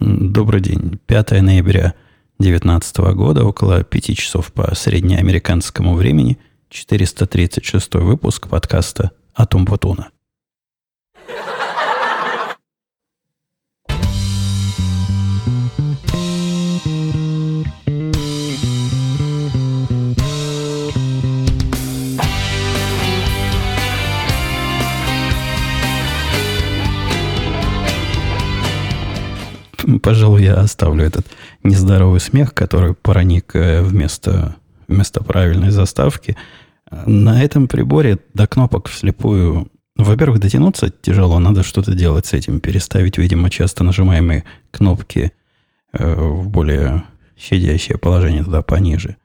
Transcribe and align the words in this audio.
Добрый 0.00 0.60
день. 0.60 0.98
5 1.06 1.42
ноября 1.42 1.94
2019 2.40 2.96
года, 3.14 3.44
около 3.44 3.84
5 3.84 4.16
часов 4.16 4.52
по 4.52 4.74
среднеамериканскому 4.74 5.94
времени, 5.94 6.38
436 6.68 7.94
выпуск 7.94 8.48
подкаста 8.48 9.12
«Атом 9.36 9.66
Путуна». 9.66 10.08
Пожалуй, 30.04 30.42
я 30.42 30.56
оставлю 30.56 31.02
этот 31.02 31.26
нездоровый 31.62 32.20
смех, 32.20 32.52
который 32.52 32.92
проник 32.92 33.56
э, 33.56 33.80
вместо, 33.80 34.54
вместо 34.86 35.24
правильной 35.24 35.70
заставки. 35.70 36.36
На 37.06 37.42
этом 37.42 37.68
приборе 37.68 38.18
до 38.34 38.46
кнопок 38.46 38.88
вслепую... 38.88 39.68
Во-первых, 39.96 40.40
дотянуться 40.40 40.90
тяжело, 40.90 41.38
надо 41.38 41.62
что-то 41.62 41.94
делать 41.94 42.26
с 42.26 42.34
этим. 42.34 42.60
Переставить, 42.60 43.16
видимо, 43.16 43.48
часто 43.48 43.82
нажимаемые 43.82 44.44
кнопки 44.70 45.32
э, 45.94 46.14
в 46.14 46.50
более 46.50 47.04
щадящее 47.38 47.96
положение 47.96 48.44
туда 48.44 48.60
пониже. 48.60 49.16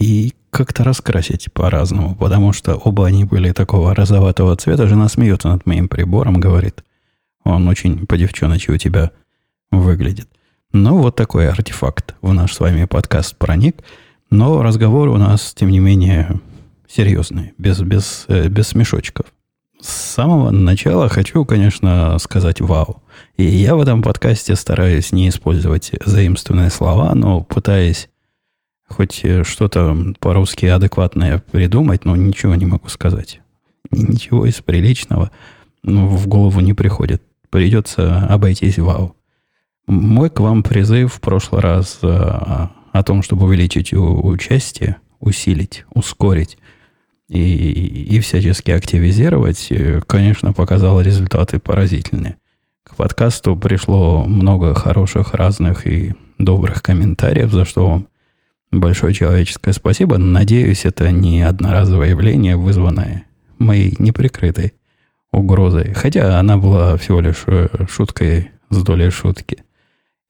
И 0.00 0.32
как-то 0.48 0.84
раскрасить 0.84 1.52
по-разному, 1.52 2.14
потому 2.14 2.54
что 2.54 2.76
оба 2.76 3.06
они 3.06 3.26
были 3.26 3.52
такого 3.52 3.94
розоватого 3.94 4.56
цвета. 4.56 4.88
Жена 4.88 5.10
смеется 5.10 5.48
над 5.48 5.66
моим 5.66 5.88
прибором, 5.88 6.40
говорит, 6.40 6.82
он 7.44 7.68
очень 7.68 8.06
по 8.06 8.16
девчоночи 8.16 8.70
у 8.70 8.78
тебя 8.78 9.10
выглядит. 9.80 10.28
Ну, 10.72 10.98
вот 10.98 11.16
такой 11.16 11.48
артефакт 11.48 12.16
в 12.20 12.32
наш 12.32 12.54
с 12.54 12.60
вами 12.60 12.84
подкаст 12.84 13.36
проник. 13.36 13.76
Но 14.30 14.62
разговор 14.62 15.08
у 15.08 15.16
нас, 15.16 15.54
тем 15.54 15.70
не 15.70 15.78
менее, 15.78 16.40
серьезный, 16.88 17.52
без, 17.58 17.80
без, 17.80 18.24
э, 18.28 18.48
без 18.48 18.68
смешочков. 18.68 19.26
С 19.80 19.88
самого 19.88 20.50
начала 20.50 21.08
хочу, 21.08 21.44
конечно, 21.44 22.18
сказать 22.18 22.60
«вау». 22.60 23.02
И 23.36 23.44
я 23.44 23.76
в 23.76 23.82
этом 23.82 24.02
подкасте 24.02 24.56
стараюсь 24.56 25.12
не 25.12 25.28
использовать 25.28 25.92
заимствованные 26.04 26.70
слова, 26.70 27.14
но 27.14 27.42
пытаясь 27.42 28.08
хоть 28.88 29.24
что-то 29.42 29.96
по-русски 30.20 30.66
адекватное 30.66 31.42
придумать, 31.52 32.04
но 32.04 32.16
ничего 32.16 32.54
не 32.54 32.66
могу 32.66 32.88
сказать. 32.88 33.40
Ничего 33.90 34.46
из 34.46 34.60
приличного 34.60 35.30
в 35.82 36.26
голову 36.26 36.60
не 36.60 36.72
приходит. 36.72 37.22
Придется 37.50 38.26
обойтись 38.26 38.78
«вау». 38.78 39.14
Мой 39.86 40.30
к 40.30 40.40
вам 40.40 40.62
призыв 40.62 41.14
в 41.14 41.20
прошлый 41.20 41.60
раз 41.60 41.98
э, 42.02 42.06
о 42.06 43.02
том, 43.04 43.22
чтобы 43.22 43.44
увеличить 43.46 43.92
участие, 43.92 44.96
усилить, 45.20 45.84
ускорить 45.92 46.56
и, 47.28 48.06
и 48.08 48.20
всячески 48.20 48.70
активизировать, 48.70 49.66
э, 49.70 50.00
конечно, 50.06 50.54
показал 50.54 51.02
результаты 51.02 51.58
поразительные. 51.58 52.36
К 52.82 52.96
подкасту 52.96 53.56
пришло 53.56 54.24
много 54.24 54.74
хороших, 54.74 55.34
разных 55.34 55.86
и 55.86 56.14
добрых 56.38 56.82
комментариев, 56.82 57.52
за 57.52 57.66
что 57.66 57.88
вам 57.88 58.08
большое 58.70 59.12
человеческое 59.12 59.74
спасибо. 59.74 60.16
Надеюсь, 60.16 60.86
это 60.86 61.10
не 61.10 61.42
одноразовое 61.42 62.10
явление, 62.10 62.56
вызванное 62.56 63.24
моей 63.58 63.94
неприкрытой 63.98 64.72
угрозой. 65.30 65.92
Хотя 65.92 66.38
она 66.38 66.56
была 66.56 66.96
всего 66.96 67.20
лишь 67.20 67.42
э, 67.48 67.68
шуткой 67.86 68.50
с 68.70 68.82
долей 68.82 69.10
шутки– 69.10 69.58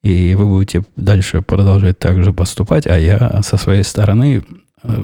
и 0.05 0.35
вы 0.35 0.45
будете 0.45 0.83
дальше 0.95 1.41
продолжать 1.41 1.97
так 1.97 2.23
же 2.23 2.31
поступать, 2.31 2.85
а 2.85 2.95
я 2.95 3.41
со 3.41 3.57
своей 3.57 3.83
стороны... 3.83 4.43
Э, 4.83 5.01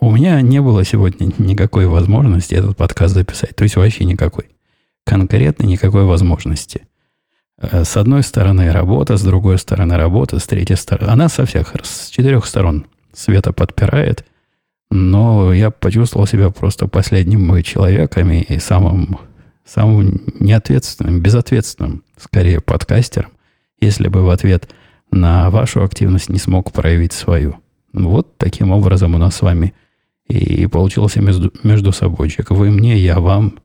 у 0.00 0.10
меня 0.10 0.38
не 0.42 0.60
было 0.60 0.84
сегодня 0.84 1.32
никакой 1.38 1.86
возможности 1.86 2.54
этот 2.54 2.76
подкаст 2.76 3.14
записать. 3.14 3.56
То 3.56 3.64
есть 3.64 3.76
вообще 3.76 4.04
никакой. 4.04 4.50
Конкретно 5.06 5.64
никакой 5.64 6.04
возможности. 6.04 6.86
Э, 7.56 7.84
с 7.84 7.96
одной 7.96 8.22
стороны 8.22 8.70
работа, 8.70 9.16
с 9.16 9.22
другой 9.22 9.58
стороны 9.58 9.96
работа, 9.96 10.38
с 10.38 10.46
третьей 10.46 10.76
стороны... 10.76 11.10
Она 11.10 11.30
со 11.30 11.46
всех, 11.46 11.72
с 11.82 12.10
четырех 12.10 12.44
сторон 12.44 12.84
света 13.14 13.54
подпирает. 13.54 14.26
Но 14.90 15.54
я 15.54 15.70
почувствовал 15.70 16.26
себя 16.26 16.50
просто 16.50 16.86
последним 16.86 17.62
человеком 17.62 18.30
и 18.30 18.58
самым, 18.58 19.20
самым 19.64 20.20
неответственным, 20.38 21.22
безответственным, 21.22 22.02
скорее, 22.18 22.60
подкастером 22.60 23.30
если 23.84 24.08
бы 24.08 24.22
в 24.22 24.30
ответ 24.30 24.68
на 25.10 25.50
вашу 25.50 25.82
активность 25.84 26.28
не 26.28 26.38
смог 26.38 26.72
проявить 26.72 27.12
свою. 27.12 27.56
Вот 27.92 28.36
таким 28.38 28.72
образом 28.72 29.14
у 29.14 29.18
нас 29.18 29.36
с 29.36 29.42
вами 29.42 29.74
и 30.26 30.66
получился 30.66 31.20
между, 31.20 31.52
между 31.62 31.92
собойчик. 31.92 32.50
Вы 32.50 32.70
мне, 32.70 32.98
я 32.98 33.20
вам, 33.20 33.58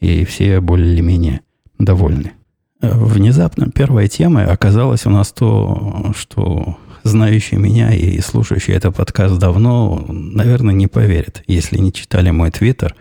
и 0.00 0.24
все 0.24 0.60
более-менее 0.60 1.40
довольны. 1.78 2.32
Внезапно 2.80 3.70
первой 3.70 4.08
темой 4.08 4.46
оказалось 4.46 5.06
у 5.06 5.10
нас 5.10 5.32
то, 5.32 6.12
что 6.16 6.76
знающий 7.02 7.56
меня 7.56 7.92
и 7.94 8.20
слушающий 8.20 8.74
этот 8.74 8.96
подкаст 8.96 9.38
давно, 9.38 10.04
наверное, 10.08 10.74
не 10.74 10.86
поверят, 10.86 11.42
если 11.46 11.78
не 11.78 11.92
читали 11.92 12.30
мой 12.30 12.50
твиттер 12.50 12.94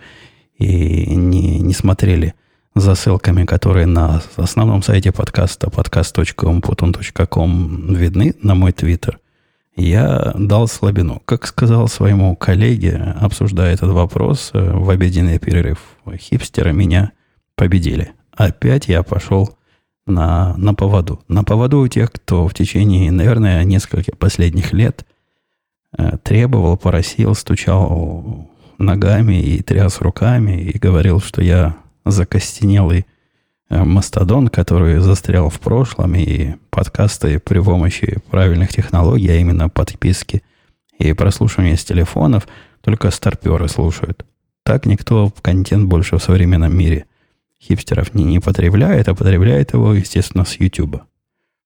и 0.58 1.16
не, 1.16 1.60
не 1.60 1.74
смотрели 1.74 2.34
за 2.76 2.96
ссылками, 2.96 3.46
которые 3.46 3.86
на 3.86 4.22
основном 4.36 4.82
сайте 4.82 5.12
подкаста 5.12 5.68
podcast.umputun.com 5.68 7.94
видны 7.94 8.34
на 8.42 8.56
мой 8.56 8.72
твиттер, 8.72 9.20
я 9.76 10.34
дал 10.38 10.68
слабину. 10.68 11.22
Как 11.26 11.48
сказал 11.48 11.88
своему 11.88 12.36
коллеге, 12.36 13.16
обсуждая 13.20 13.74
этот 13.74 13.92
вопрос 13.92 14.52
э, 14.54 14.72
в 14.72 14.90
обеденный 14.90 15.40
перерыв, 15.40 15.80
хипстеры 16.16 16.74
меня 16.74 17.12
победили. 17.56 18.12
Опять 18.32 18.88
я 18.88 19.04
пошел 19.04 19.58
на, 20.06 20.56
на 20.58 20.74
поводу. 20.74 21.22
На 21.28 21.44
поводу 21.44 21.80
у 21.80 21.88
тех, 21.88 22.12
кто 22.12 22.48
в 22.48 22.54
течение, 22.54 23.12
наверное, 23.12 23.64
нескольких 23.64 24.18
последних 24.18 24.74
лет 24.74 25.06
э, 25.98 26.18
требовал, 26.22 26.78
просил, 26.78 27.36
стучал 27.36 28.50
ногами 28.78 29.42
и 29.42 29.62
тряс 29.62 30.02
руками 30.02 30.62
и 30.62 30.78
говорил, 30.78 31.20
что 31.20 31.42
я 31.42 31.78
закостенелый 32.06 33.06
э, 33.70 33.84
мастодон, 33.84 34.48
который 34.48 35.00
застрял 35.00 35.50
в 35.50 35.60
прошлом, 35.60 36.16
и 36.16 36.56
подкасты 36.70 37.40
при 37.40 37.60
помощи 37.60 38.20
правильных 38.30 38.70
технологий, 38.70 39.30
а 39.30 39.36
именно 39.36 39.70
подписки 39.70 40.44
и 41.00 41.14
прослушивания 41.14 41.76
с 41.76 41.84
телефонов, 41.84 42.48
только 42.82 43.12
старперы 43.12 43.68
слушают. 43.68 44.26
Так 44.64 44.86
никто 44.86 45.32
контент 45.42 45.88
больше 45.88 46.18
в 46.18 46.24
современном 46.24 46.76
мире 46.76 47.06
хипстеров 47.62 48.14
не, 48.14 48.24
не 48.24 48.40
потребляет, 48.40 49.08
а 49.08 49.16
потребляет 49.16 49.74
его, 49.74 49.94
естественно, 49.94 50.46
с 50.46 50.60
YouTube. 50.60 51.02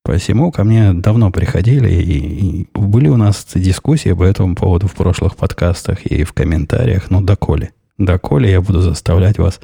Посему 0.03 0.52
ко 0.52 0.64
мне 0.64 0.94
давно 0.94 1.31
приходили, 1.31 1.90
и, 1.90 2.62
и 2.62 2.68
были 2.74 3.09
у 3.09 3.18
нас 3.18 3.46
дискуссии 3.53 4.14
по 4.14 4.24
этому 4.24 4.56
поводу 4.56 4.88
в 4.88 4.96
прошлых 4.96 5.36
подкастах 5.36 6.06
и 6.06 6.24
в 6.24 6.31
комментариях. 6.34 7.09
Ну, 7.09 7.22
доколе. 7.22 7.72
Доколе 7.97 8.52
я 8.52 8.62
буду 8.62 8.81
заставлять 8.81 9.38
вас 9.38 9.59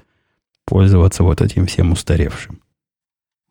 пользоваться 0.66 1.24
вот 1.24 1.42
этим 1.42 1.68
всем 1.68 1.92
устаревшим. 1.92 2.60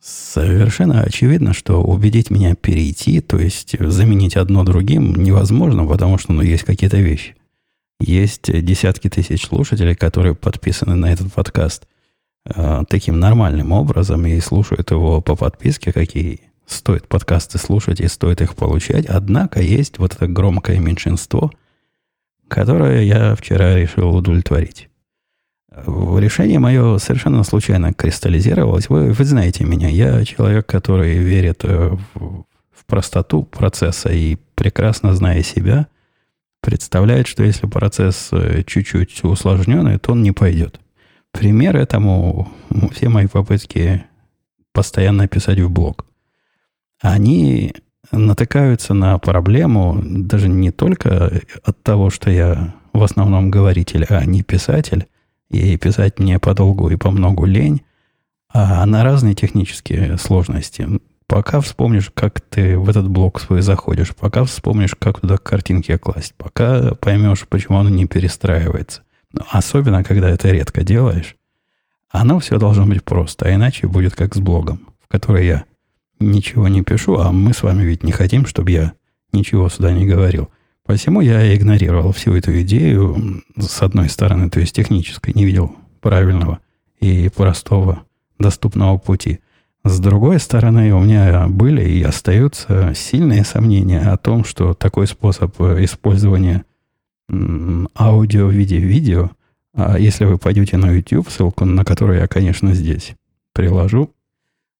Совершенно 0.00 1.02
очевидно, 1.02 1.52
что 1.52 1.80
убедить 1.80 2.30
меня 2.30 2.56
перейти, 2.56 3.20
то 3.20 3.38
есть 3.38 3.76
заменить 3.78 4.36
одно 4.36 4.64
другим, 4.64 5.14
невозможно, 5.14 5.86
потому 5.86 6.18
что 6.18 6.32
ну, 6.32 6.42
есть 6.42 6.64
какие-то 6.64 6.96
вещи. 6.96 7.36
Есть 8.00 8.50
десятки 8.64 9.08
тысяч 9.08 9.46
слушателей, 9.46 9.94
которые 9.94 10.34
подписаны 10.34 10.96
на 10.96 11.12
этот 11.12 11.32
подкаст 11.32 11.86
э, 12.46 12.82
таким 12.88 13.20
нормальным 13.20 13.70
образом 13.70 14.26
и 14.26 14.40
слушают 14.40 14.90
его 14.90 15.20
по 15.20 15.36
подписке, 15.36 15.92
какие 15.92 16.40
стоит 16.66 17.06
подкасты 17.06 17.58
слушать 17.58 18.00
и 18.00 18.08
стоит 18.08 18.40
их 18.40 18.56
получать. 18.56 19.06
Однако 19.06 19.62
есть 19.62 19.98
вот 19.98 20.14
это 20.14 20.26
громкое 20.26 20.80
меньшинство, 20.80 21.52
которое 22.48 23.04
я 23.04 23.36
вчера 23.36 23.76
решил 23.76 24.16
удовлетворить. 24.16 24.88
Решение 25.74 26.58
мое 26.58 26.98
совершенно 26.98 27.42
случайно 27.44 27.94
кристаллизировалось. 27.94 28.88
Вы, 28.88 29.12
вы 29.12 29.24
знаете 29.24 29.64
меня. 29.64 29.88
Я 29.88 30.24
человек, 30.24 30.66
который 30.66 31.16
верит 31.16 31.64
э, 31.64 31.96
в, 32.14 32.44
в 32.72 32.86
простоту 32.86 33.42
процесса 33.42 34.10
и 34.10 34.36
прекрасно 34.54 35.14
зная 35.14 35.42
себя, 35.42 35.86
представляет, 36.60 37.26
что 37.26 37.42
если 37.42 37.66
процесс 37.66 38.28
э, 38.32 38.62
чуть-чуть 38.66 39.24
усложненный, 39.24 39.98
то 39.98 40.12
он 40.12 40.22
не 40.22 40.32
пойдет. 40.32 40.78
Пример 41.32 41.76
этому 41.76 42.52
все 42.92 43.08
мои 43.08 43.26
попытки 43.26 44.04
постоянно 44.74 45.26
писать 45.26 45.58
в 45.60 45.70
блог. 45.70 46.04
Они 47.00 47.74
натыкаются 48.10 48.92
на 48.92 49.18
проблему 49.18 50.00
даже 50.04 50.48
не 50.48 50.70
только 50.70 51.40
от 51.64 51.82
того, 51.82 52.10
что 52.10 52.30
я 52.30 52.74
в 52.92 53.02
основном 53.02 53.50
говоритель, 53.50 54.04
а 54.10 54.24
не 54.26 54.42
писатель, 54.42 55.06
и 55.52 55.76
писать 55.76 56.18
мне 56.18 56.38
подолгу 56.38 56.88
и 56.88 56.96
по 56.96 57.10
многу 57.10 57.44
лень, 57.44 57.82
а 58.52 58.84
на 58.86 59.04
разные 59.04 59.34
технические 59.34 60.18
сложности. 60.18 60.88
пока 61.26 61.60
вспомнишь, 61.60 62.10
как 62.12 62.40
ты 62.40 62.76
в 62.76 62.90
этот 62.90 63.08
блок 63.08 63.40
свой 63.40 63.62
заходишь, 63.62 64.14
пока 64.14 64.44
вспомнишь, 64.44 64.94
как 64.98 65.20
туда 65.20 65.38
картинки 65.38 65.96
класть, 65.96 66.34
пока 66.36 66.94
поймешь, 66.94 67.46
почему 67.48 67.78
он 67.78 67.94
не 67.94 68.06
перестраивается. 68.06 69.02
Но 69.32 69.46
особенно, 69.50 70.04
когда 70.04 70.28
это 70.28 70.50
редко 70.50 70.82
делаешь, 70.82 71.36
оно 72.10 72.38
все 72.38 72.58
должно 72.58 72.84
быть 72.84 73.02
просто, 73.02 73.46
а 73.46 73.54
иначе 73.54 73.86
будет 73.86 74.14
как 74.14 74.34
с 74.34 74.38
блогом, 74.38 74.88
в 75.02 75.08
который 75.08 75.46
я 75.46 75.64
ничего 76.20 76.68
не 76.68 76.82
пишу, 76.82 77.18
а 77.18 77.32
мы 77.32 77.54
с 77.54 77.62
вами 77.62 77.82
ведь 77.82 78.02
не 78.02 78.12
хотим, 78.12 78.46
чтобы 78.46 78.70
я 78.70 78.92
ничего 79.32 79.68
сюда 79.68 79.92
не 79.92 80.06
говорил. 80.06 80.50
Посему 80.92 81.22
я 81.22 81.56
игнорировал 81.56 82.12
всю 82.12 82.34
эту 82.34 82.60
идею 82.60 83.42
с 83.58 83.80
одной 83.80 84.10
стороны, 84.10 84.50
то 84.50 84.60
есть 84.60 84.76
технической, 84.76 85.32
не 85.32 85.46
видел 85.46 85.74
правильного 86.02 86.58
и 87.00 87.30
простого 87.30 88.02
доступного 88.38 88.98
пути. 88.98 89.40
С 89.84 89.98
другой 90.00 90.38
стороны, 90.38 90.92
у 90.92 91.00
меня 91.00 91.46
были 91.48 91.82
и 91.82 92.02
остаются 92.02 92.92
сильные 92.94 93.42
сомнения 93.42 94.00
о 94.00 94.18
том, 94.18 94.44
что 94.44 94.74
такой 94.74 95.06
способ 95.06 95.58
использования 95.62 96.62
аудио 97.98 98.48
в 98.48 98.52
виде 98.52 98.76
видео, 98.76 99.30
а 99.72 99.98
если 99.98 100.26
вы 100.26 100.36
пойдете 100.36 100.76
на 100.76 100.90
YouTube, 100.90 101.30
ссылку 101.30 101.64
на 101.64 101.86
которую 101.86 102.20
я, 102.20 102.26
конечно, 102.26 102.74
здесь 102.74 103.14
приложу, 103.54 104.10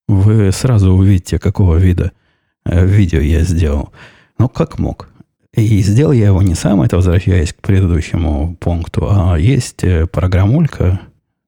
вы 0.08 0.52
сразу 0.52 0.92
увидите, 0.92 1.38
какого 1.38 1.76
вида 1.76 2.12
э, 2.66 2.84
видео 2.84 3.20
я 3.20 3.44
сделал. 3.44 3.94
Ну, 4.36 4.50
как 4.50 4.78
мог. 4.78 5.08
И 5.54 5.82
сделал 5.82 6.12
я 6.12 6.26
его 6.26 6.42
не 6.42 6.54
сам, 6.54 6.80
это 6.80 6.96
возвращаясь 6.96 7.52
к 7.52 7.60
предыдущему 7.60 8.56
пункту, 8.56 9.06
а 9.10 9.38
есть 9.38 9.84
э, 9.84 10.06
программулька, 10.06 11.00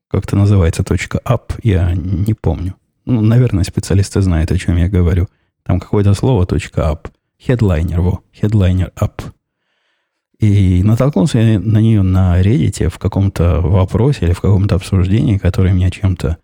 как-то 0.08 0.36
называется 0.36 0.84
точка 0.84 1.20
.app, 1.24 1.58
я 1.62 1.92
не 1.94 2.34
помню. 2.34 2.74
Ну, 3.06 3.22
наверное, 3.22 3.64
специалисты 3.64 4.20
знают, 4.20 4.52
о 4.52 4.58
чем 4.58 4.76
я 4.76 4.88
говорю. 4.88 5.26
Там 5.62 5.80
какое-то 5.80 6.12
слово 6.14 6.46
точка 6.46 6.82
.app. 6.82 7.10
Headliner, 7.46 8.00
во, 8.00 8.20
headliner 8.38 8.92
app. 8.94 9.22
И 10.38 10.82
натолкнулся 10.82 11.38
я 11.38 11.58
на 11.58 11.78
нее 11.78 12.02
на 12.02 12.40
Reddit 12.42 12.88
в 12.90 12.98
каком-то 12.98 13.60
вопросе 13.60 14.26
или 14.26 14.32
в 14.32 14.40
каком-то 14.40 14.74
обсуждении, 14.74 15.38
которое 15.38 15.72
меня 15.72 15.90
чем-то 15.90 16.38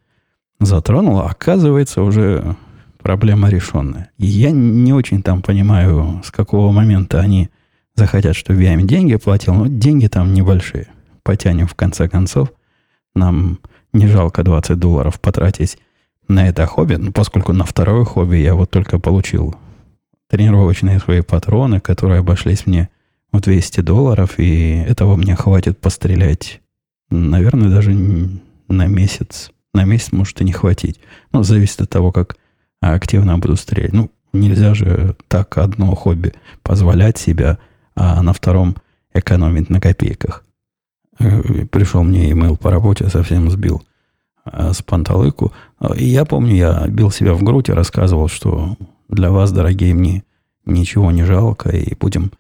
затронуло. 0.61 1.29
Оказывается, 1.29 2.03
уже 2.03 2.57
проблема 3.01 3.49
решенная. 3.49 4.11
И 4.19 4.27
я 4.27 4.51
не 4.51 4.93
очень 4.93 5.23
там 5.23 5.43
понимаю, 5.43 6.21
с 6.25 6.31
какого 6.31 6.73
момента 6.73 7.21
они 7.21 7.51
захотят, 7.95 8.37
чтобы 8.37 8.63
я 8.63 8.75
им 8.75 8.87
деньги 8.87 9.17
платил, 9.17 9.55
но 9.55 9.67
деньги 9.67 10.07
там 10.07 10.35
небольшие. 10.35 10.89
Потянем 11.23 11.67
в 11.67 11.75
конце 11.75 12.09
концов. 12.09 12.53
Нам 13.15 13.59
не 13.93 14.07
жалко 14.07 14.43
20 14.43 14.79
долларов 14.79 15.21
потратить 15.21 15.79
на 16.29 16.49
это 16.49 16.65
хобби, 16.67 16.95
ну, 16.95 17.13
поскольку 17.13 17.53
на 17.53 17.65
второе 17.65 18.05
хобби 18.05 18.37
я 18.37 18.55
вот 18.55 18.71
только 18.71 18.99
получил 18.99 19.57
тренировочные 20.29 21.01
свои 21.01 21.23
патроны, 21.23 21.81
которые 21.81 22.21
обошлись 22.21 22.67
мне 22.67 22.89
в 23.33 23.41
200 23.41 23.81
долларов, 23.81 24.39
и 24.39 24.77
этого 24.77 25.17
мне 25.17 25.35
хватит 25.35 25.79
пострелять, 25.79 26.61
наверное, 27.11 27.69
даже 27.69 27.93
на 28.69 28.87
месяц. 28.87 29.51
На 29.75 29.85
месяц 29.85 30.13
может 30.13 30.41
и 30.41 30.45
не 30.45 30.53
хватить. 30.53 31.01
Ну, 31.33 31.43
зависит 31.43 31.81
от 31.81 31.91
того, 31.91 32.13
как 32.13 32.37
активно 32.81 33.39
буду 33.39 33.57
стрелять. 33.57 33.93
Ну, 33.93 34.11
нельзя 34.33 34.75
же 34.75 35.17
так 35.29 35.57
одно 35.59 35.95
хобби 35.95 36.33
позволять 36.63 37.19
себя, 37.19 37.59
а 37.95 38.23
на 38.23 38.33
втором 38.33 38.77
экономить 39.13 39.71
на 39.71 39.81
копейках. 39.81 40.45
Э, 41.19 41.67
пришел 41.67 42.03
мне 42.03 42.31
имейл 42.31 42.57
по 42.57 42.71
работе, 42.71 43.09
совсем 43.09 43.51
сбил 43.51 43.83
э, 44.45 44.73
с 44.73 44.83
панталыку. 44.83 45.53
И 45.97 46.07
я 46.07 46.25
помню, 46.25 46.55
я 46.55 46.87
бил 46.89 47.11
себя 47.11 47.35
в 47.35 47.43
грудь 47.43 47.69
и 47.69 47.75
рассказывал, 47.75 48.29
что 48.29 48.77
для 49.09 49.31
вас, 49.31 49.53
дорогие, 49.53 49.95
мне 49.95 50.25
ничего 50.65 51.11
не 51.11 51.25
жалко, 51.25 51.71
и 51.71 51.95
будем, 51.95 52.31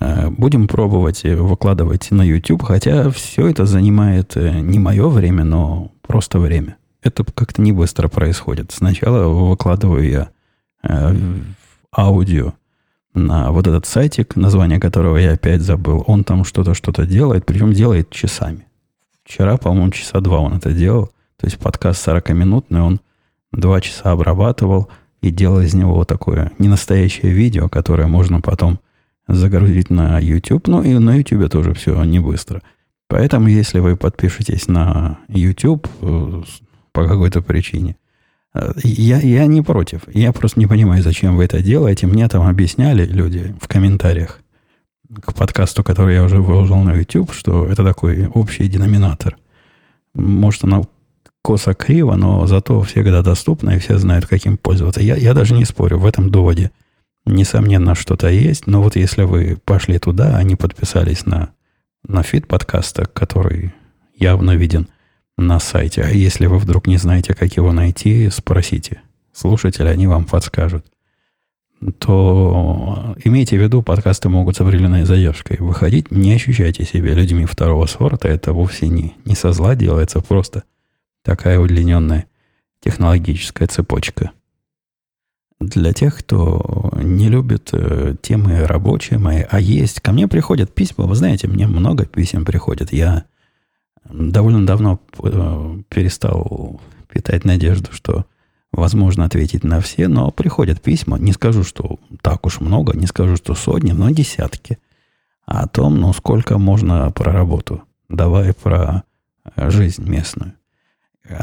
э, 0.00 0.30
будем 0.30 0.66
пробовать 0.66 1.22
выкладывать 1.24 2.10
на 2.10 2.22
YouTube, 2.22 2.62
хотя 2.62 3.10
все 3.10 3.48
это 3.48 3.66
занимает 3.66 4.34
не 4.36 4.78
мое 4.78 5.08
время, 5.08 5.44
но 5.44 5.92
просто 6.02 6.38
время 6.38 6.76
это 7.02 7.24
как-то 7.24 7.62
не 7.62 7.72
быстро 7.72 8.08
происходит. 8.08 8.72
Сначала 8.72 9.28
выкладываю 9.28 10.08
я 10.08 10.28
э, 10.82 11.14
аудио 11.96 12.54
на 13.14 13.50
вот 13.50 13.66
этот 13.66 13.86
сайтик, 13.86 14.36
название 14.36 14.80
которого 14.80 15.16
я 15.16 15.32
опять 15.32 15.62
забыл. 15.62 16.04
Он 16.06 16.24
там 16.24 16.44
что-то, 16.44 16.74
что-то 16.74 17.06
делает, 17.06 17.46
причем 17.46 17.72
делает 17.72 18.10
часами. 18.10 18.66
Вчера, 19.24 19.56
по-моему, 19.56 19.90
часа 19.90 20.20
два 20.20 20.38
он 20.40 20.54
это 20.54 20.72
делал. 20.72 21.06
То 21.36 21.46
есть 21.46 21.58
подкаст 21.58 22.06
40-минутный, 22.06 22.80
он 22.80 23.00
два 23.52 23.80
часа 23.80 24.12
обрабатывал 24.12 24.88
и 25.20 25.30
делал 25.30 25.60
из 25.60 25.74
него 25.74 25.94
вот 25.94 26.08
такое 26.08 26.52
ненастоящее 26.58 27.32
видео, 27.32 27.68
которое 27.68 28.06
можно 28.06 28.40
потом 28.40 28.80
загрузить 29.26 29.90
на 29.90 30.18
YouTube. 30.18 30.66
Ну 30.66 30.82
и 30.82 30.96
на 30.98 31.16
YouTube 31.16 31.50
тоже 31.50 31.74
все 31.74 32.02
не 32.04 32.18
быстро. 32.18 32.62
Поэтому, 33.08 33.48
если 33.48 33.78
вы 33.78 33.96
подпишетесь 33.96 34.68
на 34.68 35.18
YouTube, 35.28 35.88
э, 36.00 36.42
по 36.92 37.06
какой-то 37.06 37.42
причине. 37.42 37.96
Э, 38.54 38.72
я, 38.82 39.18
я 39.18 39.46
не 39.46 39.62
против. 39.62 40.02
Я 40.12 40.32
просто 40.32 40.60
не 40.60 40.66
понимаю, 40.66 41.02
зачем 41.02 41.36
вы 41.36 41.44
это 41.44 41.62
делаете. 41.62 42.06
Мне 42.06 42.28
там 42.28 42.46
объясняли 42.46 43.04
люди 43.04 43.54
в 43.60 43.68
комментариях 43.68 44.40
к 45.20 45.34
подкасту, 45.34 45.82
который 45.82 46.14
я 46.14 46.24
уже 46.24 46.40
выложил 46.40 46.76
на 46.78 46.94
YouTube, 46.94 47.32
что 47.32 47.66
это 47.66 47.84
такой 47.84 48.26
общий 48.26 48.68
деноминатор. 48.68 49.36
Может, 50.14 50.64
оно 50.64 50.84
косо 51.42 51.74
криво, 51.74 52.16
но 52.16 52.46
зато 52.46 52.80
всегда 52.82 53.22
доступно, 53.22 53.70
и 53.70 53.78
все 53.78 53.96
знают, 53.98 54.26
каким 54.26 54.58
пользоваться. 54.58 55.00
Я, 55.00 55.16
я 55.16 55.32
даже 55.32 55.54
не 55.54 55.64
спорю, 55.64 55.98
в 55.98 56.06
этом 56.06 56.30
доводе 56.30 56.70
несомненно 57.24 57.94
что-то 57.94 58.28
есть, 58.28 58.66
но 58.66 58.82
вот 58.82 58.96
если 58.96 59.22
вы 59.22 59.58
пошли 59.64 59.98
туда, 59.98 60.36
они 60.36 60.56
подписались 60.56 61.26
на, 61.26 61.50
на 62.06 62.22
фид 62.22 62.46
подкаста, 62.46 63.06
который 63.06 63.72
явно 64.18 64.56
виден– 64.56 64.88
на 65.38 65.60
сайте. 65.60 66.02
А 66.02 66.10
если 66.10 66.46
вы 66.46 66.58
вдруг 66.58 66.86
не 66.86 66.98
знаете, 66.98 67.32
как 67.32 67.56
его 67.56 67.72
найти, 67.72 68.28
спросите. 68.28 69.00
Слушатели, 69.32 69.86
они 69.86 70.06
вам 70.06 70.24
подскажут. 70.24 70.84
То 72.00 73.14
имейте 73.24 73.56
в 73.56 73.62
виду, 73.62 73.82
подкасты 73.82 74.28
могут 74.28 74.56
с 74.56 74.60
определенной 74.60 75.04
задержкой 75.04 75.58
выходить. 75.60 76.10
Не 76.10 76.34
ощущайте 76.34 76.84
себя 76.84 77.14
людьми 77.14 77.46
второго 77.46 77.86
сорта. 77.86 78.28
Это 78.28 78.52
вовсе 78.52 78.88
не, 78.88 79.14
не 79.24 79.36
со 79.36 79.52
зла 79.52 79.76
делается, 79.76 80.20
просто 80.20 80.64
такая 81.22 81.60
удлиненная 81.60 82.26
технологическая 82.80 83.68
цепочка. 83.68 84.32
Для 85.60 85.92
тех, 85.92 86.18
кто 86.18 86.92
не 86.96 87.28
любит 87.28 87.70
э, 87.72 88.14
темы 88.22 88.64
рабочие 88.64 89.18
мои, 89.18 89.44
а 89.48 89.60
есть, 89.60 90.00
ко 90.00 90.12
мне 90.12 90.28
приходят 90.28 90.72
письма, 90.72 91.06
вы 91.06 91.14
знаете, 91.14 91.48
мне 91.48 91.66
много 91.66 92.06
писем 92.06 92.44
приходит. 92.44 92.92
Я 92.92 93.24
довольно 94.10 94.66
давно 94.66 95.00
э, 95.22 95.78
перестал 95.88 96.80
питать 97.12 97.44
надежду, 97.44 97.92
что 97.92 98.26
возможно 98.72 99.24
ответить 99.24 99.64
на 99.64 99.80
все, 99.80 100.08
но 100.08 100.30
приходят 100.30 100.80
письма. 100.80 101.18
Не 101.18 101.32
скажу, 101.32 101.64
что 101.64 101.98
так 102.22 102.46
уж 102.46 102.60
много, 102.60 102.96
не 102.96 103.06
скажу, 103.06 103.36
что 103.36 103.54
сотни, 103.54 103.92
но 103.92 104.10
десятки. 104.10 104.78
О 105.46 105.66
том, 105.66 105.98
ну, 105.98 106.12
сколько 106.12 106.58
можно 106.58 107.10
про 107.10 107.32
работу. 107.32 107.82
Давай 108.08 108.52
про 108.52 109.04
э, 109.56 109.70
жизнь 109.70 110.08
местную. 110.08 110.54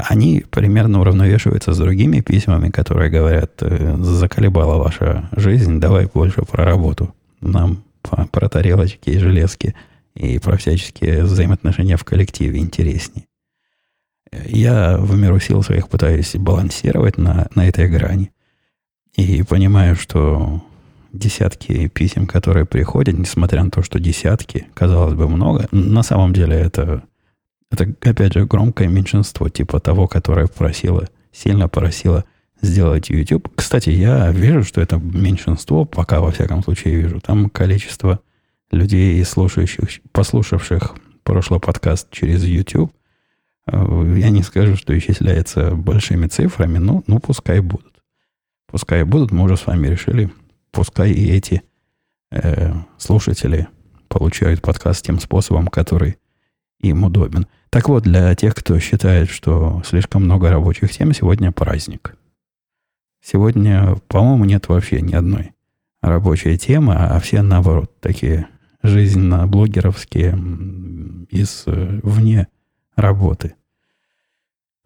Они 0.09 0.43
примерно 0.49 1.01
уравновешиваются 1.01 1.73
с 1.73 1.77
другими 1.77 2.21
письмами, 2.21 2.69
которые 2.69 3.09
говорят, 3.09 3.61
э, 3.61 3.97
заколебала 3.97 4.77
ваша 4.81 5.29
жизнь, 5.35 5.79
давай 5.79 6.07
больше 6.11 6.41
про 6.43 6.65
работу. 6.65 7.13
Нам 7.41 7.83
про 8.31 8.49
тарелочки 8.49 9.09
и 9.09 9.17
железки– 9.17 9.75
и 10.15 10.39
про 10.39 10.57
всяческие 10.57 11.23
взаимоотношения 11.23 11.97
в 11.97 12.03
коллективе 12.03 12.59
интереснее. 12.59 13.27
Я 14.45 14.97
в 14.97 15.15
меру 15.17 15.39
сил 15.39 15.61
своих 15.61 15.87
пытаюсь 15.89 16.35
балансировать 16.35 17.17
на, 17.17 17.47
на 17.55 17.67
этой 17.67 17.87
грани. 17.87 18.31
И 19.15 19.43
понимаю, 19.43 19.95
что 19.95 20.61
десятки 21.13 21.87
писем, 21.87 22.27
которые 22.27 22.65
приходят, 22.65 23.17
несмотря 23.17 23.63
на 23.63 23.71
то, 23.71 23.81
что 23.81 23.99
десятки, 23.99 24.67
казалось 24.73 25.13
бы, 25.13 25.29
много, 25.29 25.67
на 25.71 26.03
самом 26.03 26.33
деле 26.33 26.57
это, 26.57 27.03
это 27.71 27.93
опять 28.01 28.33
же, 28.33 28.45
громкое 28.45 28.87
меньшинство, 28.87 29.47
типа 29.47 29.79
того, 29.79 30.07
которое 30.07 30.47
просило, 30.47 31.07
сильно 31.31 31.69
просило 31.69 32.25
сделать 32.61 33.09
YouTube. 33.09 33.49
Кстати, 33.55 33.89
я 33.89 34.31
вижу, 34.31 34.63
что 34.63 34.81
это 34.81 34.97
меньшинство, 34.97 35.85
пока 35.85 36.19
во 36.19 36.31
всяком 36.31 36.63
случае 36.63 36.95
вижу. 36.95 37.21
Там 37.21 37.49
количество 37.49 38.19
людей, 38.71 39.23
слушающих, 39.23 40.01
послушавших 40.11 40.95
прошлый 41.23 41.59
подкаст 41.59 42.11
через 42.11 42.43
YouTube, 42.43 42.93
э, 43.67 44.13
я 44.17 44.29
не 44.29 44.43
скажу, 44.43 44.75
что 44.75 44.97
исчисляется 44.97 45.71
большими 45.71 46.27
цифрами, 46.27 46.77
но 46.77 47.03
ну, 47.07 47.19
пускай 47.19 47.59
будут. 47.59 47.93
Пускай 48.67 49.03
будут, 49.03 49.31
мы 49.31 49.43
уже 49.43 49.57
с 49.57 49.67
вами 49.67 49.87
решили, 49.87 50.31
пускай 50.71 51.11
и 51.11 51.31
эти 51.31 51.61
э, 52.31 52.73
слушатели 52.97 53.67
получают 54.07 54.61
подкаст 54.61 55.05
тем 55.05 55.19
способом, 55.19 55.67
который 55.67 56.17
им 56.79 57.03
удобен. 57.03 57.47
Так 57.69 57.89
вот, 57.89 58.03
для 58.03 58.33
тех, 58.35 58.55
кто 58.55 58.79
считает, 58.79 59.29
что 59.29 59.81
слишком 59.85 60.23
много 60.23 60.49
рабочих 60.49 60.91
тем, 60.91 61.13
сегодня 61.13 61.51
праздник. 61.51 62.15
Сегодня, 63.21 63.95
по-моему, 64.07 64.45
нет 64.45 64.69
вообще 64.69 65.01
ни 65.01 65.13
одной 65.13 65.53
рабочей 66.01 66.57
темы, 66.57 66.93
а 66.95 67.19
все 67.19 67.41
наоборот 67.41 67.99
такие 67.99 68.47
жизненно-блогеровские 68.87 70.37
из 71.29 71.63
э, 71.65 71.99
вне 72.03 72.47
работы. 72.95 73.55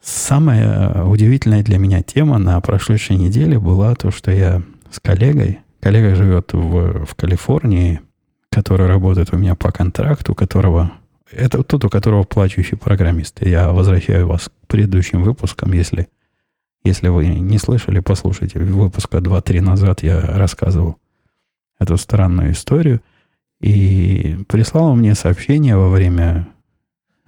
Самая 0.02 1.04
удивительная 1.04 1.64
для 1.64 1.78
меня 1.78 2.02
тема 2.02 2.38
на 2.38 2.60
прошедшей 2.62 3.18
неделе 3.18 3.60
была 3.60 3.96
то, 3.96 4.12
что 4.12 4.32
я 4.32 4.62
с 4.90 5.00
коллегой, 5.00 5.60
коллега 5.82 6.16
живет 6.16 6.54
в, 6.54 7.06
в 7.06 7.16
Калифорнии, 7.16 8.02
который 8.50 8.88
работает 8.88 9.34
у 9.34 9.38
меня 9.38 9.56
по 9.56 9.72
контракту, 9.72 10.34
которого 10.36 10.92
это 11.32 11.64
тот, 11.64 11.86
у 11.86 11.90
которого 11.90 12.24
плачущий 12.24 12.76
программист. 12.76 13.46
Я 13.46 13.72
возвращаю 13.72 14.28
вас 14.28 14.50
к 14.50 14.68
предыдущим 14.68 15.24
выпускам, 15.24 15.74
если, 15.74 16.08
если 16.84 17.08
вы 17.10 17.28
не 17.28 17.58
слышали, 17.58 18.00
послушайте. 18.00 18.60
Выпуска 18.60 19.18
2-3 19.18 19.62
назад 19.62 20.02
я 20.02 20.20
рассказывал 20.22 20.98
эту 21.80 21.98
странную 21.98 22.52
историю. 22.52 23.02
И 23.62 24.38
прислал 24.48 24.96
мне 24.96 25.16
сообщение 25.16 25.76
во 25.76 25.90
время, 25.90 26.48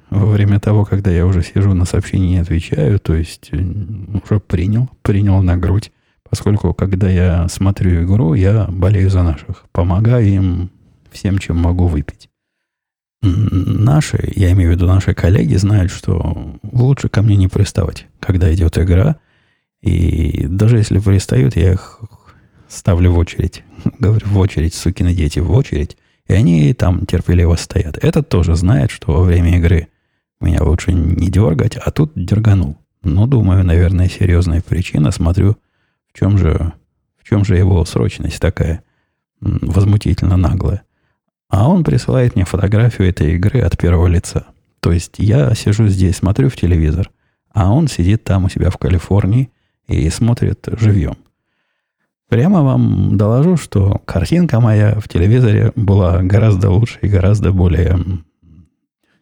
во 0.09 0.25
время 0.27 0.59
того, 0.59 0.85
когда 0.85 1.11
я 1.11 1.25
уже 1.25 1.43
сижу 1.43 1.73
на 1.73 1.85
сообщении 1.85 2.37
и 2.37 2.41
отвечаю, 2.41 2.99
то 2.99 3.13
есть 3.13 3.49
э, 3.51 3.57
уже 3.57 4.39
принял, 4.39 4.89
принял 5.01 5.41
на 5.41 5.57
грудь, 5.57 5.91
поскольку 6.29 6.73
когда 6.73 7.09
я 7.09 7.47
смотрю 7.49 8.03
игру, 8.03 8.33
я 8.33 8.65
болею 8.69 9.09
за 9.09 9.23
наших, 9.23 9.65
помогаю 9.73 10.25
им 10.25 10.71
всем, 11.11 11.37
чем 11.37 11.57
могу 11.57 11.87
выпить. 11.87 12.29
Наши, 13.21 14.31
я 14.35 14.51
имею 14.53 14.71
в 14.71 14.75
виду 14.75 14.87
наши 14.87 15.13
коллеги, 15.13 15.55
знают, 15.55 15.91
что 15.91 16.57
лучше 16.63 17.07
ко 17.07 17.21
мне 17.21 17.35
не 17.35 17.47
приставать, 17.47 18.07
когда 18.19 18.51
идет 18.53 18.77
игра. 18.79 19.17
И 19.81 20.47
даже 20.47 20.77
если 20.77 20.97
пристают, 20.99 21.55
я 21.55 21.73
их 21.73 21.99
ставлю 22.67 23.11
в 23.11 23.17
очередь. 23.17 23.63
Говорю, 23.99 24.25
в 24.27 24.37
очередь, 24.39 24.73
сукины 24.73 25.13
дети, 25.13 25.39
в 25.39 25.51
очередь. 25.51 25.97
И 26.31 26.33
они 26.33 26.73
там 26.73 27.05
терпеливо 27.05 27.55
стоят. 27.55 27.97
Этот 28.01 28.29
тоже 28.29 28.55
знает, 28.55 28.89
что 28.89 29.11
во 29.11 29.23
время 29.23 29.57
игры 29.57 29.89
меня 30.39 30.63
лучше 30.63 30.93
не 30.93 31.27
дергать, 31.29 31.75
а 31.75 31.91
тут 31.91 32.13
дерганул. 32.15 32.77
Ну, 33.03 33.27
думаю, 33.27 33.65
наверное, 33.65 34.07
серьезная 34.07 34.61
причина. 34.61 35.11
Смотрю, 35.11 35.57
в 36.07 36.17
чем 36.17 36.37
же, 36.37 36.71
в 37.21 37.27
чем 37.27 37.43
же 37.43 37.57
его 37.57 37.83
срочность 37.83 38.39
такая 38.39 38.81
возмутительно 39.41 40.37
наглая. 40.37 40.83
А 41.49 41.67
он 41.67 41.83
присылает 41.83 42.37
мне 42.37 42.45
фотографию 42.45 43.09
этой 43.09 43.33
игры 43.33 43.59
от 43.59 43.77
первого 43.77 44.07
лица. 44.07 44.45
То 44.79 44.93
есть 44.93 45.15
я 45.17 45.53
сижу 45.53 45.87
здесь, 45.87 46.15
смотрю 46.15 46.47
в 46.47 46.55
телевизор, 46.55 47.11
а 47.51 47.73
он 47.73 47.89
сидит 47.89 48.23
там 48.23 48.45
у 48.45 48.49
себя 48.49 48.69
в 48.69 48.77
Калифорнии 48.77 49.51
и 49.89 50.09
смотрит 50.09 50.65
живьем. 50.79 51.17
Прямо 52.31 52.63
вам 52.63 53.17
доложу, 53.17 53.57
что 53.57 54.01
картинка 54.05 54.61
моя 54.61 54.97
в 55.01 55.09
телевизоре 55.09 55.73
была 55.75 56.21
гораздо 56.21 56.69
лучше 56.69 56.97
и 57.01 57.09
гораздо 57.09 57.51
более 57.51 57.99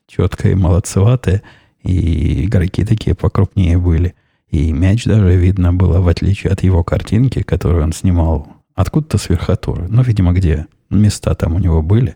четкая 0.05 0.51
и 0.51 0.55
молодцеватая. 0.55 1.41
И 1.81 2.45
игроки 2.45 2.85
такие 2.85 3.15
покрупнее 3.15 3.79
были. 3.79 4.13
И 4.51 4.71
мяч 4.71 5.05
даже 5.05 5.35
видно 5.37 5.73
было, 5.73 6.01
в 6.01 6.07
отличие 6.07 6.53
от 6.53 6.61
его 6.61 6.83
картинки, 6.83 7.41
которую 7.41 7.83
он 7.83 7.93
снимал 7.93 8.47
откуда-то 8.75 9.17
с 9.17 9.27
верхотуры. 9.27 9.87
Ну, 9.89 10.03
видимо, 10.03 10.31
где 10.31 10.67
места 10.91 11.33
там 11.33 11.55
у 11.55 11.59
него 11.59 11.81
были, 11.81 12.15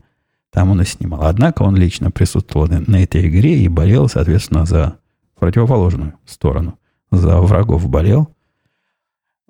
там 0.52 0.70
он 0.70 0.80
и 0.84 0.86
снимал. 0.86 1.24
Однако 1.24 1.64
он 1.64 1.76
лично 1.76 2.12
присутствовал 2.12 2.68
на 2.68 3.02
этой 3.02 3.28
игре 3.28 3.58
и 3.58 3.68
болел, 3.68 4.08
соответственно, 4.10 4.68
за 4.68 4.98
противоположную 5.40 6.14
сторону. 6.28 6.78
За 7.10 7.42
врагов 7.42 7.90
болел. 7.90 8.30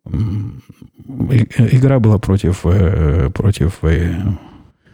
Игра 0.06 2.00
была 2.00 2.18
против, 2.18 2.66
э, 2.66 3.30
против 3.30 3.80
э, 3.84 4.22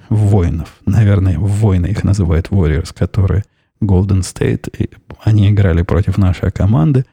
воинов. 0.10 0.78
Наверное, 0.86 1.38
воины 1.40 1.88
их 1.88 2.04
называют 2.04 2.50
Warriors, 2.50 2.94
которые 2.96 3.44
Golden 3.82 4.22
State. 4.22 4.92
Они 5.24 5.50
играли 5.50 5.82
против 5.82 6.18
нашей 6.18 6.52
команды. 6.52 7.06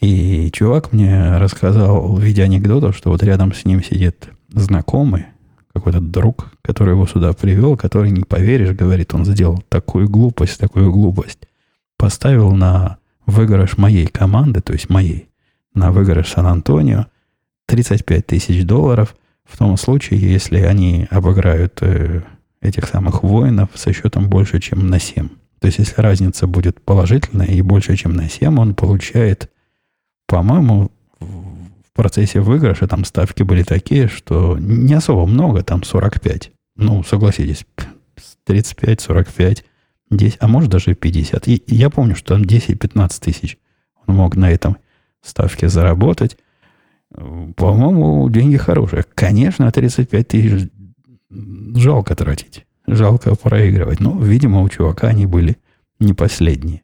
И 0.00 0.50
чувак 0.52 0.92
мне 0.92 1.38
рассказал 1.38 2.14
в 2.14 2.20
виде 2.20 2.42
анекдота, 2.42 2.92
что 2.92 3.10
вот 3.10 3.22
рядом 3.22 3.52
с 3.52 3.64
ним 3.64 3.82
сидит 3.82 4.28
знакомый, 4.48 5.26
какой-то 5.72 6.00
друг, 6.00 6.52
который 6.62 6.90
его 6.90 7.06
сюда 7.06 7.32
привел, 7.32 7.76
который, 7.76 8.10
не 8.10 8.22
поверишь, 8.22 8.76
говорит, 8.76 9.14
он 9.14 9.24
сделал 9.24 9.62
такую 9.68 10.08
глупость, 10.08 10.58
такую 10.58 10.92
глупость. 10.92 11.40
Поставил 11.96 12.52
на 12.52 12.98
выигрыш 13.26 13.76
моей 13.76 14.06
команды, 14.06 14.60
то 14.60 14.72
есть 14.72 14.88
моей, 14.88 15.27
на 15.74 15.92
выигрыш 15.92 16.28
Сан-Антонио 16.28 17.06
35 17.66 18.26
тысяч 18.26 18.64
долларов 18.64 19.14
в 19.44 19.56
том 19.56 19.76
случае, 19.76 20.20
если 20.20 20.60
они 20.60 21.06
обыграют 21.10 21.78
э, 21.80 22.22
этих 22.60 22.86
самых 22.86 23.22
воинов 23.22 23.70
со 23.74 23.92
счетом 23.92 24.28
больше, 24.28 24.60
чем 24.60 24.88
на 24.88 24.98
7. 24.98 25.28
То 25.60 25.66
есть, 25.66 25.78
если 25.78 26.00
разница 26.00 26.46
будет 26.46 26.80
положительная 26.82 27.46
и 27.46 27.62
больше, 27.62 27.96
чем 27.96 28.14
на 28.14 28.28
7, 28.28 28.58
он 28.58 28.74
получает, 28.74 29.50
по-моему, 30.26 30.90
в 31.20 31.92
процессе 31.94 32.40
выигрыша 32.40 32.86
там 32.86 33.04
ставки 33.04 33.42
были 33.42 33.64
такие, 33.64 34.08
что 34.08 34.56
не 34.58 34.94
особо 34.94 35.26
много, 35.26 35.62
там 35.62 35.82
45. 35.82 36.52
Ну, 36.76 37.02
согласитесь, 37.02 37.66
35, 38.44 39.00
45, 39.00 39.64
10, 40.10 40.36
а 40.40 40.48
может 40.48 40.70
даже 40.70 40.94
50. 40.94 41.48
И 41.48 41.62
я 41.66 41.90
помню, 41.90 42.14
что 42.14 42.34
там 42.34 42.42
10-15 42.42 43.20
тысяч 43.20 43.58
он 44.06 44.14
мог 44.14 44.36
на 44.36 44.50
этом 44.50 44.76
ставке 45.28 45.68
заработать. 45.68 46.36
По-моему, 47.10 48.28
деньги 48.30 48.56
хорошие. 48.56 49.04
Конечно, 49.14 49.70
35 49.70 50.28
тысяч 50.28 50.68
жалко 51.74 52.14
тратить. 52.14 52.66
Жалко 52.86 53.34
проигрывать. 53.34 54.00
Но, 54.00 54.18
видимо, 54.18 54.62
у 54.62 54.68
чувака 54.68 55.08
они 55.08 55.26
были 55.26 55.56
не 56.00 56.14
последние. 56.14 56.82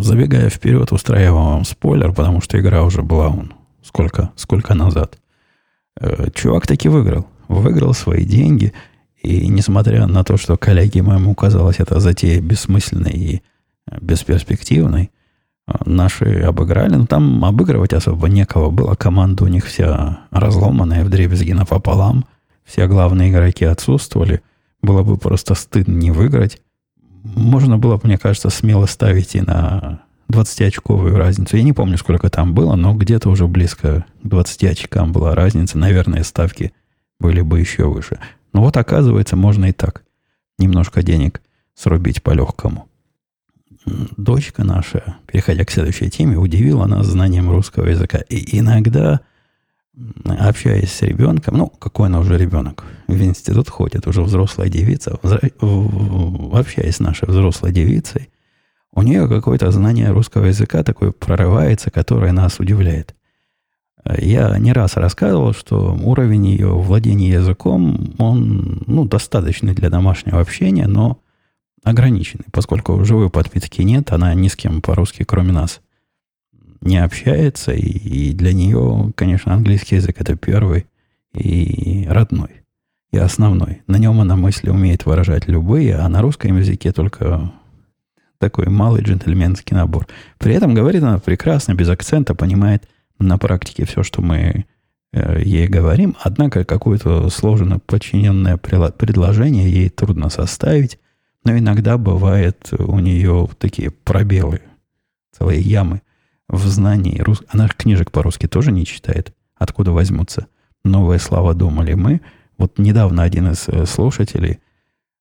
Забегая 0.00 0.50
вперед, 0.50 0.92
устраиваю 0.92 1.44
вам 1.44 1.64
спойлер, 1.64 2.12
потому 2.12 2.40
что 2.40 2.58
игра 2.60 2.82
уже 2.82 3.02
была 3.02 3.28
он 3.28 3.54
сколько, 3.82 4.30
сколько 4.36 4.74
назад. 4.74 5.18
Э, 5.98 6.28
чувак 6.34 6.66
таки 6.66 6.88
выиграл. 6.88 7.26
Выиграл 7.48 7.94
свои 7.94 8.24
деньги. 8.24 8.72
И 9.22 9.48
несмотря 9.48 10.06
на 10.06 10.24
то, 10.24 10.36
что 10.36 10.56
коллеге 10.56 11.02
моему 11.02 11.34
казалось 11.34 11.80
это 11.80 12.00
затея 12.00 12.40
бессмысленной 12.40 13.12
и 13.12 13.42
бесперспективной, 14.00 15.10
наши 15.84 16.40
обыграли. 16.40 16.94
Но 16.94 17.06
там 17.06 17.44
обыгрывать 17.44 17.92
особо 17.92 18.28
некого 18.28 18.70
было. 18.70 18.94
Команда 18.94 19.44
у 19.44 19.48
них 19.48 19.66
вся 19.66 20.20
разломанная, 20.30 21.04
в 21.04 21.10
дребезги 21.10 21.52
напополам. 21.52 22.24
Все 22.64 22.86
главные 22.86 23.30
игроки 23.30 23.64
отсутствовали. 23.64 24.42
Было 24.82 25.02
бы 25.02 25.16
просто 25.16 25.54
стыдно 25.54 25.92
не 25.92 26.10
выиграть. 26.10 26.60
Можно 27.22 27.78
было, 27.78 27.98
мне 28.02 28.18
кажется, 28.18 28.50
смело 28.50 28.86
ставить 28.86 29.34
и 29.34 29.40
на 29.40 30.00
20-очковую 30.30 31.16
разницу. 31.16 31.56
Я 31.56 31.62
не 31.62 31.72
помню, 31.72 31.98
сколько 31.98 32.30
там 32.30 32.54
было, 32.54 32.74
но 32.76 32.94
где-то 32.94 33.28
уже 33.28 33.46
близко 33.46 34.04
к 34.22 34.28
20 34.28 34.64
очкам 34.64 35.12
была 35.12 35.34
разница. 35.34 35.78
Наверное, 35.78 36.22
ставки 36.22 36.72
были 37.18 37.40
бы 37.40 37.60
еще 37.60 37.86
выше. 37.86 38.18
Но 38.52 38.62
вот 38.62 38.76
оказывается, 38.76 39.36
можно 39.36 39.66
и 39.66 39.72
так 39.72 40.02
немножко 40.58 41.02
денег 41.02 41.42
срубить 41.74 42.22
по-легкому 42.22 42.88
дочка 43.86 44.64
наша, 44.64 45.16
переходя 45.26 45.64
к 45.64 45.70
следующей 45.70 46.10
теме, 46.10 46.36
удивила 46.36 46.86
нас 46.86 47.06
знанием 47.06 47.50
русского 47.50 47.86
языка. 47.86 48.18
И 48.28 48.58
иногда, 48.58 49.20
общаясь 50.24 50.92
с 50.92 51.02
ребенком, 51.02 51.56
ну, 51.56 51.66
какой 51.68 52.08
она 52.08 52.20
уже 52.20 52.36
ребенок, 52.36 52.84
в 53.06 53.22
институт 53.22 53.68
ходит, 53.68 54.06
уже 54.06 54.22
взрослая 54.22 54.68
девица, 54.68 55.18
общаясь 56.52 56.96
с 56.96 57.00
нашей 57.00 57.28
взрослой 57.28 57.72
девицей, 57.72 58.30
у 58.92 59.02
нее 59.02 59.28
какое-то 59.28 59.70
знание 59.70 60.10
русского 60.10 60.46
языка 60.46 60.82
такое 60.82 61.12
прорывается, 61.12 61.90
которое 61.90 62.32
нас 62.32 62.58
удивляет. 62.60 63.14
Я 64.18 64.56
не 64.58 64.72
раз 64.72 64.96
рассказывал, 64.96 65.52
что 65.52 65.98
уровень 66.00 66.46
ее 66.46 66.68
владения 66.68 67.30
языком, 67.30 68.14
он 68.18 68.82
ну, 68.86 69.04
достаточный 69.04 69.74
для 69.74 69.90
домашнего 69.90 70.40
общения, 70.40 70.86
но 70.86 71.20
ограниченный, 71.86 72.46
поскольку 72.50 73.04
живой 73.04 73.30
подпитки 73.30 73.80
нет, 73.82 74.10
она 74.10 74.34
ни 74.34 74.48
с 74.48 74.56
кем 74.56 74.82
по-русски, 74.82 75.22
кроме 75.22 75.52
нас, 75.52 75.80
не 76.80 76.98
общается, 76.98 77.72
и, 77.72 77.86
и 77.86 78.32
для 78.32 78.52
нее, 78.52 79.12
конечно, 79.14 79.54
английский 79.54 79.94
язык 79.94 80.20
это 80.20 80.34
первый 80.34 80.86
и 81.32 82.04
родной, 82.10 82.64
и 83.12 83.18
основной. 83.18 83.82
На 83.86 83.98
нем 83.98 84.20
она 84.20 84.34
мысли 84.34 84.68
умеет 84.68 85.06
выражать 85.06 85.46
любые, 85.46 85.94
а 85.94 86.08
на 86.08 86.22
русском 86.22 86.58
языке 86.58 86.90
только 86.90 87.52
такой 88.38 88.66
малый 88.66 89.02
джентльменский 89.02 89.76
набор. 89.76 90.08
При 90.38 90.54
этом 90.54 90.74
говорит 90.74 91.04
она 91.04 91.20
прекрасно, 91.20 91.74
без 91.74 91.88
акцента, 91.88 92.34
понимает 92.34 92.88
на 93.20 93.38
практике 93.38 93.86
все, 93.86 94.02
что 94.02 94.22
мы 94.22 94.66
э, 95.12 95.40
ей 95.40 95.68
говорим, 95.68 96.16
однако 96.20 96.64
какое-то 96.64 97.30
сложно 97.30 97.78
подчиненное 97.78 98.56
предложение 98.56 99.70
ей 99.70 99.88
трудно 99.88 100.30
составить, 100.30 100.98
но 101.46 101.56
иногда 101.56 101.96
бывает 101.96 102.72
у 102.72 102.98
нее 102.98 103.48
такие 103.58 103.92
пробелы, 103.92 104.62
целые 105.30 105.60
ямы 105.60 106.02
в 106.48 106.66
знании. 106.66 107.20
Рус... 107.20 107.40
Она 107.48 107.68
книжек 107.68 108.10
по-русски 108.10 108.48
тоже 108.48 108.72
не 108.72 108.84
читает. 108.84 109.32
Откуда 109.54 109.92
возьмутся 109.92 110.48
новые 110.84 111.20
слова, 111.20 111.54
думали 111.54 111.94
мы. 111.94 112.20
Вот 112.58 112.80
недавно 112.80 113.22
один 113.22 113.52
из 113.52 113.68
э, 113.68 113.86
слушателей, 113.86 114.58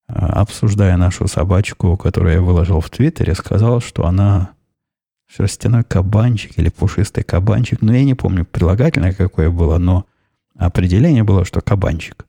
э, 0.07 0.13
обсуждая 0.13 0.97
нашу 0.97 1.27
собачку, 1.27 1.95
которую 1.95 2.33
я 2.33 2.41
выложил 2.41 2.81
в 2.81 2.89
Твиттере, 2.89 3.35
сказал, 3.35 3.79
что 3.79 4.07
она 4.07 4.49
шерстяной 5.27 5.83
кабанчик 5.83 6.57
или 6.57 6.69
пушистый 6.69 7.23
кабанчик. 7.23 7.83
Но 7.83 7.89
ну, 7.91 7.99
я 7.99 8.03
не 8.03 8.15
помню 8.15 8.45
прилагательное 8.45 9.13
какое 9.13 9.51
было, 9.51 9.77
но 9.77 10.07
определение 10.57 11.23
было, 11.23 11.45
что 11.45 11.61
кабанчик. 11.61 12.24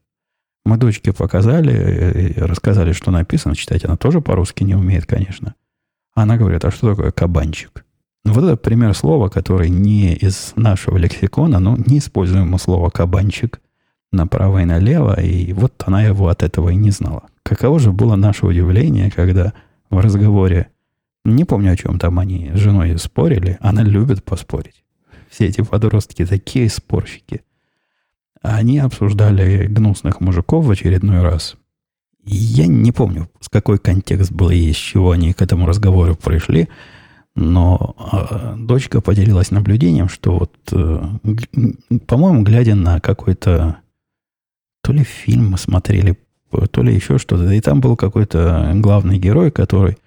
Мы 0.66 0.78
дочке 0.78 1.12
показали, 1.12 1.72
э, 1.72 2.44
рассказали, 2.44 2.90
что 2.90 3.12
написано. 3.12 3.54
Читать 3.54 3.84
она 3.84 3.96
тоже 3.96 4.20
по-русски 4.20 4.64
не 4.64 4.74
умеет, 4.74 5.06
конечно. 5.06 5.54
Она 6.12 6.36
говорит, 6.36 6.64
а 6.64 6.72
что 6.72 6.90
такое 6.90 7.12
кабанчик? 7.12 7.84
Ну, 8.24 8.32
вот 8.32 8.42
это 8.42 8.56
пример 8.56 8.92
слова, 8.92 9.28
который 9.28 9.70
не 9.70 10.14
из 10.14 10.54
нашего 10.56 10.96
лексикона, 10.96 11.60
но 11.60 11.76
не 11.76 11.98
используемо 11.98 12.58
слово 12.58 12.90
кабанчик 12.90 13.60
направо 14.10 14.62
и 14.62 14.64
налево, 14.64 15.20
и 15.20 15.52
вот 15.52 15.84
она 15.86 16.02
его 16.02 16.26
от 16.26 16.42
этого 16.42 16.70
и 16.70 16.74
не 16.74 16.90
знала. 16.90 17.22
Каково 17.44 17.78
же 17.78 17.92
было 17.92 18.16
наше 18.16 18.44
удивление, 18.44 19.12
когда 19.12 19.52
в 19.88 20.00
разговоре, 20.00 20.70
не 21.24 21.44
помню, 21.44 21.74
о 21.74 21.76
чем 21.76 22.00
там 22.00 22.18
они 22.18 22.50
с 22.52 22.58
женой 22.58 22.98
спорили, 22.98 23.56
она 23.60 23.84
любит 23.84 24.24
поспорить. 24.24 24.82
Все 25.30 25.46
эти 25.46 25.60
подростки 25.60 26.26
такие 26.26 26.68
спорщики. 26.68 27.42
Они 28.48 28.78
обсуждали 28.78 29.66
гнусных 29.66 30.20
мужиков 30.20 30.64
в 30.64 30.70
очередной 30.70 31.20
раз. 31.20 31.56
Я 32.24 32.68
не 32.68 32.92
помню, 32.92 33.28
с 33.40 33.48
какой 33.48 33.78
контекст 33.78 34.30
был 34.30 34.50
и 34.50 34.72
с 34.72 34.76
чего 34.76 35.10
они 35.10 35.32
к 35.32 35.42
этому 35.42 35.66
разговору 35.66 36.14
пришли, 36.14 36.68
но 37.34 37.96
э, 38.12 38.54
дочка 38.56 39.00
поделилась 39.00 39.50
наблюдением, 39.50 40.08
что 40.08 40.38
вот, 40.38 40.52
э, 40.70 41.98
по-моему, 42.06 42.42
глядя 42.42 42.76
на 42.76 43.00
какой-то 43.00 43.78
то 44.82 44.92
ли 44.92 45.02
фильм 45.02 45.56
смотрели, 45.56 46.16
то 46.70 46.82
ли 46.82 46.94
еще 46.94 47.18
что-то, 47.18 47.50
и 47.50 47.60
там 47.60 47.80
был 47.80 47.96
какой-то 47.96 48.72
главный 48.76 49.18
герой, 49.18 49.50
который 49.50 49.98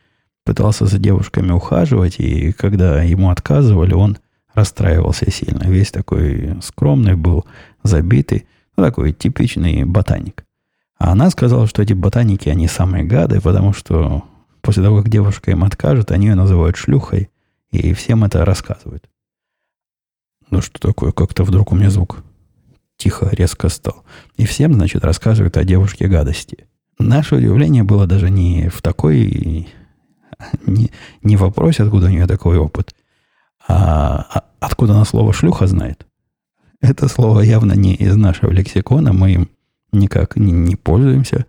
пытался 0.46 0.86
за 0.86 0.98
девушками 0.98 1.52
ухаживать, 1.52 2.20
и 2.20 2.54
когда 2.54 3.02
ему 3.04 3.32
отказывали, 3.32 3.94
он 3.94 4.18
расстраивался 4.60 5.32
сильно. 5.32 5.64
Весь 5.64 5.92
такой 5.92 6.58
скромный 6.62 7.16
был, 7.16 7.46
забитый, 7.84 8.46
ну, 8.78 8.84
такой 8.84 9.14
типичный 9.14 9.84
ботаник. 9.86 10.46
А 10.98 11.12
она 11.12 11.30
сказала, 11.30 11.66
что 11.66 11.82
эти 11.82 11.94
ботаники, 11.94 12.50
они 12.50 12.68
самые 12.68 13.06
гады, 13.06 13.42
потому 13.42 13.74
что 13.74 14.24
после 14.62 14.84
того, 14.84 14.98
как 14.98 15.10
девушка 15.10 15.52
им 15.52 15.64
откажет, 15.64 16.12
они 16.12 16.28
ее 16.28 16.36
называют 16.36 16.76
шлюхой, 16.76 17.30
и 17.72 17.94
всем 17.94 18.24
это 18.24 18.44
рассказывают. 18.46 19.10
Ну 20.50 20.62
что 20.62 20.80
такое? 20.80 21.12
Как-то 21.12 21.44
вдруг 21.44 21.72
у 21.72 21.76
меня 21.76 21.90
звук 21.90 22.24
тихо, 22.98 23.30
резко 23.32 23.70
стал. 23.70 24.04
И 24.36 24.46
всем, 24.46 24.74
значит, 24.74 25.06
рассказывают 25.06 25.56
о 25.58 25.64
девушке 25.64 26.08
гадости. 26.08 26.68
Наше 26.98 27.36
удивление 27.36 27.84
было 27.84 28.06
даже 28.06 28.30
не 28.30 28.70
в 28.70 28.82
такой... 28.82 29.70
Не, 30.66 30.90
не 31.22 31.36
в 31.36 31.42
вопросе, 31.42 31.84
откуда 31.84 32.08
у 32.08 32.10
нее 32.10 32.26
такой 32.26 32.58
опыт, 32.58 32.96
а, 33.70 34.26
а 34.34 34.44
откуда 34.60 34.94
она 34.94 35.06
слово 35.06 35.32
«шлюха» 35.32 35.68
знает. 35.68 36.08
Это 36.82 37.08
слово 37.08 37.42
явно 37.42 37.74
не 37.74 37.94
из 37.94 38.16
нашего 38.16 38.52
лексикона, 38.52 39.14
мы 39.14 39.32
им 39.32 39.50
никак 39.92 40.38
не, 40.38 40.52
не 40.52 40.76
пользуемся, 40.76 41.46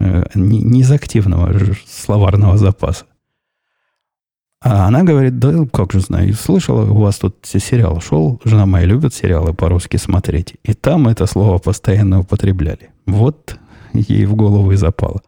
э, 0.00 0.24
не, 0.34 0.62
не 0.62 0.80
из 0.80 0.90
активного 0.90 1.52
словарного 1.86 2.56
запаса. 2.56 3.04
А 4.60 4.86
она 4.86 5.02
говорит, 5.04 5.38
да 5.38 5.66
как 5.72 5.92
же 5.92 6.00
знаю, 6.00 6.32
слышала, 6.34 6.90
у 6.90 7.00
вас 7.00 7.18
тут 7.18 7.36
сериал 7.42 8.00
шел, 8.00 8.40
жена 8.44 8.66
моя 8.66 8.86
любит 8.86 9.14
сериалы 9.14 9.52
по-русски 9.52 9.98
смотреть, 9.98 10.56
и 10.64 10.72
там 10.74 11.06
это 11.06 11.26
слово 11.26 11.58
постоянно 11.58 12.20
употребляли. 12.20 12.90
Вот 13.06 13.58
ей 13.92 14.24
в 14.24 14.34
голову 14.34 14.72
и 14.72 14.76
запало. 14.76 15.20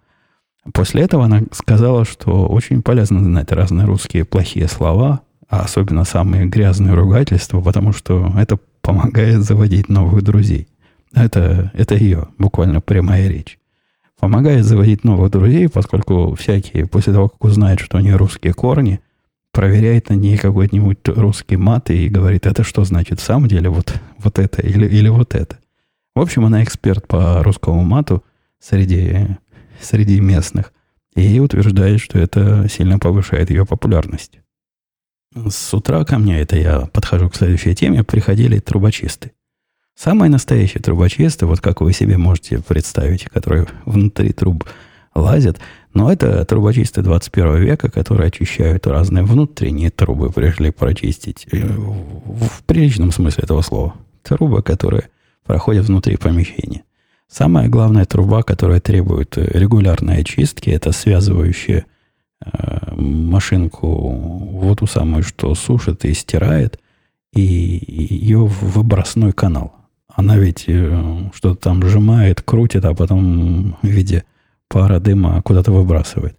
После 0.73 1.03
этого 1.03 1.25
она 1.25 1.43
сказала, 1.53 2.05
что 2.05 2.47
очень 2.47 2.83
полезно 2.83 3.23
знать 3.23 3.53
разные 3.53 3.87
русские 3.87 4.25
плохие 4.25 4.69
слова, 4.69 5.21
а 5.51 5.63
особенно 5.63 6.05
самые 6.05 6.47
грязные 6.47 6.95
ругательства, 6.95 7.61
потому 7.61 7.93
что 7.93 8.33
это 8.39 8.59
помогает 8.81 9.43
заводить 9.43 9.89
новых 9.89 10.23
друзей. 10.23 10.69
Это, 11.13 11.73
это 11.75 11.97
ее 11.97 12.29
буквально 12.39 12.81
прямая 12.81 13.29
речь. 13.29 13.59
Помогает 14.21 14.65
заводить 14.65 15.03
новых 15.03 15.33
друзей, 15.33 15.69
поскольку 15.69 16.37
всякие, 16.37 16.87
после 16.87 17.13
того, 17.13 17.29
как 17.29 17.45
узнают, 17.45 17.81
что 17.81 17.99
у 17.99 18.01
нее 18.01 18.15
русские 18.15 18.55
корни, 18.55 19.01
проверяет 19.53 20.09
на 20.09 20.15
ней 20.15 20.39
какой-нибудь 20.39 21.09
русский 21.09 21.57
мат 21.57 21.91
и 21.91 22.09
говорит, 22.09 22.47
это 22.47 22.63
что 22.63 22.85
значит 22.85 23.19
в 23.19 23.25
самом 23.25 23.49
деле 23.49 23.71
вот, 23.71 23.93
вот 24.19 24.39
это 24.39 24.63
или, 24.63 24.87
или 24.87 25.09
вот 25.09 25.35
это. 25.35 25.59
В 26.15 26.21
общем, 26.21 26.45
она 26.45 26.63
эксперт 26.63 27.09
по 27.09 27.43
русскому 27.43 27.83
мату 27.83 28.23
среди, 28.61 29.37
среди 29.81 30.21
местных 30.21 30.73
и 31.17 31.41
утверждает, 31.41 32.01
что 32.01 32.21
это 32.21 32.69
сильно 32.69 33.01
повышает 33.01 33.51
ее 33.51 33.67
популярность. 33.67 34.39
С 35.33 35.73
утра 35.73 36.05
ко 36.05 36.19
мне, 36.19 36.41
это 36.41 36.57
я 36.57 36.89
подхожу 36.93 37.31
к 37.31 37.37
следующей 37.37 37.75
теме, 37.77 38.03
приходили 38.03 38.59
трубочисты. 38.59 39.31
Самые 39.95 40.29
настоящие 40.29 40.83
трубочисты, 40.83 41.47
вот 41.47 41.61
как 41.61 41.81
вы 41.83 41.93
себе 41.93 42.17
можете 42.17 42.59
представить, 42.59 43.25
которые 43.25 43.67
внутри 43.85 44.33
труб 44.33 44.65
лазят, 45.15 45.61
но 45.95 46.13
это 46.13 46.45
трубочисты 46.45 47.03
21 47.03 47.59
века, 47.59 47.91
которые 47.91 48.29
очищают 48.29 48.89
разные 48.89 49.23
внутренние 49.23 49.91
трубы, 49.91 50.31
пришли 50.31 50.73
прочистить 50.73 51.47
э, 51.53 51.59
в 51.65 52.65
приличном 52.67 53.13
смысле 53.13 53.45
этого 53.45 53.63
слова. 53.63 53.95
Трубы, 54.23 54.63
которые 54.63 55.11
проходят 55.45 55.87
внутри 55.87 56.17
помещения. 56.17 56.83
Самая 57.29 57.69
главная 57.69 58.05
труба, 58.05 58.43
которая 58.43 58.81
требует 58.81 59.37
регулярной 59.37 60.23
очистки, 60.23 60.71
это 60.71 60.91
связывающая 60.91 61.81
Э, 61.81 61.90
машинку, 62.97 63.89
вот 63.89 64.79
ту 64.79 64.87
самую, 64.87 65.23
что 65.23 65.55
сушит 65.55 66.05
и 66.05 66.15
стирает, 66.15 66.79
и 67.33 67.41
ее 67.41 68.47
в 68.47 68.75
выбросной 68.75 69.33
канал. 69.33 69.75
Она 70.09 70.37
ведь 70.37 70.65
э, 70.67 71.31
что-то 71.35 71.61
там 71.61 71.83
сжимает, 71.83 72.43
крутит, 72.43 72.85
а 72.85 72.95
потом 72.95 73.77
в 73.83 73.87
виде 73.87 74.25
пара 74.69 74.99
дыма 74.99 75.41
куда-то 75.43 75.73
выбрасывает. 75.73 76.37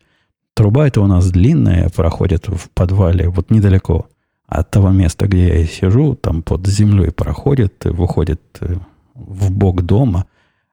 Труба 0.53 0.87
это 0.87 1.01
у 1.01 1.07
нас 1.07 1.31
длинная, 1.31 1.89
проходит 1.89 2.47
в 2.47 2.69
подвале 2.71 3.29
вот 3.29 3.49
недалеко 3.49 4.07
от 4.47 4.69
того 4.69 4.89
места, 4.89 5.27
где 5.27 5.61
я 5.61 5.65
сижу, 5.65 6.15
там 6.15 6.43
под 6.43 6.67
землей 6.67 7.11
проходит, 7.11 7.85
выходит 7.85 8.41
э, 8.59 8.75
в 9.15 9.51
бок 9.51 9.83
дома. 9.83 10.25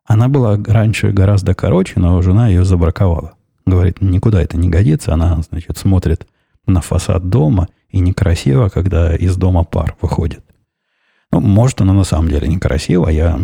Она 0.05 0.29
была 0.29 0.57
раньше 0.57 1.13
гораздо 1.13 1.55
короче, 1.55 2.01
но 2.01 2.21
жена 2.23 2.49
ее 2.49 2.65
забраковала. 2.65 3.35
Говорит, 3.69 4.01
никуда 4.01 4.43
это 4.43 4.57
не 4.57 4.69
годится. 4.69 5.13
Она, 5.13 5.41
значит, 5.51 5.77
смотрит 5.77 6.27
на 6.67 6.81
фасад 6.81 7.29
дома, 7.29 7.69
и 7.91 8.01
некрасиво, 8.01 8.69
когда 8.69 9.15
из 9.15 9.37
дома 9.37 9.65
пар 9.65 9.97
выходит. 10.01 10.45
Ну, 11.33 11.41
может, 11.41 11.81
она 11.81 11.93
на 11.93 12.05
самом 12.05 12.29
деле 12.29 12.49
некрасиво. 12.49 13.09
Я, 13.09 13.39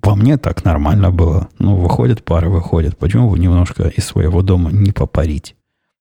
по 0.00 0.14
мне 0.14 0.36
так 0.36 0.64
нормально 0.64 1.10
было. 1.10 1.48
Ну, 1.58 1.76
выходит 1.76 2.24
пары, 2.24 2.48
выходит. 2.48 2.96
Почему 2.98 3.30
бы 3.30 3.38
немножко 3.38 3.88
из 3.88 4.04
своего 4.04 4.42
дома 4.42 4.70
не 4.70 4.92
попарить? 4.92 5.56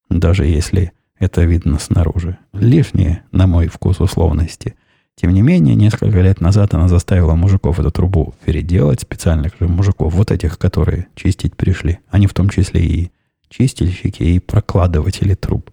Даже 0.09 0.45
если 0.45 0.91
это 1.19 1.43
видно 1.43 1.79
снаружи. 1.79 2.37
Лишние, 2.53 3.23
на 3.31 3.47
мой 3.47 3.67
вкус, 3.67 3.99
условности. 3.99 4.75
Тем 5.15 5.33
не 5.33 5.41
менее, 5.41 5.75
несколько 5.75 6.21
лет 6.21 6.41
назад 6.41 6.75
она 6.75 6.87
заставила 6.87 7.33
мужиков 7.33 7.79
эту 7.79 7.89
трубу 7.89 8.35
переделать, 8.45 9.01
специальных 9.01 9.53
же 9.59 9.67
мужиков, 9.67 10.13
вот 10.13 10.31
этих, 10.31 10.59
которые 10.59 11.07
чистить 11.15 11.55
пришли. 11.55 11.99
Они 12.09 12.27
в 12.27 12.35
том 12.35 12.49
числе 12.49 12.85
и 12.85 13.11
чистильщики 13.49 14.23
и 14.23 14.39
прокладыватели 14.39 15.33
труб. 15.33 15.69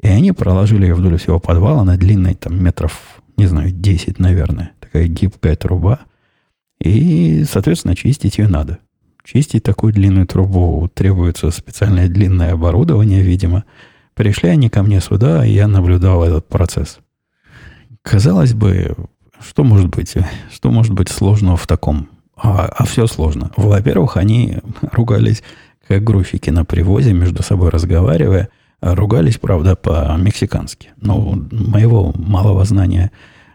И 0.00 0.08
они 0.08 0.32
проложили 0.32 0.86
ее 0.86 0.94
вдоль 0.94 1.18
всего 1.18 1.40
подвала 1.40 1.84
на 1.84 1.96
длинной, 1.96 2.34
там, 2.34 2.62
метров, 2.62 3.22
не 3.36 3.46
знаю, 3.46 3.70
10, 3.70 4.18
наверное. 4.18 4.72
Такая 4.80 5.06
гибкая 5.06 5.56
труба. 5.56 6.00
И, 6.78 7.44
соответственно, 7.50 7.96
чистить 7.96 8.38
ее 8.38 8.48
надо. 8.48 8.78
Чистить 9.24 9.62
такую 9.62 9.94
длинную 9.94 10.26
трубу 10.26 10.90
требуется 10.92 11.50
специальное 11.50 12.08
длинное 12.08 12.52
оборудование, 12.52 13.22
видимо. 13.22 13.64
Пришли 14.14 14.50
они 14.50 14.68
ко 14.68 14.82
мне 14.82 15.00
сюда, 15.00 15.46
и 15.46 15.52
я 15.52 15.66
наблюдал 15.66 16.22
этот 16.22 16.46
процесс. 16.46 16.98
Казалось 18.02 18.52
бы, 18.52 18.94
что 19.40 19.64
может 19.64 19.88
быть, 19.88 20.14
что 20.52 20.70
может 20.70 20.92
быть 20.92 21.08
сложного 21.08 21.56
в 21.56 21.66
таком? 21.66 22.08
А, 22.36 22.66
а 22.66 22.84
все 22.84 23.06
сложно. 23.06 23.50
Во-первых, 23.56 24.18
они 24.18 24.58
ругались 24.92 25.42
как 25.86 26.02
грузчики 26.04 26.50
на 26.50 26.64
привозе, 26.64 27.12
между 27.12 27.42
собой 27.42 27.70
разговаривая, 27.70 28.48
ругались, 28.80 29.38
правда, 29.38 29.76
по-мексикански. 29.76 30.90
Но 30.96 31.38
моего 31.50 32.12
малого 32.16 32.64
знания 32.64 33.10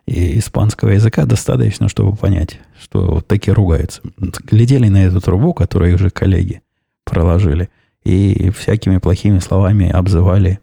испанского 0.08 0.90
языка 0.90 1.26
достаточно, 1.26 1.88
чтобы 1.88 2.16
понять, 2.16 2.60
что 2.80 3.06
вот 3.06 3.28
такие 3.28 3.54
ругаются. 3.54 4.02
Глядели 4.18 4.88
на 4.88 5.06
эту 5.06 5.22
трубу, 5.22 5.54
которую 5.54 5.94
их 5.94 6.00
же 6.00 6.10
коллеги 6.10 6.62
проложили, 7.04 7.70
и 8.04 8.50
всякими 8.52 8.98
плохими 8.98 9.40
словами 9.40 9.90
обзывали 9.90 10.60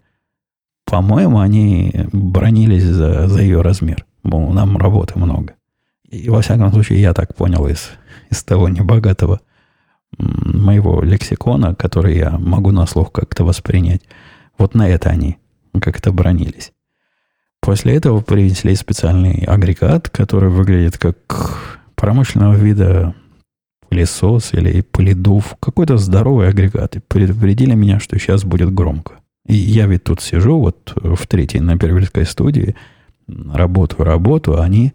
По-моему, 0.85 1.39
они 1.39 1.93
бронились 2.11 2.83
за, 2.83 3.27
за 3.27 3.41
ее 3.41 3.61
размер. 3.61 4.05
Мол, 4.23 4.51
нам 4.51 4.77
работы 4.77 5.19
много. 5.19 5.53
И, 6.09 6.29
во 6.29 6.41
всяком 6.41 6.71
случае, 6.71 7.01
я 7.01 7.13
так 7.13 7.35
понял 7.35 7.67
из, 7.67 7.91
из 8.29 8.43
того 8.43 8.69
небогатого 8.69 9.41
моего 10.17 11.01
лексикона, 11.01 11.75
который 11.75 12.17
я 12.17 12.31
могу 12.37 12.71
на 12.71 12.85
слух 12.85 13.11
как-то 13.11 13.43
воспринять. 13.43 14.01
Вот 14.57 14.75
на 14.75 14.87
это 14.87 15.09
они 15.09 15.37
как-то 15.79 16.11
бронились. 16.11 16.71
После 17.61 17.95
этого 17.95 18.21
принесли 18.21 18.75
специальный 18.75 19.43
агрегат, 19.45 20.09
который 20.09 20.49
выглядит 20.49 20.97
как 20.97 21.79
промышленного 21.95 22.53
вида 22.53 23.13
пылесос 23.89 24.53
или 24.53 24.81
пыледув. 24.81 25.55
Какой-то 25.59 25.97
здоровый 25.97 26.49
агрегат. 26.49 26.95
И 26.95 26.99
предупредили 26.99 27.73
меня, 27.73 27.99
что 27.99 28.17
сейчас 28.17 28.43
будет 28.43 28.73
громко. 28.73 29.19
И 29.47 29.55
я 29.55 29.87
ведь 29.87 30.03
тут 30.03 30.21
сижу, 30.21 30.59
вот 30.59 30.93
в 30.95 31.25
третьей 31.27 31.61
на 31.61 31.77
первильской 31.77 32.25
студии, 32.25 32.75
работаю, 33.27 34.05
работаю, 34.05 34.59
а 34.59 34.63
они 34.63 34.93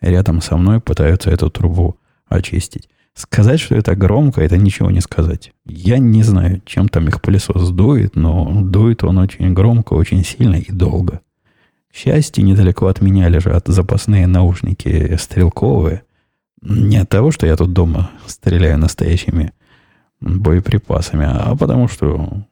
рядом 0.00 0.40
со 0.40 0.56
мной 0.56 0.80
пытаются 0.80 1.30
эту 1.30 1.50
трубу 1.50 1.96
очистить. 2.26 2.88
Сказать, 3.14 3.60
что 3.60 3.74
это 3.74 3.94
громко, 3.94 4.40
это 4.40 4.56
ничего 4.56 4.90
не 4.90 5.00
сказать. 5.00 5.52
Я 5.66 5.98
не 5.98 6.22
знаю, 6.22 6.62
чем 6.64 6.88
там 6.88 7.08
их 7.08 7.20
пылесос 7.20 7.70
дует, 7.70 8.16
но 8.16 8.62
дует 8.62 9.04
он 9.04 9.18
очень 9.18 9.52
громко, 9.52 9.92
очень 9.92 10.24
сильно 10.24 10.56
и 10.56 10.72
долго. 10.72 11.20
К 11.92 11.94
счастью, 11.94 12.44
недалеко 12.44 12.86
от 12.86 13.02
меня 13.02 13.28
лежат 13.28 13.68
запасные 13.68 14.26
наушники 14.26 15.14
стрелковые. 15.20 16.04
Не 16.62 16.98
от 16.98 17.10
того, 17.10 17.32
что 17.32 17.46
я 17.46 17.54
тут 17.56 17.74
дома 17.74 18.10
стреляю 18.26 18.78
настоящими 18.78 19.52
боеприпасами, 20.20 21.26
а 21.28 21.54
потому 21.54 21.88
что 21.88 22.46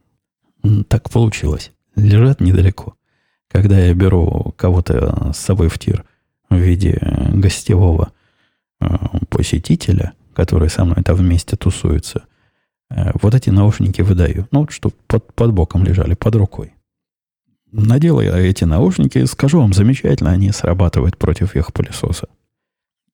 так 0.89 1.09
получилось. 1.11 1.73
Лежат 1.97 2.41
недалеко. 2.41 2.95
Когда 3.51 3.79
я 3.79 3.95
беру 3.95 4.55
кого-то 4.57 5.33
с 5.33 5.39
собой 5.39 5.69
в 5.69 5.79
тир 5.79 6.05
в 6.51 6.57
виде 6.57 6.99
гостевого 7.33 8.13
э, 8.81 8.87
посетителя, 9.29 10.13
который 10.41 10.71
со 10.71 10.87
мной 10.87 11.03
там 11.05 11.17
вместе 11.17 11.55
тусуется, 11.55 12.23
э, 12.91 13.11
вот 13.21 13.35
эти 13.35 13.51
наушники 13.51 14.01
выдаю. 14.01 14.49
Ну, 14.53 14.61
вот, 14.61 14.73
чтобы 14.73 14.95
под, 15.07 15.35
под 15.35 15.53
боком 15.53 15.85
лежали, 15.85 16.15
под 16.15 16.35
рукой. 16.37 16.73
Надел 17.71 18.21
я 18.21 18.39
эти 18.39 18.65
наушники, 18.65 19.27
скажу 19.27 19.61
вам, 19.61 19.75
замечательно 19.75 20.31
они 20.31 20.51
срабатывают 20.51 21.19
против 21.19 21.57
их 21.57 21.75
пылесоса. 21.75 22.29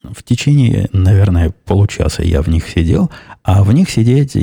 В 0.05 0.23
течение, 0.23 0.89
наверное, 0.93 1.53
получаса 1.65 2.23
я 2.23 2.43
в 2.43 2.49
них 2.49 2.69
сидел, 2.69 3.11
а 3.43 3.65
в 3.65 3.73
них 3.73 3.91
сидеть, 3.91 4.37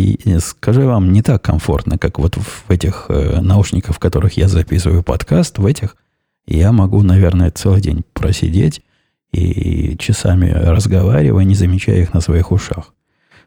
скажу 0.44 0.82
вам, 0.82 1.14
не 1.14 1.22
так 1.22 1.42
комфортно, 1.42 1.98
как 1.98 2.20
вот 2.20 2.36
в 2.36 2.70
этих 2.70 3.06
э, 3.08 3.40
наушниках, 3.40 3.96
в 3.96 4.00
которых 4.00 4.36
я 4.36 4.50
записываю 4.50 5.04
подкаст, 5.04 5.58
в 5.58 5.66
этих 5.66 5.96
я 6.46 6.74
могу, 6.74 7.02
наверное, 7.02 7.50
целый 7.50 7.80
день 7.80 8.04
просидеть 8.12 8.82
и 9.34 9.98
часами 9.98 10.50
разговаривая, 10.50 11.44
не 11.44 11.56
замечая 11.56 12.02
их 12.02 12.14
на 12.14 12.22
своих 12.22 12.52
ушах. 12.52 12.94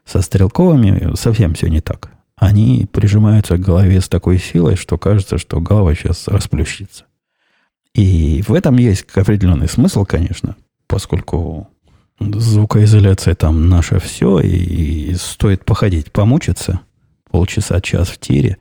Со 0.05 0.21
стрелковыми 0.21 1.15
совсем 1.15 1.53
все 1.53 1.67
не 1.67 1.81
так. 1.81 2.11
Они 2.35 2.87
прижимаются 2.91 3.57
к 3.57 3.61
голове 3.61 3.99
с 3.99 4.07
такой 4.07 4.37
силой, 4.37 4.75
что 4.75 4.97
кажется, 4.97 5.37
что 5.37 5.59
голова 5.59 5.95
сейчас 5.95 6.27
расплющится. 6.27 7.05
И 7.95 8.43
в 8.47 8.53
этом 8.53 8.77
есть 8.77 9.05
определенный 9.15 9.67
смысл, 9.67 10.05
конечно, 10.05 10.55
поскольку 10.85 11.67
звукоизоляция 12.19 13.33
там 13.33 13.69
наше 13.69 13.99
все, 13.99 14.39
и 14.39 15.15
стоит 15.15 15.65
походить, 15.65 16.11
помучиться 16.11 16.81
полчаса, 17.31 17.81
час 17.81 18.09
в 18.09 18.19
тире, 18.19 18.57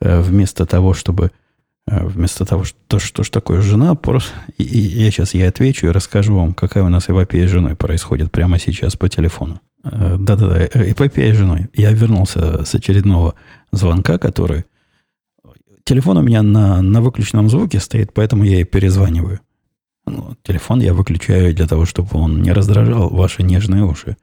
э, 0.00 0.20
вместо 0.20 0.66
того, 0.66 0.94
чтобы 0.94 1.30
вместо 1.90 2.44
того, 2.44 2.64
что, 2.64 2.98
что 2.98 3.22
ж 3.22 3.30
такое 3.30 3.60
жена, 3.60 3.94
просто, 3.94 4.32
и, 4.58 4.64
и 4.64 5.02
я 5.02 5.10
сейчас 5.10 5.34
я 5.34 5.48
отвечу 5.48 5.86
и 5.86 5.90
расскажу 5.90 6.36
вам, 6.36 6.54
какая 6.54 6.84
у 6.84 6.88
нас 6.88 7.08
эпопея 7.08 7.48
с 7.48 7.50
женой 7.50 7.74
происходит 7.76 8.30
прямо 8.30 8.58
сейчас 8.58 8.96
по 8.96 9.08
телефону. 9.08 9.60
Э, 9.84 10.16
да-да-да, 10.18 10.66
эпопея 10.66 11.34
с 11.34 11.36
женой. 11.36 11.68
Я 11.74 11.92
вернулся 11.92 12.64
с 12.64 12.74
очередного 12.74 13.34
звонка, 13.72 14.18
который... 14.18 14.64
Телефон 15.84 16.18
у 16.18 16.22
меня 16.22 16.42
на, 16.42 16.82
на 16.82 17.00
выключенном 17.00 17.48
звуке 17.48 17.80
стоит, 17.80 18.12
поэтому 18.12 18.44
я 18.44 18.60
и 18.60 18.64
перезваниваю. 18.64 19.40
Ну, 20.06 20.36
телефон 20.42 20.80
я 20.80 20.94
выключаю 20.94 21.54
для 21.54 21.66
того, 21.66 21.86
чтобы 21.86 22.10
он 22.12 22.42
не 22.42 22.52
раздражал 22.52 23.08
ваши 23.08 23.42
нежные 23.42 23.84
уши. 23.84 24.16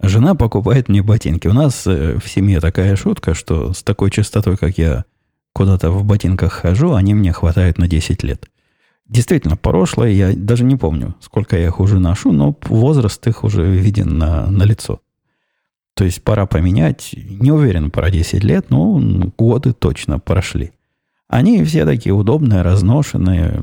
Жена 0.00 0.34
покупает 0.34 0.88
мне 0.88 1.02
ботинки. 1.02 1.46
У 1.48 1.52
нас 1.52 1.86
э, 1.86 2.18
в 2.18 2.28
семье 2.28 2.60
такая 2.60 2.96
шутка, 2.96 3.34
что 3.34 3.72
с 3.72 3.82
такой 3.82 4.10
частотой, 4.10 4.56
как 4.56 4.78
я 4.78 5.04
куда-то 5.54 5.90
в 5.90 6.04
ботинках 6.04 6.52
хожу, 6.52 6.92
они 6.92 7.14
мне 7.14 7.32
хватают 7.32 7.78
на 7.78 7.88
10 7.88 8.22
лет. 8.22 8.50
Действительно, 9.06 9.56
прошлое 9.56 10.10
я 10.10 10.32
даже 10.34 10.64
не 10.64 10.76
помню, 10.76 11.14
сколько 11.20 11.56
я 11.56 11.66
их 11.66 11.80
уже 11.80 11.98
ношу, 11.98 12.32
но 12.32 12.56
возраст 12.64 13.26
их 13.26 13.44
уже 13.44 13.64
виден 13.64 14.18
на, 14.18 14.46
на 14.50 14.64
лицо. 14.64 15.00
То 15.94 16.04
есть 16.04 16.22
пора 16.22 16.46
поменять. 16.46 17.14
Не 17.14 17.52
уверен 17.52 17.90
про 17.90 18.10
10 18.10 18.42
лет, 18.42 18.70
но 18.70 18.98
годы 19.38 19.72
точно 19.72 20.18
прошли. 20.18 20.72
Они 21.28 21.62
все 21.64 21.84
такие 21.84 22.14
удобные, 22.14 22.62
разношенные, 22.62 23.62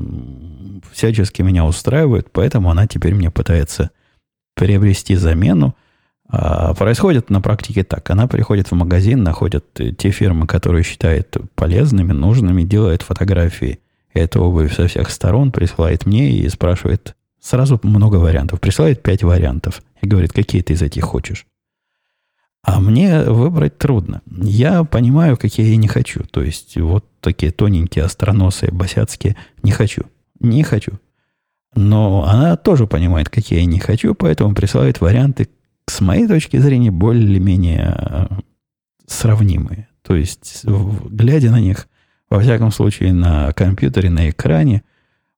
всячески 0.92 1.42
меня 1.42 1.64
устраивают, 1.64 2.28
поэтому 2.32 2.70
она 2.70 2.86
теперь 2.86 3.14
мне 3.14 3.30
пытается 3.30 3.90
приобрести 4.54 5.14
замену. 5.14 5.74
А 6.28 6.74
происходит 6.74 7.30
на 7.30 7.40
практике 7.40 7.84
так. 7.84 8.08
Она 8.10 8.26
приходит 8.26 8.70
в 8.70 8.74
магазин, 8.74 9.22
находит 9.22 9.66
те 9.98 10.10
фирмы, 10.10 10.46
которые 10.46 10.82
считает 10.82 11.36
полезными, 11.54 12.12
нужными, 12.12 12.62
делает 12.62 13.02
фотографии 13.02 13.80
этой 14.14 14.40
обуви 14.40 14.68
со 14.68 14.86
всех 14.86 15.10
сторон, 15.10 15.52
присылает 15.52 16.06
мне 16.06 16.30
и 16.30 16.48
спрашивает 16.48 17.14
сразу 17.40 17.78
много 17.82 18.16
вариантов. 18.16 18.60
Присылает 18.60 19.02
пять 19.02 19.22
вариантов 19.22 19.82
и 20.00 20.06
говорит, 20.06 20.32
какие 20.32 20.62
ты 20.62 20.74
из 20.74 20.82
этих 20.82 21.04
хочешь. 21.04 21.46
А 22.64 22.80
мне 22.80 23.24
выбрать 23.24 23.76
трудно. 23.76 24.22
Я 24.26 24.84
понимаю, 24.84 25.36
какие 25.36 25.70
я 25.70 25.76
не 25.76 25.88
хочу. 25.88 26.22
То 26.24 26.42
есть 26.42 26.76
вот 26.76 27.04
такие 27.20 27.50
тоненькие, 27.50 28.04
остроносые, 28.04 28.70
босяцкие 28.70 29.36
не 29.62 29.72
хочу. 29.72 30.02
Не 30.38 30.62
хочу. 30.62 30.92
Но 31.74 32.24
она 32.28 32.56
тоже 32.56 32.86
понимает, 32.86 33.28
какие 33.28 33.60
я 33.60 33.64
не 33.64 33.80
хочу, 33.80 34.14
поэтому 34.14 34.54
присылает 34.54 35.00
варианты, 35.00 35.48
с 35.86 36.00
моей 36.00 36.26
точки 36.26 36.56
зрения, 36.58 36.90
более-менее 36.90 37.96
э, 37.96 38.26
сравнимые. 39.06 39.88
То 40.02 40.16
есть, 40.16 40.64
глядя 40.64 41.50
на 41.50 41.60
них, 41.60 41.88
во 42.28 42.40
всяком 42.40 42.72
случае, 42.72 43.12
на 43.12 43.52
компьютере, 43.52 44.10
на 44.10 44.30
экране, 44.30 44.82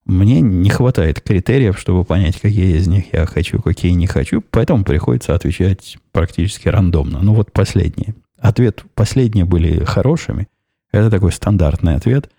мне 0.06 0.40
не 0.40 0.70
хватает 0.70 1.20
критериев, 1.20 1.78
чтобы 1.78 2.04
понять, 2.04 2.38
какие 2.40 2.76
из 2.76 2.86
них 2.86 3.12
я 3.12 3.26
хочу, 3.26 3.60
какие 3.60 3.92
не 3.92 4.06
хочу, 4.06 4.42
поэтому 4.50 4.84
приходится 4.84 5.34
отвечать 5.34 5.96
практически 6.12 6.68
рандомно. 6.68 7.20
Ну 7.22 7.34
вот 7.34 7.52
последние. 7.52 8.14
Ответ 8.38 8.84
последние 8.94 9.46
были 9.46 9.82
хорошими. 9.84 10.48
Это 10.92 11.10
такой 11.10 11.32
стандартный 11.32 11.96
ответ, 11.96 12.30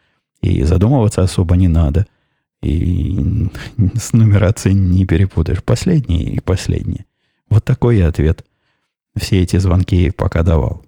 и 0.42 0.64
задумываться 0.64 1.24
особо 1.24 1.56
не 1.56 1.68
надо. 1.68 2.06
И 2.62 3.50
с 3.96 4.14
нумерацией 4.14 4.76
не 4.76 5.06
перепутаешь. 5.06 5.64
Последний 5.64 6.24
и 6.24 6.40
последний. 6.40 7.06
Вот 7.50 7.64
такой 7.64 7.98
я 7.98 8.08
ответ 8.08 8.46
все 9.16 9.42
эти 9.42 9.58
звонки 9.58 10.12
пока 10.12 10.44
давал. 10.44 10.86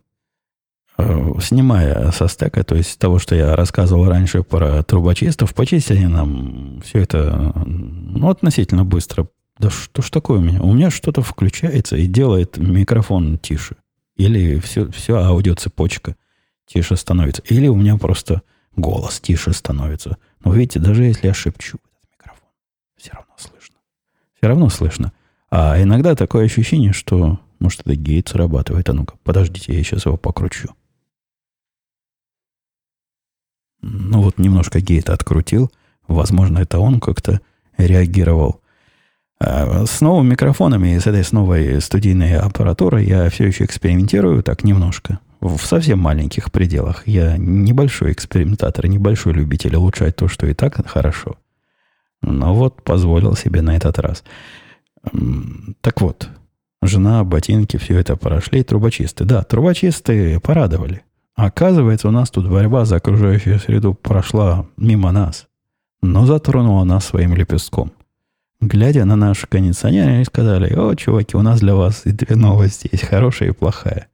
Э, 0.97 1.33
снимая 1.41 2.11
со 2.11 2.27
стека, 2.27 2.63
то 2.63 2.75
есть 2.75 2.97
того, 2.99 3.19
что 3.19 3.35
я 3.35 3.55
рассказывал 3.55 4.05
раньше 4.09 4.43
про 4.43 4.83
трубочистов, 4.83 5.53
почистили 5.53 6.05
нам 6.05 6.81
все 6.83 6.99
это 6.99 7.53
ну, 7.65 8.29
относительно 8.29 8.83
быстро. 8.83 9.27
Да 9.59 9.69
что 9.69 10.01
ж 10.01 10.09
такое 10.09 10.39
у 10.39 10.41
меня? 10.41 10.61
У 10.61 10.73
меня 10.73 10.89
что-то 10.89 11.21
включается 11.21 11.97
и 11.97 12.07
делает 12.07 12.57
микрофон 12.57 13.37
тише. 13.37 13.75
Или 14.15 14.59
все, 14.59 14.89
все 14.91 15.17
аудиоцепочка 15.17 16.15
тише 16.65 16.95
становится. 16.95 17.43
Или 17.43 17.67
у 17.67 17.75
меня 17.75 17.97
просто 17.97 18.41
голос 18.75 19.19
тише 19.19 19.53
становится. 19.53 20.17
Но 20.43 20.51
видите, 20.51 20.79
даже 20.79 21.03
если 21.03 21.27
я 21.27 21.33
шепчу 21.33 21.77
этот 21.77 22.11
микрофон, 22.11 22.49
все 22.97 23.11
равно 23.13 23.33
слышно. 23.37 23.75
Все 24.35 24.47
равно 24.47 24.69
слышно. 24.69 25.13
А 25.49 25.81
иногда 25.81 26.15
такое 26.15 26.45
ощущение, 26.45 26.93
что, 26.93 27.39
может, 27.59 27.81
это 27.81 27.95
гейт 27.95 28.29
срабатывает. 28.29 28.89
А 28.89 28.93
ну-ка, 28.93 29.15
подождите, 29.23 29.73
я 29.73 29.83
сейчас 29.83 30.05
его 30.05 30.17
покручу. 30.17 30.73
Ну 33.81 34.21
вот 34.21 34.37
немножко 34.37 34.81
гейт 34.81 35.09
открутил. 35.09 35.71
Возможно, 36.07 36.59
это 36.59 36.79
он 36.79 36.99
как-то 36.99 37.41
реагировал. 37.77 38.61
А 39.39 39.85
с 39.85 40.01
новыми 40.01 40.31
микрофонами 40.31 40.95
и 40.95 40.99
с 40.99 41.05
этой 41.05 41.23
с 41.23 41.31
новой 41.31 41.79
студийной 41.79 42.37
аппаратурой 42.37 43.05
я 43.05 43.29
все 43.29 43.45
еще 43.45 43.65
экспериментирую 43.65 44.41
так 44.41 44.63
немножко 44.63 45.19
в 45.39 45.59
совсем 45.59 45.99
маленьких 45.99 46.51
пределах. 46.51 47.07
Я 47.07 47.37
небольшой 47.37 48.11
экспериментатор, 48.11 48.87
небольшой 48.87 49.33
любитель 49.33 49.75
улучшать 49.75 50.15
то, 50.15 50.27
что 50.27 50.47
и 50.47 50.53
так 50.53 50.85
хорошо. 50.87 51.37
Но 52.21 52.55
вот 52.55 52.81
позволил 52.81 53.35
себе 53.35 53.61
на 53.61 53.77
этот 53.77 53.99
раз. 53.99 54.23
Так 55.81 56.01
вот, 56.01 56.29
жена, 56.81 57.23
ботинки, 57.23 57.77
все 57.77 57.97
это 57.97 58.15
прошли. 58.15 58.63
Трубочисты. 58.63 59.25
Да, 59.25 59.43
трубочисты 59.43 60.39
порадовали. 60.39 61.03
Оказывается, 61.35 62.07
у 62.07 62.11
нас 62.11 62.31
тут 62.31 62.49
борьба 62.49 62.85
за 62.85 62.95
окружающую 62.95 63.59
среду 63.59 63.93
прошла 63.93 64.65
мимо 64.77 65.11
нас. 65.11 65.47
но 66.01 66.25
затронула 66.25 66.83
нас 66.83 67.05
своим 67.05 67.35
лепестком. 67.35 67.91
Глядя 68.59 69.05
на 69.05 69.15
наш 69.15 69.45
кондиционер, 69.45 70.07
они 70.09 70.25
сказали, 70.25 70.73
о, 70.73 70.95
чуваки, 70.95 71.37
у 71.37 71.41
нас 71.41 71.59
для 71.59 71.75
вас 71.75 72.05
и 72.05 72.11
две 72.11 72.35
новости 72.35 72.89
есть, 72.91 73.05
хорошая 73.05 73.49
и 73.49 73.53
плохая. 73.53 74.07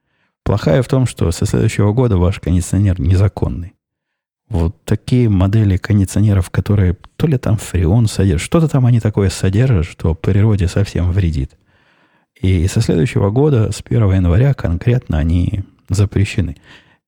Плохая 0.44 0.82
в 0.84 0.88
том, 0.88 1.06
что 1.06 1.32
со 1.32 1.46
следующего 1.46 1.94
года 1.94 2.18
ваш 2.18 2.40
кондиционер 2.40 3.00
незаконный. 3.00 3.74
Вот 4.54 4.76
такие 4.86 5.30
модели 5.30 5.78
кондиционеров, 5.78 6.52
которые 6.52 6.96
то 7.16 7.26
ли 7.26 7.40
там 7.40 7.58
фреон 7.58 8.06
содержат, 8.06 8.46
что-то 8.46 8.68
там 8.68 8.86
они 8.86 9.00
такое 9.00 9.32
содержат, 9.32 9.88
что 9.88 10.14
природе 10.14 10.68
совсем 10.68 11.12
вредит. 11.12 11.58
И 12.40 12.68
со 12.68 12.80
следующего 12.80 13.32
года, 13.32 13.72
с 13.72 13.82
1 13.84 14.14
января 14.14 14.54
конкретно 14.54 15.18
они 15.18 15.64
запрещены. 15.90 16.58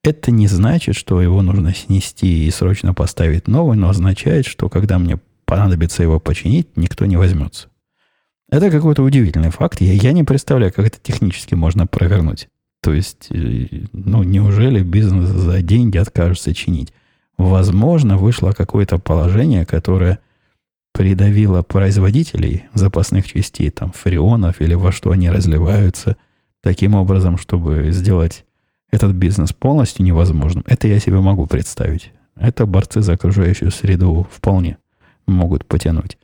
Это 0.04 0.32
не 0.32 0.48
значит, 0.48 0.96
что 0.96 1.22
его 1.22 1.44
нужно 1.44 1.76
снести 1.76 2.48
и 2.48 2.50
срочно 2.50 2.96
поставить 2.96 3.48
новый, 3.48 3.78
но 3.78 3.90
означает, 3.90 4.48
что 4.48 4.68
когда 4.68 4.98
мне 4.98 5.20
понадобится 5.46 6.02
его 6.02 6.20
починить, 6.20 6.76
никто 6.76 7.06
не 7.06 7.16
возьмется. 7.16 7.68
Это 8.50 8.72
какой-то 8.72 9.04
удивительный 9.04 9.52
факт. 9.52 9.82
Я, 9.82 9.94
я 9.94 10.14
не 10.14 10.24
представляю, 10.24 10.74
как 10.74 10.88
это 10.88 10.98
технически 11.00 11.54
можно 11.54 11.86
провернуть. 11.86 12.48
То 12.82 12.92
есть, 12.92 13.28
э, 13.30 13.68
ну, 13.94 14.24
неужели 14.24 14.82
бизнес 14.82 15.30
за 15.30 15.62
деньги 15.62 16.00
откажется 16.00 16.56
чинить? 16.56 16.92
Возможно, 17.38 18.17
вышло 18.17 18.52
какое-то 18.52 18.98
положение, 18.98 19.65
которое 19.65 20.19
придавило 20.93 21.62
производителей 21.62 22.63
запасных 22.74 23.28
частей, 23.28 23.69
там, 23.69 23.91
фреонов 23.91 24.62
или 24.62 24.74
во 24.74 24.91
что 24.91 25.12
они 25.12 25.30
разливаются, 25.30 26.15
таким 26.62 26.95
образом, 26.95 27.38
чтобы 27.38 27.91
сделать 27.91 28.45
этот 28.91 29.13
бизнес 29.13 29.52
полностью 29.52 30.06
невозможным. 30.06 30.63
Это 30.67 30.88
я 30.88 31.00
себе 31.00 31.19
могу 31.19 31.48
представить. 31.48 32.13
Это 32.38 32.65
борцы 32.65 33.02
за 33.02 33.13
окружающую 33.13 33.71
среду 33.71 34.28
вполне 34.32 34.78
могут 35.28 35.65
потянуть. 35.65 36.17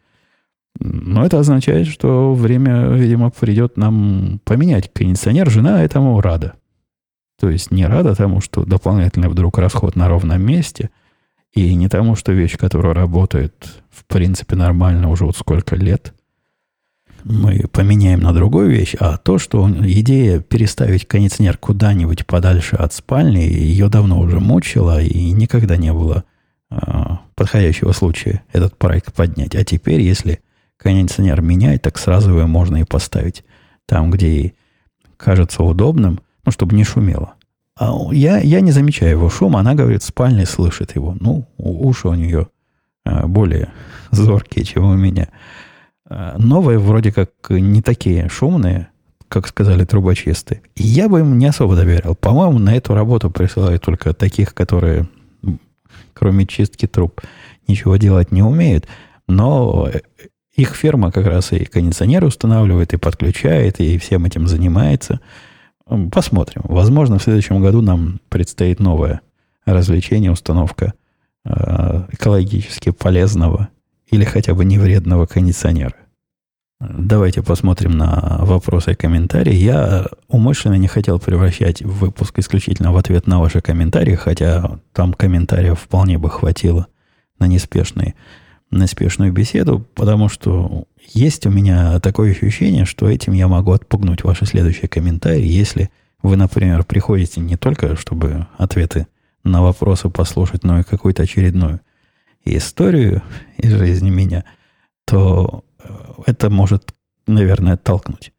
Но 0.80 1.26
это 1.26 1.40
означает, 1.40 1.88
что 1.88 2.34
время, 2.34 2.92
видимо, 2.92 3.30
придет 3.30 3.78
нам 3.78 4.40
поменять 4.46 4.92
кондиционер. 4.94 5.50
Жена 5.50 5.84
этому 5.84 6.20
рада. 6.22 6.54
То 7.40 7.50
есть 7.50 7.72
не 7.72 7.86
рада 7.86 8.16
тому, 8.16 8.40
что 8.42 8.66
дополнительный 8.66 9.30
вдруг 9.30 9.58
расход 9.58 9.96
на 9.96 10.08
ровном 10.08 10.42
месте, 10.42 10.90
и 11.54 11.76
не 11.76 11.90
тому, 11.90 12.16
что 12.16 12.32
вещь, 12.32 12.58
которая 12.58 12.94
работает 12.94 13.54
в 13.90 14.06
принципе 14.06 14.56
нормально 14.56 15.10
уже 15.10 15.26
вот 15.26 15.36
сколько 15.36 15.76
лет, 15.76 16.14
мы 17.24 17.66
поменяем 17.72 18.22
на 18.22 18.34
другую 18.34 18.70
вещь, 18.70 18.96
а 19.00 19.18
то, 19.18 19.38
что 19.38 19.70
идея 19.70 20.40
переставить 20.40 21.08
кондиционер 21.08 21.58
куда-нибудь 21.58 22.26
подальше 22.26 22.76
от 22.78 22.94
спальни, 22.94 23.42
ее 23.42 23.90
давно 23.90 24.20
уже 24.20 24.40
мучила, 24.40 25.02
и 25.02 25.32
никогда 25.32 25.78
не 25.78 25.94
было 25.94 26.24
э, 26.72 26.78
подходящего 27.36 27.92
случая 27.92 28.44
этот 28.52 28.78
проект 28.78 29.14
поднять. 29.14 29.56
А 29.56 29.64
теперь, 29.64 30.02
если 30.02 30.40
кондиционер 30.78 31.42
менять, 31.42 31.84
так 31.84 32.00
сразу 32.00 32.32
его 32.32 32.48
можно 32.48 32.78
и 32.78 32.86
поставить 32.86 33.44
там, 33.86 34.10
где 34.10 34.54
кажется 35.18 35.64
удобным, 35.64 36.22
ну, 36.44 36.52
чтобы 36.52 36.76
не 36.76 36.84
шумело. 36.84 37.36
А 37.82 38.14
я, 38.14 38.38
я 38.38 38.62
не 38.62 38.72
замечаю 38.72 39.10
его 39.10 39.30
шума, 39.32 39.62
она 39.62 39.74
говорит, 39.74 40.04
спальня 40.04 40.46
слышит 40.46 40.96
его. 40.96 41.18
Ну, 41.20 41.48
уши 41.58 42.08
у 42.08 42.14
нее 42.14 42.48
э, 43.06 43.26
более 43.26 43.70
зоркие, 44.12 44.66
чем 44.66 44.86
у 44.86 44.96
меня. 44.96 45.30
Э, 46.08 46.36
новые 46.38 46.78
вроде 46.78 47.12
как 47.12 47.32
не 47.50 47.82
такие 47.82 48.30
шумные, 48.30 48.90
как 49.28 49.48
сказали 49.48 49.84
трубочисты. 49.84 50.62
И 50.76 50.84
я 50.84 51.10
бы 51.10 51.22
им 51.22 51.40
не 51.40 51.48
особо 51.48 51.76
доверял. 51.76 52.14
По-моему, 52.14 52.60
на 52.60 52.76
эту 52.76 52.94
работу 52.94 53.32
присылают 53.32 53.82
только 53.82 54.14
таких, 54.14 54.54
которые, 54.54 55.10
кроме 56.14 56.46
чистки 56.46 56.86
труб, 56.86 57.20
ничего 57.68 57.98
делать 57.98 58.32
не 58.32 58.44
умеют. 58.44 58.86
Но 59.28 59.90
их 60.56 60.76
фирма 60.76 61.12
как 61.12 61.26
раз 61.26 61.52
и 61.52 61.66
кондиционер 61.66 62.26
устанавливает, 62.26 62.94
и 62.94 62.98
подключает, 62.98 63.80
и 63.80 63.98
всем 63.98 64.26
этим 64.26 64.48
занимается. 64.48 65.20
Посмотрим. 66.12 66.62
Возможно, 66.66 67.18
в 67.18 67.24
следующем 67.24 67.62
году 67.62 67.82
нам 67.82 68.22
предстоит 68.30 68.80
новое 68.80 69.22
развлечение, 69.66 70.32
установка 70.32 70.94
э, 71.44 72.04
экологически 72.12 72.92
полезного 72.92 73.70
или 74.10 74.24
хотя 74.24 74.54
бы 74.54 74.64
невредного 74.64 75.26
кондиционера. 75.26 75.96
Давайте 76.80 77.44
посмотрим 77.44 77.92
на 77.92 78.40
вопросы 78.42 78.94
и 78.94 78.96
комментарии. 78.96 79.54
Я 79.54 80.08
умышленно 80.30 80.76
не 80.76 80.88
хотел 80.88 81.20
превращать 81.20 81.82
выпуск 81.82 82.40
исключительно 82.40 82.92
в 82.92 82.98
ответ 82.98 83.28
на 83.28 83.40
ваши 83.40 83.62
комментарии, 83.62 84.16
хотя 84.16 84.80
там 84.94 85.14
комментариев 85.14 85.80
вполне 85.80 86.18
бы 86.18 86.30
хватило 86.30 86.88
на 87.38 87.46
неспешные, 87.46 88.16
на 88.72 88.84
неспешную 88.84 89.32
беседу, 89.32 89.86
потому 89.96 90.30
что 90.30 90.86
есть 91.14 91.46
у 91.46 91.52
меня 91.52 92.00
такое 92.00 92.32
ощущение, 92.32 92.86
что 92.86 93.10
этим 93.10 93.34
я 93.34 93.48
могу 93.48 93.72
отпугнуть 93.74 94.24
ваши 94.24 94.46
следующие 94.46 94.88
комментарии, 94.88 95.46
если 95.46 95.90
вы, 96.24 96.38
например, 96.38 96.84
приходите 96.84 97.42
не 97.42 97.58
только, 97.58 97.96
чтобы 97.96 98.48
ответы 98.58 99.08
на 99.44 99.62
вопросы 99.62 100.10
послушать, 100.10 100.64
но 100.64 100.80
и 100.80 100.84
какую-то 100.84 101.24
очередную 101.24 101.82
историю 102.46 103.22
из 103.58 103.72
жизни 103.74 104.10
меня, 104.10 104.46
то 105.06 105.64
это 106.26 106.50
может, 106.50 106.94
наверное, 107.28 107.74
оттолкнуть. 107.74 108.34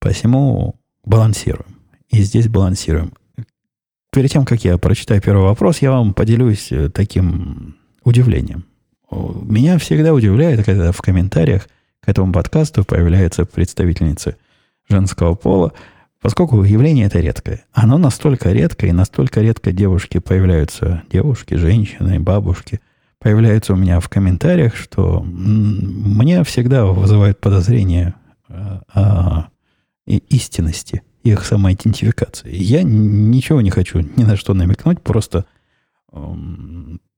Посему 0.00 0.80
балансируем. 1.04 1.78
И 2.10 2.22
здесь 2.22 2.48
балансируем. 2.48 3.12
Перед 4.10 4.30
тем, 4.30 4.44
как 4.44 4.64
я 4.64 4.78
прочитаю 4.78 5.20
первый 5.20 5.44
вопрос, 5.44 5.78
я 5.82 5.90
вам 5.90 6.14
поделюсь 6.14 6.72
э, 6.72 6.88
таким 6.88 7.76
удивлением. 8.04 8.64
Меня 9.10 9.78
всегда 9.78 10.12
удивляет, 10.12 10.64
когда 10.64 10.92
в 10.92 11.00
комментариях 11.00 11.68
к 12.00 12.08
этому 12.08 12.32
подкасту 12.32 12.84
появляются 12.84 13.44
представительницы 13.44 14.36
женского 14.88 15.34
пола, 15.34 15.72
поскольку 16.20 16.62
явление 16.62 17.06
это 17.06 17.20
редкое. 17.20 17.64
Оно 17.72 17.98
настолько 17.98 18.52
редкое, 18.52 18.88
и 18.88 18.92
настолько 18.92 19.40
редко 19.40 19.72
девушки 19.72 20.18
появляются, 20.18 21.02
девушки, 21.10 21.54
женщины, 21.54 22.20
бабушки, 22.20 22.80
появляются 23.18 23.72
у 23.72 23.76
меня 23.76 24.00
в 24.00 24.08
комментариях, 24.08 24.76
что 24.76 25.22
мне 25.22 26.44
всегда 26.44 26.86
вызывает 26.86 27.40
подозрение 27.40 28.14
о, 28.48 28.80
о 28.94 29.48
истинности 30.06 31.02
их 31.22 31.44
самоидентификации. 31.44 32.54
Я 32.54 32.82
ничего 32.82 33.60
не 33.60 33.70
хочу 33.70 34.00
ни 34.00 34.22
на 34.22 34.36
что 34.36 34.54
намекнуть, 34.54 35.02
просто, 35.02 35.44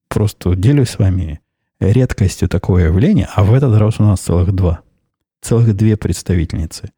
просто 0.09 0.55
делюсь 0.57 0.91
с 0.91 0.99
вами 0.99 1.41
редкостью 1.81 2.49
такого 2.49 2.79
явления, 2.79 3.29
а 3.35 3.43
в 3.43 3.55
этот 3.55 3.77
раз 3.79 3.99
у 3.99 4.05
нас 4.05 4.21
целых 4.21 4.53
два. 4.53 4.81
Целых 5.41 5.75
две 5.75 5.97
представительницы 5.97 6.91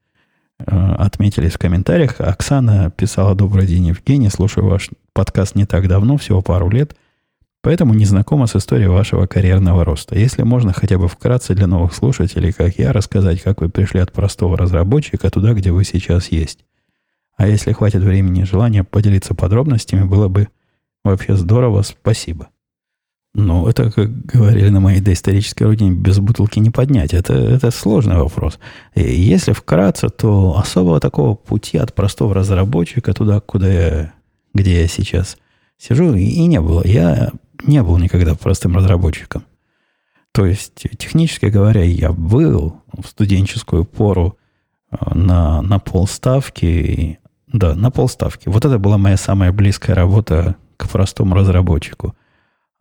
э, 0.58 0.94
отметились 0.98 1.52
в 1.52 1.58
комментариях. 1.58 2.20
Оксана 2.20 2.90
писала 2.90 3.34
«Добрый 3.34 3.66
день, 3.66 3.86
Евгений. 3.86 4.28
Слушаю 4.28 4.66
ваш 4.66 4.90
подкаст 5.12 5.54
не 5.54 5.64
так 5.64 5.86
давно, 5.86 6.16
всего 6.16 6.42
пару 6.42 6.68
лет. 6.68 6.96
Поэтому 7.62 7.94
не 7.94 8.04
знакома 8.04 8.48
с 8.48 8.56
историей 8.56 8.88
вашего 8.88 9.28
карьерного 9.28 9.84
роста. 9.84 10.18
Если 10.18 10.42
можно 10.42 10.72
хотя 10.72 10.98
бы 10.98 11.06
вкратце 11.06 11.54
для 11.54 11.68
новых 11.68 11.94
слушателей, 11.94 12.52
как 12.52 12.76
я, 12.76 12.92
рассказать, 12.92 13.40
как 13.40 13.60
вы 13.60 13.68
пришли 13.68 14.00
от 14.00 14.12
простого 14.12 14.58
разработчика 14.58 15.30
туда, 15.30 15.54
где 15.54 15.70
вы 15.70 15.84
сейчас 15.84 16.32
есть. 16.32 16.64
А 17.36 17.46
если 17.46 17.72
хватит 17.72 18.02
времени 18.02 18.42
и 18.42 18.44
желания 18.44 18.82
поделиться 18.82 19.34
подробностями, 19.36 20.02
было 20.02 20.26
бы 20.26 20.48
вообще 21.04 21.36
здорово. 21.36 21.82
Спасибо. 21.82 22.48
Ну, 23.34 23.66
это, 23.66 23.90
как 23.90 24.26
говорили 24.26 24.68
на 24.68 24.80
моей 24.80 25.00
доисторической 25.00 25.66
родине, 25.66 25.92
без 25.92 26.18
бутылки 26.18 26.58
не 26.58 26.68
поднять. 26.68 27.14
Это, 27.14 27.32
это 27.32 27.70
сложный 27.70 28.16
вопрос. 28.16 28.58
И 28.94 29.00
если 29.02 29.52
вкратце, 29.52 30.10
то 30.10 30.58
особого 30.58 31.00
такого 31.00 31.34
пути 31.34 31.78
от 31.78 31.94
простого 31.94 32.34
разработчика 32.34 33.14
туда, 33.14 33.40
куда 33.40 33.68
я, 33.72 34.12
где 34.52 34.82
я 34.82 34.88
сейчас 34.88 35.38
сижу, 35.78 36.14
и 36.14 36.44
не 36.44 36.60
было. 36.60 36.82
Я 36.84 37.32
не 37.64 37.82
был 37.82 37.96
никогда 37.96 38.34
простым 38.34 38.76
разработчиком. 38.76 39.44
То 40.32 40.44
есть, 40.44 40.86
технически 40.98 41.46
говоря, 41.46 41.84
я 41.84 42.12
был 42.12 42.82
в 42.92 43.06
студенческую 43.06 43.84
пору 43.84 44.38
э, 44.90 44.96
на, 45.14 45.62
на 45.62 45.78
полставки. 45.78 47.18
Да, 47.46 47.74
на 47.74 47.90
полставки. 47.90 48.48
Вот 48.48 48.64
это 48.64 48.78
была 48.78 48.96
моя 48.98 49.16
самая 49.18 49.52
близкая 49.52 49.94
работа 49.94 50.56
к 50.78 50.88
простому 50.88 51.34
разработчику. 51.34 52.14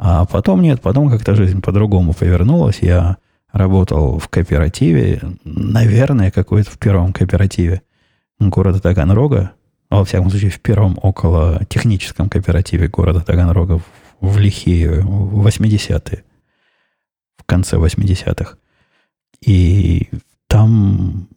А 0.03 0.25
потом 0.25 0.63
нет, 0.63 0.81
потом 0.81 1.11
как-то 1.11 1.35
жизнь 1.35 1.61
по-другому 1.61 2.13
повернулась. 2.13 2.79
Я 2.81 3.17
работал 3.51 4.17
в 4.17 4.29
кооперативе, 4.29 5.21
наверное, 5.43 6.31
какой-то 6.31 6.71
в 6.71 6.79
первом 6.79 7.13
кооперативе 7.13 7.83
города 8.39 8.79
Таганрога, 8.79 9.51
во 9.91 10.03
всяком 10.03 10.31
случае, 10.31 10.49
в 10.49 10.59
первом 10.59 10.97
около 11.03 11.63
техническом 11.69 12.29
кооперативе 12.29 12.87
города 12.87 13.21
Таганрога 13.21 13.79
в 14.19 14.39
лихие 14.39 15.01
80-е, 15.01 16.23
в 17.37 17.43
конце 17.45 17.77
80-х. 17.77 18.57
И 19.45 20.09
там 20.47 21.27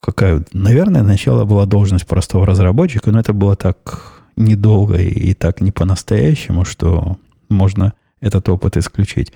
какая, 0.00 0.44
наверное, 0.52 1.04
начало 1.04 1.44
была 1.44 1.64
должность 1.64 2.08
простого 2.08 2.44
разработчика, 2.44 3.12
но 3.12 3.20
это 3.20 3.32
было 3.32 3.54
так 3.54 4.24
недолго 4.34 4.96
и 4.98 5.32
так 5.34 5.60
не 5.60 5.70
по-настоящему, 5.70 6.64
что 6.64 7.18
можно 7.54 7.94
этот 8.20 8.48
опыт 8.48 8.76
исключить. 8.76 9.32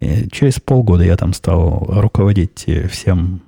И 0.00 0.28
через 0.30 0.60
полгода 0.60 1.04
я 1.04 1.16
там 1.16 1.32
стал 1.32 1.84
руководить 1.88 2.66
всем, 2.90 3.42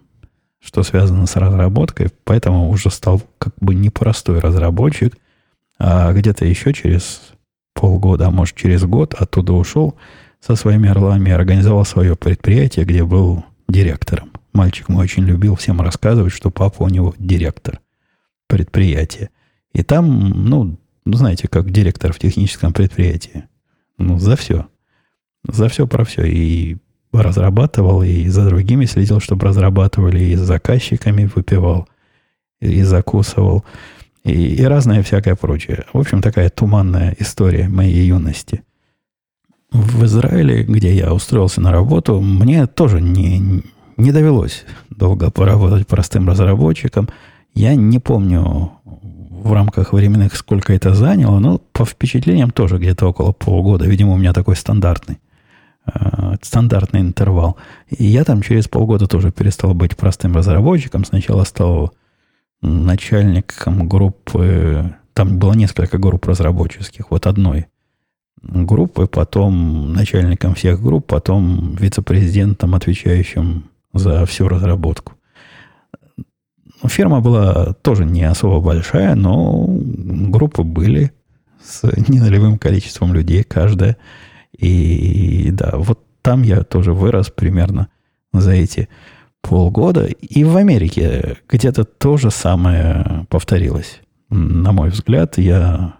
что 0.60 0.82
связано 0.82 1.26
с 1.26 1.36
разработкой, 1.36 2.08
поэтому 2.24 2.70
уже 2.70 2.90
стал 2.90 3.22
как 3.38 3.54
бы 3.60 3.74
непростой 3.74 4.38
разработчик, 4.40 5.16
а 5.78 6.12
где-то 6.12 6.44
еще 6.44 6.72
через 6.72 7.32
полгода, 7.74 8.28
а 8.28 8.30
может 8.30 8.56
через 8.56 8.84
год 8.84 9.14
оттуда 9.14 9.52
ушел 9.52 9.96
со 10.40 10.54
своими 10.56 10.88
орлами 10.88 11.30
и 11.30 11.32
организовал 11.32 11.84
свое 11.84 12.16
предприятие, 12.16 12.84
где 12.84 13.04
был 13.04 13.44
директором. 13.68 14.30
Мальчик 14.52 14.88
мой 14.88 15.04
очень 15.04 15.24
любил 15.24 15.56
всем 15.56 15.80
рассказывать, 15.80 16.32
что 16.32 16.50
папа 16.50 16.82
у 16.84 16.88
него 16.88 17.14
директор 17.18 17.80
предприятия. 18.46 19.30
И 19.72 19.82
там, 19.82 20.28
ну, 20.30 20.78
знаете, 21.04 21.48
как 21.48 21.70
директор 21.70 22.12
в 22.12 22.18
техническом 22.18 22.72
предприятии. 22.72 23.44
Ну, 23.98 24.18
за 24.18 24.36
все. 24.36 24.66
За 25.48 25.68
все 25.68 25.86
про 25.86 26.04
все. 26.04 26.24
И 26.24 26.76
разрабатывал, 27.12 28.02
и 28.02 28.28
за 28.28 28.44
другими 28.44 28.86
следил, 28.86 29.20
чтобы 29.20 29.46
разрабатывали, 29.46 30.20
и 30.20 30.36
с 30.36 30.40
заказчиками 30.40 31.30
выпивал, 31.32 31.88
и 32.60 32.82
закусывал, 32.82 33.64
и, 34.24 34.54
и 34.56 34.62
разное 34.64 35.02
всякое 35.02 35.36
прочее. 35.36 35.84
В 35.92 35.98
общем, 35.98 36.22
такая 36.22 36.50
туманная 36.50 37.14
история 37.18 37.68
моей 37.68 38.06
юности. 38.06 38.62
В 39.70 40.04
Израиле, 40.04 40.62
где 40.62 40.94
я 40.94 41.12
устроился 41.12 41.60
на 41.60 41.72
работу, 41.72 42.20
мне 42.20 42.66
тоже 42.66 43.00
не, 43.00 43.62
не 43.96 44.12
довелось 44.12 44.64
долго 44.90 45.30
поработать 45.30 45.86
простым 45.86 46.28
разработчиком. 46.28 47.08
Я 47.54 47.74
не 47.74 47.98
помню 47.98 48.72
в 49.44 49.52
рамках 49.52 49.92
временных, 49.92 50.34
сколько 50.34 50.72
это 50.72 50.94
заняло, 50.94 51.38
но 51.38 51.58
по 51.72 51.84
впечатлениям 51.84 52.50
тоже 52.50 52.78
где-то 52.78 53.06
около 53.06 53.32
полугода. 53.32 53.84
Видимо, 53.84 54.12
у 54.14 54.16
меня 54.16 54.32
такой 54.32 54.56
стандартный, 54.56 55.18
э, 55.86 56.36
стандартный 56.40 57.00
интервал. 57.00 57.58
И 57.90 58.04
я 58.04 58.24
там 58.24 58.40
через 58.40 58.68
полгода 58.68 59.06
тоже 59.06 59.30
перестал 59.32 59.74
быть 59.74 59.96
простым 59.96 60.34
разработчиком. 60.34 61.04
Сначала 61.04 61.44
стал 61.44 61.92
начальником 62.62 63.86
группы, 63.86 64.94
там 65.12 65.38
было 65.38 65.52
несколько 65.52 65.98
групп 65.98 66.26
разработческих, 66.26 67.10
вот 67.10 67.26
одной 67.26 67.66
группы, 68.42 69.06
потом 69.06 69.92
начальником 69.92 70.54
всех 70.54 70.82
групп, 70.82 71.06
потом 71.06 71.76
вице-президентом, 71.76 72.74
отвечающим 72.74 73.64
за 73.92 74.24
всю 74.26 74.48
разработку. 74.48 75.13
Фирма 76.82 77.20
была 77.20 77.72
тоже 77.74 78.04
не 78.04 78.24
особо 78.24 78.60
большая, 78.60 79.14
но 79.14 79.66
группы 79.68 80.62
были 80.62 81.12
с 81.62 81.82
ненулевым 82.08 82.58
количеством 82.58 83.14
людей 83.14 83.42
каждая. 83.42 83.96
И 84.56 85.50
да, 85.52 85.72
вот 85.74 86.00
там 86.22 86.42
я 86.42 86.62
тоже 86.62 86.92
вырос 86.92 87.30
примерно 87.30 87.88
за 88.32 88.52
эти 88.52 88.88
полгода. 89.42 90.06
И 90.06 90.44
в 90.44 90.56
Америке 90.56 91.38
где-то 91.48 91.84
то 91.84 92.16
же 92.16 92.30
самое 92.30 93.26
повторилось. 93.28 94.00
На 94.30 94.72
мой 94.72 94.90
взгляд, 94.90 95.38
я, 95.38 95.94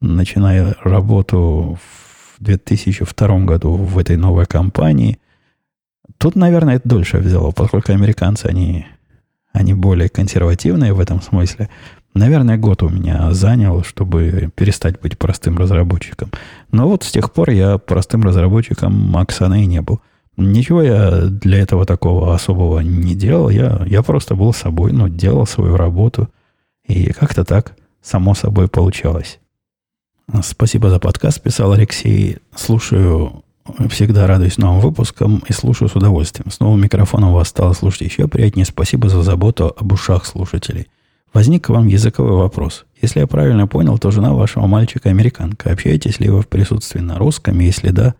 начиная 0.00 0.74
работу 0.82 1.78
в 1.80 2.42
2002 2.42 3.40
году 3.40 3.72
в 3.74 3.98
этой 3.98 4.16
новой 4.16 4.46
компании, 4.46 5.18
тут, 6.18 6.34
наверное, 6.34 6.76
это 6.76 6.88
дольше 6.88 7.18
взяло, 7.18 7.50
поскольку 7.50 7.92
американцы, 7.92 8.46
они 8.46 8.86
они 9.58 9.74
более 9.74 10.08
консервативные 10.08 10.92
в 10.92 11.00
этом 11.00 11.20
смысле. 11.20 11.68
Наверное, 12.14 12.56
год 12.56 12.84
у 12.84 12.88
меня 12.88 13.32
занял, 13.32 13.82
чтобы 13.82 14.50
перестать 14.54 15.00
быть 15.00 15.18
простым 15.18 15.58
разработчиком. 15.58 16.30
Но 16.70 16.88
вот 16.88 17.02
с 17.02 17.10
тех 17.10 17.32
пор 17.32 17.50
я 17.50 17.78
простым 17.78 18.22
разработчиком 18.22 19.16
Оксаны 19.16 19.64
и 19.64 19.66
не 19.66 19.80
был. 19.82 20.00
Ничего 20.36 20.82
я 20.82 21.22
для 21.22 21.58
этого 21.58 21.84
такого 21.84 22.34
особого 22.34 22.78
не 22.80 23.16
делал. 23.16 23.48
Я, 23.50 23.82
я 23.86 24.02
просто 24.02 24.36
был 24.36 24.52
собой, 24.52 24.92
но 24.92 25.08
делал 25.08 25.44
свою 25.46 25.76
работу. 25.76 26.28
И 26.86 27.12
как-то 27.12 27.44
так 27.44 27.76
само 28.00 28.34
собой 28.34 28.68
получалось. 28.68 29.40
Спасибо 30.42 30.90
за 30.90 31.00
подкаст, 31.00 31.42
писал 31.42 31.72
Алексей. 31.72 32.38
Слушаю 32.54 33.42
Всегда 33.90 34.26
радуюсь 34.26 34.58
новым 34.58 34.80
выпускам 34.80 35.42
и 35.48 35.52
слушаю 35.52 35.88
с 35.88 35.96
удовольствием. 35.96 36.50
С 36.50 36.60
новым 36.60 36.80
микрофоном 36.80 37.32
вас 37.32 37.48
стало 37.48 37.72
слушать 37.72 38.02
еще 38.02 38.28
приятнее. 38.28 38.64
Спасибо 38.64 39.08
за 39.08 39.22
заботу 39.22 39.74
об 39.76 39.92
ушах 39.92 40.24
слушателей. 40.26 40.88
Возник 41.34 41.66
к 41.66 41.68
вам 41.68 41.86
языковой 41.86 42.32
вопрос. 42.32 42.86
Если 43.00 43.20
я 43.20 43.26
правильно 43.26 43.66
понял, 43.66 43.98
то 43.98 44.10
жена 44.10 44.32
вашего 44.32 44.66
мальчика 44.66 45.10
американка. 45.10 45.70
Общаетесь 45.70 46.20
ли 46.20 46.30
вы 46.30 46.42
в 46.42 46.48
присутствии 46.48 47.00
на 47.00 47.18
русском? 47.18 47.58
Если 47.60 47.90
да, 47.90 48.14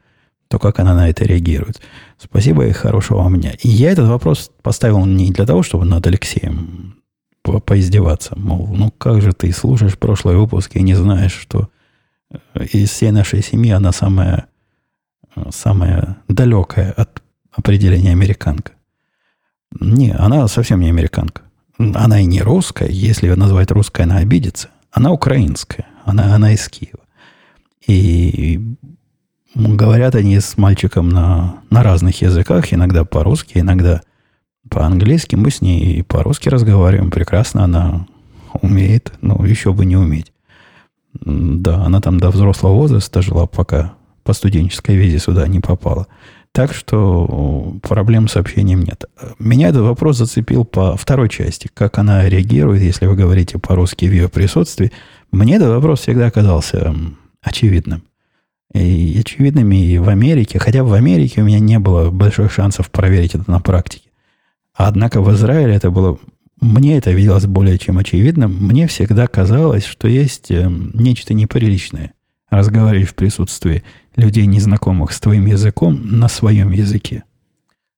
то 0.49 0.59
как 0.59 0.79
она 0.79 0.95
на 0.95 1.09
это 1.09 1.25
реагирует? 1.25 1.81
Спасибо 2.19 2.67
и 2.67 2.73
хорошего 2.73 3.19
вам 3.19 3.41
дня. 3.41 3.53
И 3.63 3.69
я 3.69 3.93
этот 3.93 4.09
вопрос 4.09 4.51
поставил 4.63 5.05
не 5.07 5.33
для 5.33 5.47
того, 5.47 5.63
чтобы 5.63 5.87
над 5.87 6.07
Алексеем 6.07 6.97
по 7.43 7.61
поиздеваться. 7.61 8.35
Мол, 8.37 8.69
ну 8.71 8.91
как 8.91 9.23
же 9.23 9.33
ты 9.33 9.53
слушаешь 9.53 9.99
прошлые 9.99 10.37
выпуски 10.37 10.77
и 10.77 10.83
не 10.83 10.95
знаешь, 10.95 11.33
что 11.33 11.69
из 12.55 12.91
всей 12.91 13.11
нашей 13.11 13.43
семьи 13.43 13.71
она 13.71 13.93
самая 13.93 14.47
самая 15.51 16.19
далекая 16.29 16.93
от 16.93 17.23
определения 17.53 18.12
американка. 18.12 18.73
Не, 19.81 20.12
она 20.12 20.47
совсем 20.49 20.81
не 20.81 20.88
американка. 20.88 21.43
Она 21.79 22.21
и 22.21 22.25
не 22.25 22.43
русская. 22.43 22.88
Если 22.88 23.27
ее 23.27 23.37
назвать 23.37 23.71
русской, 23.71 24.03
она 24.03 24.19
обидится. 24.19 24.71
Она 24.91 25.12
украинская. 25.12 25.87
Она, 26.05 26.35
она 26.35 26.53
из 26.53 26.69
Киева. 26.69 27.01
И 27.87 28.61
говорят 29.55 30.14
они 30.14 30.41
с 30.41 30.57
мальчиком 30.57 31.09
на, 31.09 31.61
на 31.71 31.83
разных 31.83 32.21
языках. 32.23 32.73
Иногда 32.73 33.05
по-русски, 33.05 33.59
иногда 33.59 34.03
по-английски. 34.69 35.37
Мы 35.37 35.51
с 35.51 35.61
ней 35.61 36.03
по-русски 36.03 36.49
разговариваем. 36.49 37.11
Прекрасно 37.11 37.64
она 37.64 38.07
умеет. 38.61 39.12
Ну, 39.21 39.45
еще 39.45 39.73
бы 39.73 39.85
не 39.85 39.97
уметь. 39.97 40.33
Да, 41.12 41.85
она 41.85 42.01
там 42.01 42.19
до 42.19 42.31
взрослого 42.31 42.75
возраста 42.75 43.23
жила, 43.23 43.47
пока 43.47 43.95
по 44.29 44.35
студенческой 44.35 44.97
визе 44.97 45.19
сюда 45.19 45.49
не 45.49 45.59
попала. 45.59 46.07
Так 46.53 46.75
что 46.75 47.79
проблем 47.83 48.29
с 48.29 48.37
общением 48.37 48.83
нет. 48.83 49.07
Меня 49.38 49.69
этот 49.69 49.81
вопрос 49.81 50.19
зацепил 50.19 50.67
по 50.67 50.99
второй 50.99 51.31
части. 51.31 51.71
Как 51.73 51.97
она 51.97 52.29
реагирует, 52.29 52.83
если 52.83 53.07
вы 53.07 53.17
говорите 53.17 53.59
по-русски 53.59 54.05
в 54.05 54.12
ее 54.12 54.29
присутствии. 54.29 54.93
Мне 55.33 55.57
этот 55.57 55.71
вопрос 55.71 56.01
всегда 56.01 56.27
оказался 56.27 56.95
очевидным. 57.41 58.03
И 58.75 59.19
очевидным 59.19 59.73
и 59.73 59.97
в 59.97 60.11
Америке. 60.11 60.59
Хотя 60.59 60.85
в 60.85 60.93
Америке 60.93 61.41
у 61.41 61.45
меня 61.47 61.59
не 61.59 61.79
было 61.79 62.11
больших 62.11 62.53
шансов 62.53 62.91
проверить 62.91 63.35
это 63.35 63.51
на 63.51 63.61
практике. 63.61 64.11
Однако 64.75 65.23
в 65.23 65.33
Израиле 65.33 65.75
это 65.75 65.91
было... 65.91 66.19
Мне 66.61 66.99
это 66.99 67.12
виделось 67.12 67.47
более 67.47 67.79
чем 67.79 67.97
очевидным. 67.97 68.55
Мне 68.61 68.88
всегда 68.88 69.27
казалось, 69.27 69.87
что 69.87 70.07
есть 70.07 70.51
эм, 70.51 70.91
нечто 70.93 71.33
неприличное 71.33 72.12
разговаривать 72.51 73.09
в 73.09 73.14
присутствии 73.14 73.83
людей, 74.19 74.47
незнакомых 74.47 75.13
с 75.13 75.21
твоим 75.21 75.47
языком, 75.47 76.19
на 76.19 76.29
своем 76.29 76.73
языке. 76.73 77.25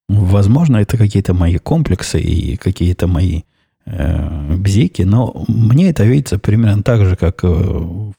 Возможно, 0.08 0.76
это 0.76 0.96
какие-то 0.96 1.34
мои 1.34 1.58
комплексы 1.58 2.20
и 2.20 2.56
какие-то 2.56 3.06
мои 3.06 3.42
э, 3.86 4.56
бзики, 4.56 5.02
но 5.02 5.44
мне 5.48 5.90
это 5.90 6.04
видится 6.04 6.38
примерно 6.38 6.82
так 6.82 7.04
же, 7.04 7.16
как 7.16 7.42
э, 7.42 7.46
в, 7.46 8.12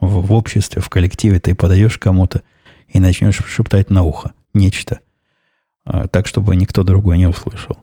в 0.00 0.32
обществе, 0.32 0.82
в 0.82 0.88
коллективе 0.88 1.38
ты 1.38 1.54
подаешь 1.54 1.98
кому-то 1.98 2.42
и 2.88 2.98
начнешь 2.98 3.40
шептать 3.46 3.90
на 3.90 4.02
ухо 4.02 4.32
нечто, 4.52 5.00
э, 5.86 6.06
так, 6.10 6.26
чтобы 6.26 6.56
никто 6.56 6.82
другой 6.82 7.18
не 7.18 7.26
услышал. 7.26 7.78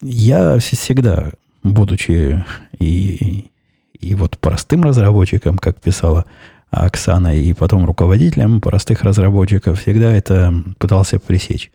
Я 0.00 0.58
всегда, 0.58 1.32
будучи 1.64 2.44
и, 2.78 3.50
и 3.98 4.14
вот 4.14 4.38
простым 4.38 4.84
разработчиком, 4.84 5.58
как 5.58 5.80
писала 5.80 6.26
Оксана, 6.70 7.36
и 7.36 7.52
потом 7.54 7.86
руководителем 7.86 8.60
простых 8.60 9.02
разработчиков, 9.02 9.80
всегда 9.80 10.12
это 10.12 10.52
пытался 10.78 11.18
пресечь. 11.18 11.70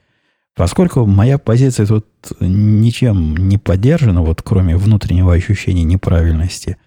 Поскольку 0.55 1.05
моя 1.05 1.39
позиция 1.39 1.87
тут 1.87 2.05
ничем 2.39 3.35
не 3.35 3.57
поддержана, 3.57 4.21
вот 4.21 4.43
кроме 4.43 4.77
внутреннего 4.77 5.33
ощущения 5.33 5.83
неправильности, 5.83 6.77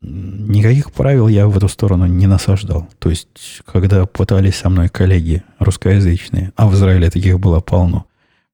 никаких 0.00 0.90
правил 0.92 1.28
я 1.28 1.46
в 1.46 1.56
эту 1.56 1.68
сторону 1.68 2.06
не 2.06 2.26
насаждал. 2.26 2.88
То 2.98 3.10
есть, 3.10 3.62
когда 3.66 4.06
пытались 4.06 4.56
со 4.56 4.70
мной 4.70 4.88
коллеги 4.88 5.42
русскоязычные, 5.58 6.52
а 6.56 6.66
в 6.66 6.74
Израиле 6.74 7.10
таких 7.10 7.38
было 7.38 7.60
полно, 7.60 8.06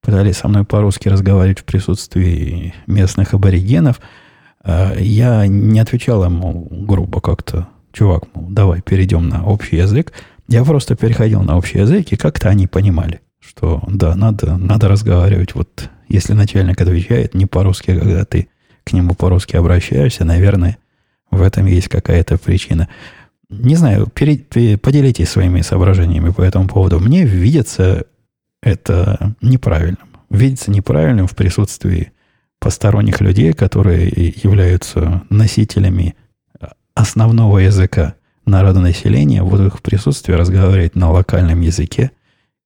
пытались 0.02 0.38
со 0.38 0.48
мной 0.48 0.64
по-русски 0.64 1.08
разговаривать 1.08 1.60
в 1.60 1.64
присутствии 1.64 2.74
местных 2.88 3.34
аборигенов, 3.34 4.00
а, 4.64 4.94
я 4.98 5.46
не 5.46 5.78
отвечал 5.78 6.24
ему 6.24 6.66
грубо 6.70 7.20
как-то 7.20 7.68
чувак, 7.96 8.24
мол, 8.34 8.46
давай 8.50 8.82
перейдем 8.82 9.28
на 9.28 9.44
общий 9.44 9.76
язык. 9.76 10.12
Я 10.48 10.64
просто 10.64 10.96
переходил 10.96 11.42
на 11.42 11.56
общий 11.56 11.78
язык, 11.78 12.12
и 12.12 12.16
как-то 12.16 12.48
они 12.48 12.66
понимали, 12.66 13.20
что 13.40 13.82
да, 13.88 14.14
надо, 14.14 14.56
надо 14.56 14.88
разговаривать. 14.88 15.54
Вот 15.54 15.88
если 16.08 16.34
начальник 16.34 16.80
отвечает 16.80 17.34
не 17.34 17.46
по-русски, 17.46 17.98
когда 17.98 18.24
ты 18.24 18.48
к 18.84 18.92
нему 18.92 19.14
по-русски 19.14 19.56
обращаешься, 19.56 20.24
наверное, 20.24 20.76
в 21.30 21.42
этом 21.42 21.66
есть 21.66 21.88
какая-то 21.88 22.38
причина. 22.38 22.88
Не 23.48 23.76
знаю, 23.76 24.06
пере, 24.06 24.76
поделитесь 24.76 25.30
своими 25.30 25.62
соображениями 25.62 26.30
по 26.30 26.42
этому 26.42 26.68
поводу. 26.68 27.00
Мне 27.00 27.24
видится 27.24 28.04
это 28.62 29.34
неправильным. 29.40 30.08
Видится 30.30 30.70
неправильным 30.70 31.26
в 31.26 31.34
присутствии 31.34 32.12
посторонних 32.60 33.20
людей, 33.20 33.52
которые 33.52 34.08
являются 34.08 35.22
носителями 35.30 36.14
основного 36.96 37.58
языка 37.58 38.14
народонаселения, 38.46 39.42
вот 39.42 39.60
в 39.60 39.66
их 39.66 39.82
присутствии 39.82 40.32
разговаривать 40.32 40.96
на 40.96 41.12
локальном 41.12 41.60
языке. 41.60 42.10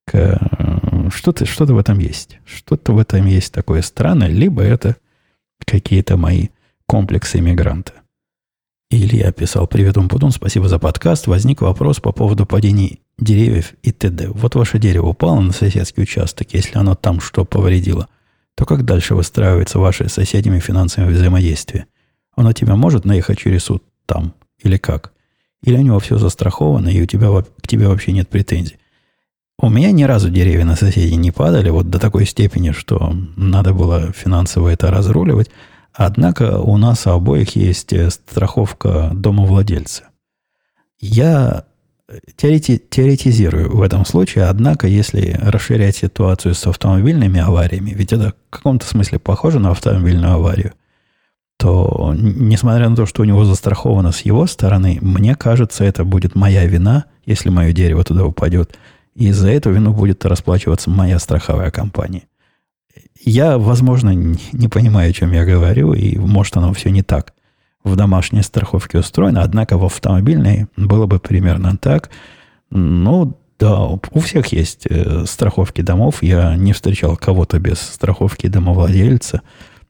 Что-то 0.07 1.45
что 1.45 1.67
в 1.67 1.79
этом 1.79 1.99
есть. 1.99 2.39
Что-то 2.47 2.93
в 2.93 2.99
этом 2.99 3.27
есть 3.27 3.53
такое 3.53 3.83
странное, 3.83 4.29
либо 4.29 4.63
это 4.63 4.97
какие-то 5.67 6.17
мои 6.17 6.49
комплексы 6.87 7.39
иммигранта. 7.39 7.93
Илья 8.91 9.33
писал 9.33 9.67
«Привет, 9.67 9.97
Умпутун, 9.97 10.31
спасибо 10.31 10.69
за 10.69 10.79
подкаст. 10.79 11.27
Возник 11.27 11.61
вопрос 11.61 12.01
по 12.01 12.13
поводу 12.13 12.47
падений 12.47 13.01
деревьев 13.19 13.75
и 13.83 13.93
т.д. 13.93 14.29
Вот 14.29 14.55
ваше 14.55 14.79
дерево 14.79 15.09
упало 15.09 15.41
на 15.41 15.53
соседский 15.53 16.03
участок, 16.03 16.55
если 16.55 16.79
оно 16.79 16.95
там 16.95 17.21
что 17.21 17.45
повредило, 17.45 18.09
то 18.57 18.65
как 18.65 18.85
дальше 18.85 19.15
выстраивается 19.15 19.79
ваше 19.79 20.09
с 20.09 20.15
соседями 20.15 20.59
финансовое 20.59 21.11
взаимодействие? 21.11 21.87
Оно 22.37 22.53
тебя 22.53 22.77
может 22.77 23.05
наехать 23.05 23.39
через 23.39 23.65
суд 23.65 23.85
там 24.11 24.35
или 24.59 24.77
как? 24.77 25.13
Или 25.63 25.77
у 25.77 25.83
него 25.83 26.01
все 26.01 26.19
застраховано, 26.19 26.89
и 26.89 27.01
у 27.01 27.07
тебя, 27.07 27.29
к 27.31 27.69
тебе 27.69 27.87
вообще 27.87 28.13
нет 28.13 28.29
претензий? 28.29 28.79
У 29.59 29.69
меня 29.69 29.93
ни 29.93 30.03
разу 30.05 30.31
деревья 30.31 30.65
на 30.65 30.75
соседей 30.75 31.17
не 31.17 31.31
падали, 31.31 31.71
вот 31.71 31.91
до 31.91 31.99
такой 31.99 32.27
степени, 32.27 32.73
что 32.73 33.15
надо 33.37 33.73
было 33.73 34.11
финансово 34.13 34.71
это 34.71 34.91
разруливать. 34.91 35.51
Однако 35.93 36.59
у 36.59 36.77
нас 36.77 37.07
у 37.07 37.11
обоих 37.11 37.57
есть 37.57 37.93
э, 37.93 38.11
страховка 38.11 39.11
домовладельца. 39.13 40.05
Я 40.99 41.65
теорети, 42.37 42.79
теоретизирую 42.79 43.77
в 43.77 43.83
этом 43.83 44.05
случае, 44.05 44.45
однако, 44.45 44.87
если 44.87 45.39
расширять 45.41 45.97
ситуацию 45.97 46.55
с 46.55 46.67
автомобильными 46.67 47.41
авариями, 47.41 47.91
ведь 47.91 48.13
это 48.13 48.33
в 48.49 48.51
каком-то 48.51 48.87
смысле 48.87 49.19
похоже 49.19 49.61
на 49.61 49.71
автомобильную 49.71 50.33
аварию, 50.33 50.73
то, 51.61 52.15
несмотря 52.17 52.89
на 52.89 52.97
то, 52.97 53.05
что 53.05 53.21
у 53.21 53.27
него 53.27 53.45
застраховано 53.45 54.13
с 54.13 54.23
его 54.23 54.47
стороны, 54.47 54.99
мне 55.03 55.35
кажется, 55.35 55.85
это 55.85 56.05
будет 56.05 56.35
моя 56.35 56.65
вина, 56.65 57.05
если 57.27 57.51
мое 57.51 57.73
дерево 57.73 58.03
туда 58.03 58.25
упадет. 58.25 58.79
И 59.15 59.31
за 59.31 59.51
эту 59.51 59.71
вину 59.71 59.93
будет 59.93 60.25
расплачиваться 60.25 60.89
моя 60.89 61.19
страховая 61.19 61.71
компания. 61.71 62.23
Я, 63.23 63.59
возможно, 63.59 64.15
не 64.15 64.69
понимаю, 64.69 65.11
о 65.11 65.13
чем 65.13 65.33
я 65.33 65.45
говорю, 65.45 65.93
и 65.93 66.17
может 66.17 66.57
оно 66.57 66.73
все 66.73 66.91
не 66.91 67.03
так 67.03 67.35
в 67.85 67.95
домашней 67.95 68.43
страховке 68.43 68.99
устроено, 68.99 69.43
однако 69.43 69.77
в 69.77 69.85
автомобильной 69.85 70.67
было 70.79 71.05
бы 71.05 71.19
примерно 71.19 71.77
так. 71.77 72.09
Ну, 72.71 73.39
да, 73.59 73.83
у 73.83 74.21
всех 74.21 74.47
есть 74.47 74.87
э, 74.89 75.27
страховки 75.27 75.83
домов. 75.83 76.23
Я 76.23 76.57
не 76.57 76.73
встречал 76.73 77.19
кого-то 77.19 77.59
без 77.59 77.81
страховки 77.81 78.47
домовладельца. 78.47 79.43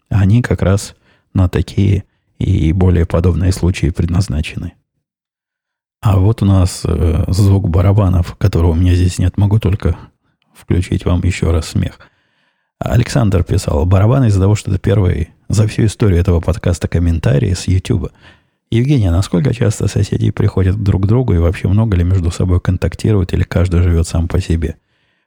Они 0.08 0.42
как 0.42 0.62
раз 0.62 0.96
на 1.34 1.48
такие 1.48 2.04
и 2.38 2.72
более 2.72 3.06
подобные 3.06 3.52
случаи 3.52 3.90
предназначены. 3.90 4.74
А 6.02 6.18
вот 6.18 6.42
у 6.42 6.46
нас 6.46 6.82
э, 6.84 7.24
звук 7.28 7.68
барабанов, 7.68 8.36
которого 8.36 8.70
у 8.70 8.74
меня 8.74 8.94
здесь 8.94 9.18
нет. 9.18 9.36
Могу 9.36 9.58
только 9.58 9.98
включить 10.54 11.04
вам 11.04 11.22
еще 11.22 11.50
раз 11.50 11.68
смех. 11.68 11.98
Александр 12.78 13.44
писал, 13.44 13.84
барабаны 13.84 14.28
из-за 14.28 14.40
того, 14.40 14.54
что 14.54 14.70
это 14.70 14.80
первый 14.80 15.30
за 15.48 15.66
всю 15.66 15.84
историю 15.84 16.18
этого 16.18 16.40
подкаста 16.40 16.88
комментарии 16.88 17.52
с 17.52 17.68
YouTube. 17.68 18.10
Евгения, 18.70 19.10
насколько 19.10 19.52
часто 19.52 19.88
соседи 19.88 20.30
приходят 20.30 20.82
друг 20.82 21.02
к 21.02 21.06
другу 21.06 21.34
и 21.34 21.38
вообще 21.38 21.68
много 21.68 21.96
ли 21.96 22.04
между 22.04 22.30
собой 22.30 22.60
контактируют 22.60 23.34
или 23.34 23.42
каждый 23.42 23.82
живет 23.82 24.06
сам 24.06 24.28
по 24.28 24.40
себе? 24.40 24.76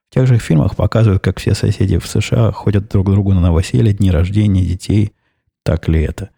В 0.10 0.16
тех 0.16 0.26
же 0.28 0.40
фильмах 0.40 0.76
показывают, 0.76 1.22
как 1.22 1.40
все 1.40 1.54
соседи 1.54 1.98
в 1.98 2.08
США 2.08 2.52
ходят 2.52 2.88
друг 2.88 3.08
к 3.08 3.12
другу 3.12 3.34
на 3.34 3.42
новоселье, 3.42 3.94
дни 3.94 4.10
рождения 4.10 4.64
детей. 4.64 5.12
Так 5.64 5.88
ли 5.88 6.02
это? 6.02 6.30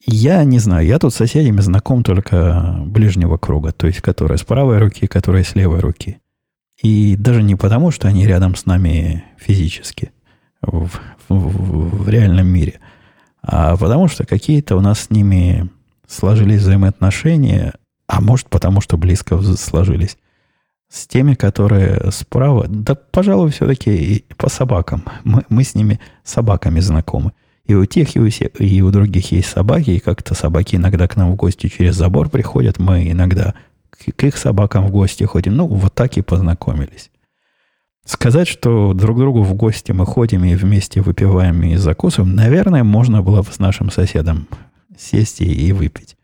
Я 0.00 0.44
не 0.44 0.58
знаю, 0.58 0.86
я 0.86 0.98
тут 0.98 1.12
с 1.12 1.16
соседями 1.16 1.60
знаком 1.60 2.02
только 2.02 2.76
ближнего 2.86 3.36
круга, 3.36 3.72
то 3.72 3.86
есть 3.86 4.00
которые 4.00 4.38
с 4.38 4.44
правой 4.44 4.78
руки, 4.78 5.06
которые 5.06 5.44
с 5.44 5.54
левой 5.54 5.80
руки. 5.80 6.18
И 6.82 7.16
даже 7.16 7.42
не 7.42 7.56
потому, 7.56 7.90
что 7.90 8.08
они 8.08 8.26
рядом 8.26 8.54
с 8.54 8.66
нами 8.66 9.24
физически– 9.38 10.12
в, 10.62 10.90
в, 11.28 12.04
в 12.04 12.08
реальном 12.08 12.46
мире, 12.46 12.80
а 13.42 13.76
потому 13.76 14.08
что 14.08 14.24
какие-то 14.24 14.76
у 14.76 14.80
нас 14.80 15.00
с 15.00 15.10
ними 15.10 15.70
сложились 16.06 16.62
взаимоотношения, 16.62 17.74
а 18.06 18.20
может 18.20 18.48
потому, 18.48 18.80
что 18.80 18.96
близко 18.96 19.40
сложились, 19.40 20.16
с 20.88 21.06
теми, 21.06 21.34
которые 21.34 22.10
справа, 22.12 22.66
да, 22.66 22.94
пожалуй, 22.94 23.50
все-таки 23.50 24.24
по 24.38 24.48
собакам. 24.48 25.04
Мы, 25.22 25.44
мы 25.50 25.62
с 25.62 25.74
ними 25.74 26.00
собаками 26.24 26.80
знакомы. 26.80 27.32
И 27.68 27.74
у 27.74 27.84
тех, 27.84 28.16
и 28.16 28.18
у, 28.18 28.28
всех, 28.30 28.48
и 28.58 28.82
у 28.82 28.90
других 28.90 29.30
есть 29.30 29.48
собаки, 29.48 29.90
и 29.90 29.98
как-то 29.98 30.34
собаки 30.34 30.76
иногда 30.76 31.06
к 31.06 31.16
нам 31.16 31.32
в 31.32 31.36
гости 31.36 31.68
через 31.68 31.96
забор 31.96 32.30
приходят, 32.30 32.78
мы 32.78 33.10
иногда 33.10 33.54
к, 33.90 34.24
их 34.24 34.38
собакам 34.38 34.86
в 34.86 34.90
гости 34.90 35.24
ходим. 35.24 35.54
Ну, 35.54 35.66
вот 35.66 35.94
так 35.94 36.16
и 36.16 36.22
познакомились. 36.22 37.10
Сказать, 38.06 38.48
что 38.48 38.94
друг 38.94 39.18
другу 39.18 39.42
в 39.42 39.52
гости 39.52 39.92
мы 39.92 40.06
ходим 40.06 40.44
и 40.44 40.54
вместе 40.54 41.02
выпиваем 41.02 41.62
и 41.62 41.76
закусываем, 41.76 42.34
наверное, 42.34 42.84
можно 42.84 43.20
было 43.20 43.42
бы 43.42 43.52
с 43.52 43.58
нашим 43.58 43.90
соседом 43.90 44.48
сесть 44.96 45.42
и, 45.42 45.44
и 45.44 45.72
выпить. 45.72 46.16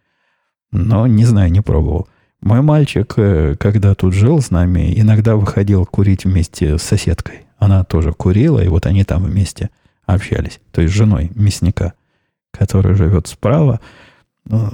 Но, 0.72 1.06
не 1.06 1.26
знаю, 1.26 1.52
не 1.52 1.60
пробовал. 1.60 2.08
Мой 2.40 2.62
мальчик, 2.62 3.12
э, 3.18 3.54
когда 3.60 3.94
тут 3.94 4.14
жил 4.14 4.40
с 4.40 4.50
нами, 4.50 4.98
иногда 4.98 5.36
выходил 5.36 5.84
курить 5.84 6.24
вместе 6.24 6.78
с 6.78 6.82
соседкой. 6.82 7.42
Она 7.58 7.84
тоже 7.84 8.12
курила, 8.12 8.64
и 8.64 8.68
вот 8.68 8.86
они 8.86 9.04
там 9.04 9.24
вместе 9.24 9.68
общались. 10.06 10.60
То 10.72 10.82
есть 10.82 10.94
женой 10.94 11.30
мясника, 11.34 11.94
который 12.50 12.94
живет 12.94 13.26
справа. 13.26 13.80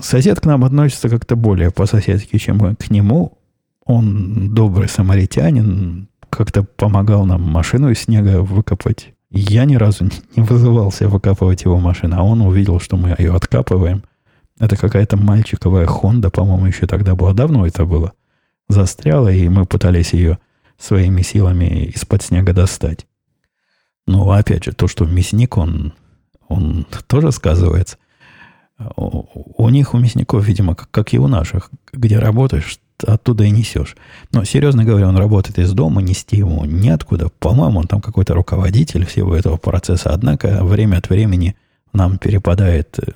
Сосед 0.02 0.40
к 0.40 0.46
нам 0.46 0.64
относится 0.64 1.08
как-то 1.08 1.36
более 1.36 1.70
по-соседски, 1.70 2.38
чем 2.38 2.76
к 2.76 2.90
нему. 2.90 3.38
Он 3.84 4.54
добрый 4.54 4.88
самаритянин, 4.88 6.08
как-то 6.28 6.62
помогал 6.62 7.24
нам 7.26 7.42
машину 7.42 7.90
из 7.90 8.00
снега 8.00 8.40
выкопать. 8.42 9.14
Я 9.30 9.64
ни 9.64 9.76
разу 9.76 10.08
не 10.36 10.42
вызывался 10.42 11.08
выкапывать 11.08 11.62
его 11.64 11.78
машину, 11.78 12.16
а 12.18 12.22
он 12.22 12.40
увидел, 12.40 12.80
что 12.80 12.96
мы 12.96 13.14
ее 13.18 13.34
откапываем. 13.34 14.02
Это 14.58 14.76
какая-то 14.76 15.16
мальчиковая 15.16 15.86
Хонда, 15.86 16.30
по-моему, 16.30 16.66
еще 16.66 16.86
тогда 16.86 17.14
была. 17.14 17.32
Давно 17.32 17.66
это 17.66 17.84
было. 17.84 18.12
Застряла, 18.68 19.28
и 19.28 19.48
мы 19.48 19.66
пытались 19.66 20.12
ее 20.12 20.38
своими 20.78 21.22
силами 21.22 21.84
из-под 21.94 22.22
снега 22.22 22.52
достать. 22.52 23.06
Но 24.10 24.28
опять 24.32 24.64
же, 24.64 24.72
то, 24.72 24.88
что 24.88 25.04
мясник, 25.06 25.56
он, 25.56 25.92
он 26.48 26.84
тоже 27.06 27.30
сказывается. 27.30 27.96
У, 28.96 29.24
у 29.56 29.68
них, 29.68 29.94
у 29.94 29.98
мясников, 29.98 30.44
видимо, 30.44 30.74
как, 30.74 30.90
как 30.90 31.14
и 31.14 31.18
у 31.18 31.28
наших, 31.28 31.70
где 31.92 32.18
работаешь, 32.18 32.80
оттуда 33.06 33.44
и 33.44 33.50
несешь. 33.50 33.96
Но, 34.32 34.42
серьезно 34.42 34.84
говоря, 34.84 35.06
он 35.06 35.16
работает 35.16 35.60
из 35.60 35.72
дома, 35.72 36.02
нести 36.02 36.38
ему 36.38 36.64
неоткуда. 36.64 37.28
По-моему, 37.38 37.78
он 37.78 37.86
там 37.86 38.00
какой-то 38.00 38.34
руководитель 38.34 39.06
всего 39.06 39.36
этого 39.36 39.58
процесса. 39.58 40.10
Однако 40.10 40.64
время 40.64 40.96
от 40.96 41.08
времени 41.08 41.54
нам 41.92 42.18
перепадает 42.18 42.98
э, 42.98 43.12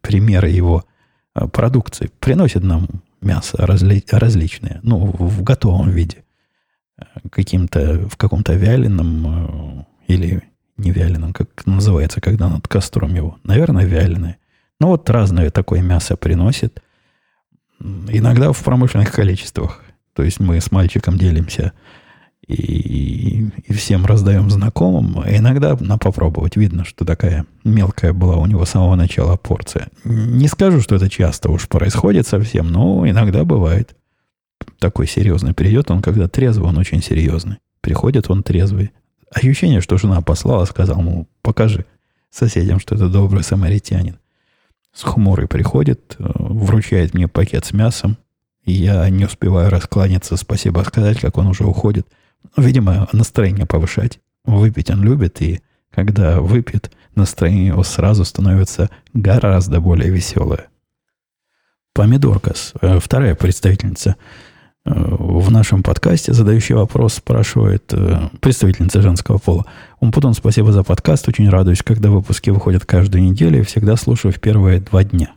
примеры 0.00 0.48
его 0.48 0.86
э, 1.36 1.46
продукции. 1.46 2.10
Приносит 2.18 2.64
нам 2.64 2.88
мясо 3.20 3.58
разли- 3.58 4.04
различное, 4.10 4.80
ну, 4.82 4.98
в 4.98 5.44
готовом 5.44 5.90
виде. 5.90 6.24
Э, 6.98 7.04
каким-то, 7.30 8.08
в 8.08 8.16
каком-то 8.16 8.54
вяленом 8.54 9.86
или 10.06 10.42
не 10.76 10.90
вяленом, 10.90 11.32
как 11.32 11.66
называется, 11.66 12.20
когда 12.20 12.48
над 12.48 12.68
костром 12.68 13.14
его. 13.14 13.38
Наверное, 13.44 13.84
вяленое. 13.84 14.36
Ну, 14.80 14.88
вот 14.88 15.08
разное 15.10 15.50
такое 15.50 15.82
мясо 15.82 16.16
приносит– 16.16 16.82
Иногда 17.80 18.52
в 18.52 18.62
промышленных 18.62 19.12
количествах. 19.12 19.82
То 20.14 20.22
есть 20.22 20.40
мы 20.40 20.60
с 20.60 20.72
мальчиком 20.72 21.16
делимся 21.16 21.72
и, 22.46 23.50
и 23.64 23.72
всем 23.72 24.04
раздаем 24.04 24.50
знакомым. 24.50 25.20
А 25.20 25.36
иногда 25.36 25.76
на 25.78 25.96
попробовать. 25.96 26.56
Видно, 26.56 26.84
что 26.84 27.04
такая 27.04 27.46
мелкая 27.62 28.12
была 28.12 28.36
у 28.36 28.46
него 28.46 28.64
с 28.64 28.70
самого 28.70 28.96
начала 28.96 29.36
порция. 29.36 29.88
Не 30.04 30.48
скажу, 30.48 30.80
что 30.80 30.96
это 30.96 31.08
часто 31.08 31.50
уж 31.50 31.68
происходит 31.68 32.26
совсем, 32.26 32.72
но 32.72 33.08
иногда 33.08 33.44
бывает. 33.44 33.94
Такой 34.78 35.06
серьезный 35.06 35.54
придет 35.54 35.90
он, 35.90 36.02
когда 36.02 36.28
трезвый, 36.28 36.68
он 36.68 36.78
очень 36.78 37.02
серьезный. 37.02 37.58
Приходит 37.80 38.30
он 38.30 38.42
трезвый. 38.42 38.92
Ощущение, 39.30 39.80
что 39.80 39.98
жена 39.98 40.20
послала, 40.20 40.64
сказал, 40.64 41.00
ему, 41.00 41.28
покажи 41.42 41.84
соседям, 42.30 42.78
что 42.80 42.94
это 42.94 43.08
добрый 43.08 43.42
самаритянин 43.42 44.18
с 44.98 45.02
хмурой 45.04 45.46
приходит, 45.46 46.16
э, 46.18 46.24
вручает 46.36 47.14
мне 47.14 47.28
пакет 47.28 47.64
с 47.64 47.72
мясом. 47.72 48.18
И 48.64 48.72
я 48.72 49.08
не 49.08 49.24
успеваю 49.24 49.70
раскланяться, 49.70 50.36
спасибо 50.36 50.80
сказать, 50.80 51.20
как 51.20 51.38
он 51.38 51.46
уже 51.46 51.64
уходит. 51.64 52.06
Видимо, 52.56 53.08
настроение 53.12 53.64
повышать. 53.64 54.18
Выпить 54.44 54.90
он 54.90 55.02
любит, 55.04 55.40
и 55.40 55.60
когда 55.90 56.40
выпьет, 56.40 56.90
настроение 57.14 57.68
его 57.68 57.82
сразу 57.82 58.24
становится 58.24 58.90
гораздо 59.14 59.80
более 59.80 60.10
веселое. 60.10 60.66
Помидоркас, 61.94 62.72
э, 62.80 62.98
вторая 62.98 63.34
представительница 63.36 64.16
в 64.84 65.50
нашем 65.50 65.82
подкасте, 65.82 66.32
задающий 66.32 66.74
вопрос, 66.74 67.14
спрашивает 67.14 67.92
э, 67.92 68.28
представительница 68.40 69.02
женского 69.02 69.38
пола. 69.38 69.66
Умпутон, 70.00 70.34
спасибо 70.34 70.72
за 70.72 70.82
подкаст. 70.82 71.28
Очень 71.28 71.48
радуюсь, 71.48 71.82
когда 71.82 72.10
выпуски 72.10 72.50
выходят 72.50 72.86
каждую 72.86 73.22
неделю 73.22 73.60
и 73.60 73.64
всегда 73.64 73.96
слушаю 73.96 74.32
в 74.32 74.40
первые 74.40 74.80
два 74.80 75.04
дня. 75.04 75.32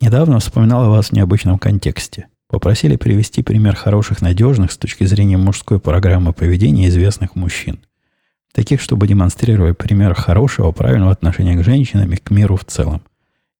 Недавно 0.00 0.38
вспоминал 0.38 0.84
о 0.84 0.90
вас 0.90 1.08
в 1.08 1.12
необычном 1.12 1.58
контексте. 1.58 2.28
Попросили 2.48 2.96
привести 2.96 3.42
пример 3.42 3.74
хороших, 3.74 4.22
надежных 4.22 4.72
с 4.72 4.78
точки 4.78 5.04
зрения 5.04 5.36
мужской 5.36 5.80
программы 5.80 6.32
поведения 6.32 6.88
известных 6.88 7.34
мужчин. 7.34 7.80
Таких, 8.54 8.80
чтобы 8.80 9.06
демонстрировать 9.06 9.76
пример 9.76 10.14
хорошего, 10.14 10.72
правильного 10.72 11.12
отношения 11.12 11.56
к 11.56 11.64
женщинам 11.64 12.12
и 12.12 12.16
к 12.16 12.30
миру 12.30 12.56
в 12.56 12.64
целом. 12.64 13.02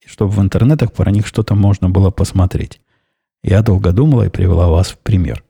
И 0.04 0.09
чтобы 0.09 0.30
в 0.32 0.40
интернетах 0.40 0.92
про 0.92 1.11
них 1.11 1.26
что-то 1.26 1.54
можно 1.54 1.90
было 1.90 2.11
посмотреть. 2.11 2.80
Я 3.43 3.62
долго 3.62 3.93
думала 3.93 4.24
и 4.24 4.30
привела 4.30 4.68
вас 4.68 4.89
в 4.89 4.99
пример. 4.99 5.45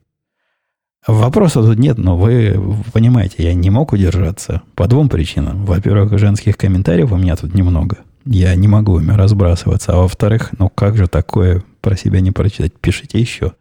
Вопроса 1.06 1.62
тут 1.62 1.78
нет, 1.78 1.96
но 1.96 2.18
вы 2.18 2.60
понимаете, 2.92 3.42
я 3.42 3.54
не 3.54 3.70
мог 3.70 3.92
удержаться 3.92 4.62
по 4.74 4.86
двум 4.86 5.08
причинам. 5.08 5.64
Во-первых, 5.64 6.18
женских 6.18 6.58
комментариев 6.58 7.12
у 7.12 7.16
меня 7.16 7.34
тут 7.36 7.54
немного. 7.54 7.98
Я 8.26 8.54
не 8.56 8.68
могу 8.68 9.00
ими 9.00 9.12
разбрасываться. 9.12 9.92
А 9.92 9.96
во-вторых, 9.96 10.50
ну 10.58 10.68
как 10.68 10.96
же 10.98 11.08
такое 11.08 11.64
про 11.80 11.96
себя 11.96 12.20
не 12.20 12.30
прочитать? 12.30 12.74
Пишите 12.74 13.18
еще. 13.18 13.52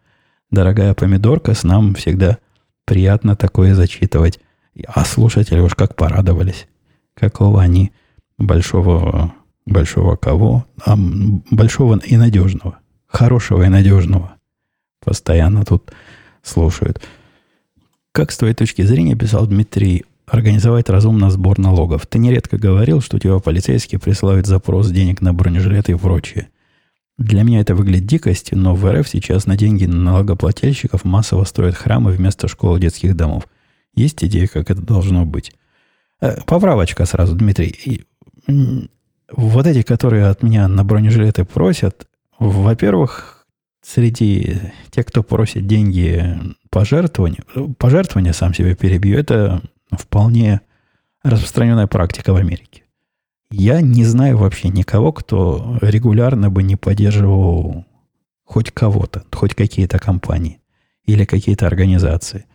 Дорогая 0.51 0.93
помидорка, 0.93 1.53
с 1.53 1.63
нам 1.63 1.95
всегда 1.95 2.37
приятно 2.85 3.37
такое 3.37 3.75
зачитывать. 3.75 4.39
А 4.87 5.05
слушатели 5.05 5.59
уж 5.59 5.73
как 5.75 5.95
порадовались. 5.95 6.67
Какого 7.13 7.61
они 7.61 7.93
большого, 8.37 9.33
большого 9.65 10.17
кого? 10.17 10.65
А, 10.85 10.97
большого 10.97 11.97
и 11.99 12.17
надежного. 12.17 12.79
Хорошего 13.07 13.63
и 13.63 13.69
надежного. 13.69 14.35
Постоянно 15.03 15.63
тут 15.63 15.91
слушают. 16.43 17.01
Как 18.11 18.31
с 18.31 18.37
твоей 18.37 18.53
точки 18.53 18.81
зрения, 18.81 19.15
писал 19.15 19.47
Дмитрий 19.47 20.05
организовать 20.25 20.89
разумно 20.89 21.29
сбор 21.29 21.57
налогов. 21.57 22.05
Ты 22.05 22.19
нередко 22.19 22.57
говорил, 22.57 23.01
что 23.01 23.19
тебя 23.19 23.39
полицейские 23.39 23.99
присылают 23.99 24.45
запрос 24.45 24.89
денег 24.89 25.21
на 25.21 25.33
бронежилеты 25.33 25.93
и 25.93 25.95
прочее. 25.95 26.49
Для 27.17 27.43
меня 27.43 27.61
это 27.61 27.73
выглядит 27.73 28.05
дикостью, 28.05 28.57
но 28.57 28.75
в 28.75 28.91
РФ 28.91 29.07
сейчас 29.07 29.47
на 29.47 29.57
деньги 29.57 29.85
налогоплательщиков 29.85 31.03
массово 31.03 31.45
строят 31.45 31.75
храмы 31.75 32.11
вместо 32.11 32.47
школ 32.47 32.77
и 32.77 32.81
детских 32.81 33.15
домов. 33.15 33.47
Есть 33.95 34.23
идея, 34.23 34.47
как 34.47 34.69
это 34.69 34.81
должно 34.81 35.25
быть? 35.25 35.51
Э, 36.21 36.41
поправочка 36.45 37.05
сразу, 37.05 37.35
Дмитрий. 37.35 38.05
Вот 39.31 39.65
эти, 39.65 39.81
которые 39.81 40.27
от 40.27 40.43
меня 40.43 40.67
на 40.67 40.83
бронежилеты 40.83 41.43
просят, 41.43 42.07
во-первых, 42.39 43.45
среди 43.81 44.59
тех, 44.89 45.05
кто 45.05 45.23
просит 45.23 45.65
деньги 45.67 46.37
пожертвования, 46.69 47.43
пожертвования 47.77 48.33
сам 48.33 48.53
себе 48.53 48.75
перебью, 48.75 49.17
это 49.17 49.61
вполне 49.91 50.61
распространенная 51.23 51.87
практика 51.87 52.33
в 52.33 52.35
Америке. 52.35 52.83
Я 53.49 53.81
не 53.81 54.03
знаю 54.03 54.37
вообще 54.37 54.69
никого, 54.69 55.13
кто 55.13 55.77
регулярно 55.81 56.49
бы 56.49 56.63
не 56.63 56.75
поддерживал 56.75 57.85
хоть 58.43 58.71
кого-то, 58.71 59.23
хоть 59.31 59.55
какие-то 59.55 59.99
компании 59.99 60.59
или 61.05 61.25
какие-то 61.25 61.65
организации. 61.65 62.45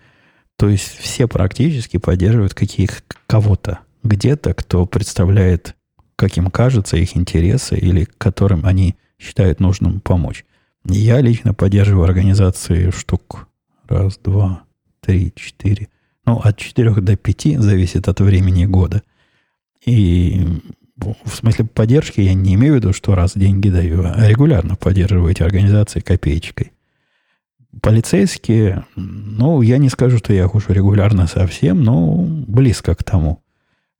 То 0.56 0.68
есть 0.68 0.98
все 0.98 1.26
практически 1.26 1.96
поддерживают 1.96 2.54
каких 2.54 3.02
кого-то 3.26 3.80
где-то, 4.02 4.52
кто 4.52 4.84
представляет, 4.84 5.74
как 6.16 6.36
им 6.36 6.50
кажется, 6.50 6.96
их 6.96 7.16
интересы 7.16 7.76
или 7.76 8.04
которым 8.18 8.66
они 8.66 8.96
считают 9.22 9.60
нужным 9.60 10.00
помочь. 10.00 10.44
Я 10.84 11.20
лично 11.20 11.54
поддерживаю 11.54 12.04
организации 12.04 12.90
штук 12.90 13.48
раз, 13.88 14.18
два, 14.22 14.64
три, 15.00 15.32
четыре, 15.36 15.88
ну, 16.24 16.36
от 16.38 16.56
4 16.56 16.94
до 16.94 17.16
5 17.16 17.60
зависит 17.60 18.08
от 18.08 18.20
времени 18.20 18.64
года. 18.64 19.02
И 19.84 20.46
в 20.96 21.34
смысле 21.34 21.64
поддержки 21.64 22.20
я 22.20 22.34
не 22.34 22.54
имею 22.54 22.74
в 22.74 22.76
виду, 22.76 22.92
что 22.92 23.14
раз 23.14 23.32
деньги 23.34 23.68
даю, 23.68 24.02
а 24.04 24.28
регулярно 24.28 24.76
поддерживаю 24.76 25.30
эти 25.30 25.42
организации 25.42 26.00
копеечкой. 26.00 26.72
Полицейские, 27.80 28.84
ну, 28.96 29.62
я 29.62 29.78
не 29.78 29.88
скажу, 29.88 30.18
что 30.18 30.32
я 30.32 30.46
хожу 30.46 30.72
регулярно 30.72 31.26
совсем, 31.26 31.82
но 31.82 32.16
близко 32.22 32.94
к 32.94 33.02
тому. 33.02 33.42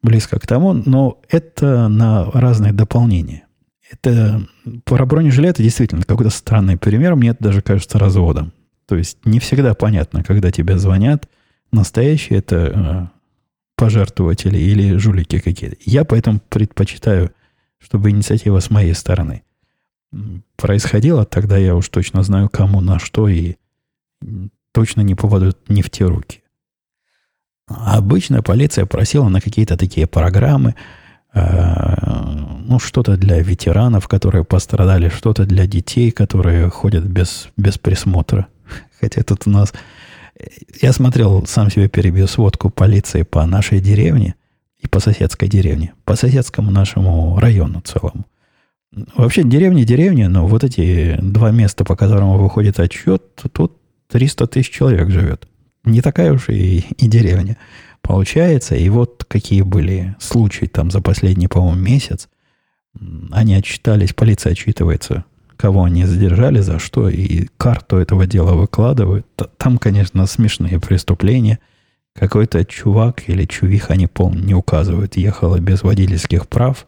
Близко 0.03 0.39
к 0.39 0.47
тому, 0.47 0.73
но 0.75 1.21
это 1.29 1.89
на 1.89 2.31
разные 2.31 2.73
дополнения. 2.73 3.45
Это 3.93 4.47
про 4.85 5.07
бронежилеты 5.07 5.63
действительно 5.63 6.03
какой-то 6.03 6.31
странный 6.31 6.77
пример. 6.77 7.15
Мне 7.15 7.31
это 7.31 7.45
даже 7.45 7.63
кажется 7.63 7.99
разводом. 7.99 8.53
То 8.87 8.97
есть 8.97 9.19
не 9.25 9.39
всегда 9.39 9.75
понятно, 9.75 10.25
когда 10.25 10.51
тебе 10.51 10.79
звонят– 10.79 11.29
настоящие 11.73 12.39
это 12.39 12.57
э, 12.57 13.07
пожертвователи 13.77 14.59
или 14.59 14.97
жулики 14.97 15.41
какие-то. 15.41 15.77
Я 15.85 16.05
поэтому 16.05 16.41
предпочитаю, 16.49 17.33
чтобы 17.79 18.11
инициатива 18.11 18.61
с 18.61 18.71
моей 18.71 18.95
стороны 18.95 19.43
происходила, 20.57 21.25
тогда 21.25 21.57
я 21.57 21.75
уж 21.75 21.89
точно 21.89 22.23
знаю, 22.23 22.51
кому 22.51 22.83
на 22.83 22.99
что, 22.99 23.29
и 23.29 23.57
точно 24.73 25.01
не 25.01 25.15
попадут 25.15 25.71
не 25.71 25.81
в 25.81 25.91
те 25.91 26.05
руки. 26.05 26.43
обычно 27.67 28.43
полиция 28.43 28.85
просила 28.85 29.29
на 29.29 29.41
какие-то 29.41 29.79
такие 29.79 30.07
программы, 30.07 30.75
ну, 31.35 32.79
что-то 32.79 33.17
для 33.17 33.41
ветеранов, 33.41 34.07
которые 34.09 34.45
пострадали, 34.45 35.09
что-то 35.09 35.45
для 35.47 35.67
детей, 35.67 36.11
которые 36.11 36.69
ходят 36.71 37.05
без, 37.05 37.49
без 37.57 37.79
присмотра. 37.79 38.49
Хотя 39.01 39.23
тут 39.23 39.47
у 39.47 39.51
нас 39.51 39.73
я 40.81 40.93
смотрел, 40.93 41.47
сам 41.47 41.71
себе 41.71 41.89
перебью 41.89 42.27
сводку 42.27 42.71
полиции 42.71 43.23
по 43.23 43.45
нашей 43.47 43.81
деревне 43.81 44.35
и 44.79 44.89
по 44.89 45.01
соседской 45.01 45.49
деревне, 45.49 45.95
по 46.05 46.17
соседскому 46.17 46.71
нашему 46.71 47.39
району 47.39 47.81
целому. 47.81 48.27
Вообще 49.17 49.43
деревня 49.43 49.85
деревня, 49.85 50.29
но 50.29 50.47
вот 50.47 50.65
эти 50.65 51.19
два 51.21 51.51
места, 51.51 51.85
по 51.85 51.97
которым 51.97 52.37
выходит 52.37 52.79
отчет, 52.79 53.23
тут 53.53 53.79
300 54.09 54.47
тысяч 54.49 54.71
человек 54.71 55.11
живет. 55.11 55.49
Не 55.85 56.01
такая 56.03 56.33
уж 56.33 56.49
и, 56.49 56.85
и 56.99 57.09
деревня 57.09 57.57
получается. 58.03 58.75
И 58.77 58.89
вот 58.89 59.25
какие 59.27 59.63
были 59.63 60.15
случаи 60.19 60.67
там 60.67 60.91
за 60.91 61.01
последний, 61.01 61.49
по-моему, 61.49 61.81
месяц. 61.81 62.29
Они 63.31 63.55
отчитались, 63.55 64.13
полиция 64.13 64.53
отчитывается 64.53 65.25
кого 65.63 65.85
они 65.85 66.05
задержали, 66.07 66.59
за 66.59 66.81
что, 66.81 67.09
и 67.09 67.47
карту 67.57 67.99
этого 67.99 68.27
дела 68.27 68.55
выкладывают. 68.55 69.25
Там, 69.59 69.79
конечно, 69.79 70.27
смешные 70.27 70.81
преступления. 70.81 71.61
Какой-то 72.19 72.65
чувак 72.65 73.29
или 73.29 73.45
чувиха, 73.45 73.95
не 73.95 74.09
помню, 74.09 74.43
не 74.45 74.55
указывают, 74.55 75.17
ехала 75.17 75.61
без 75.61 75.85
водительских 75.85 76.49
прав. 76.49 76.85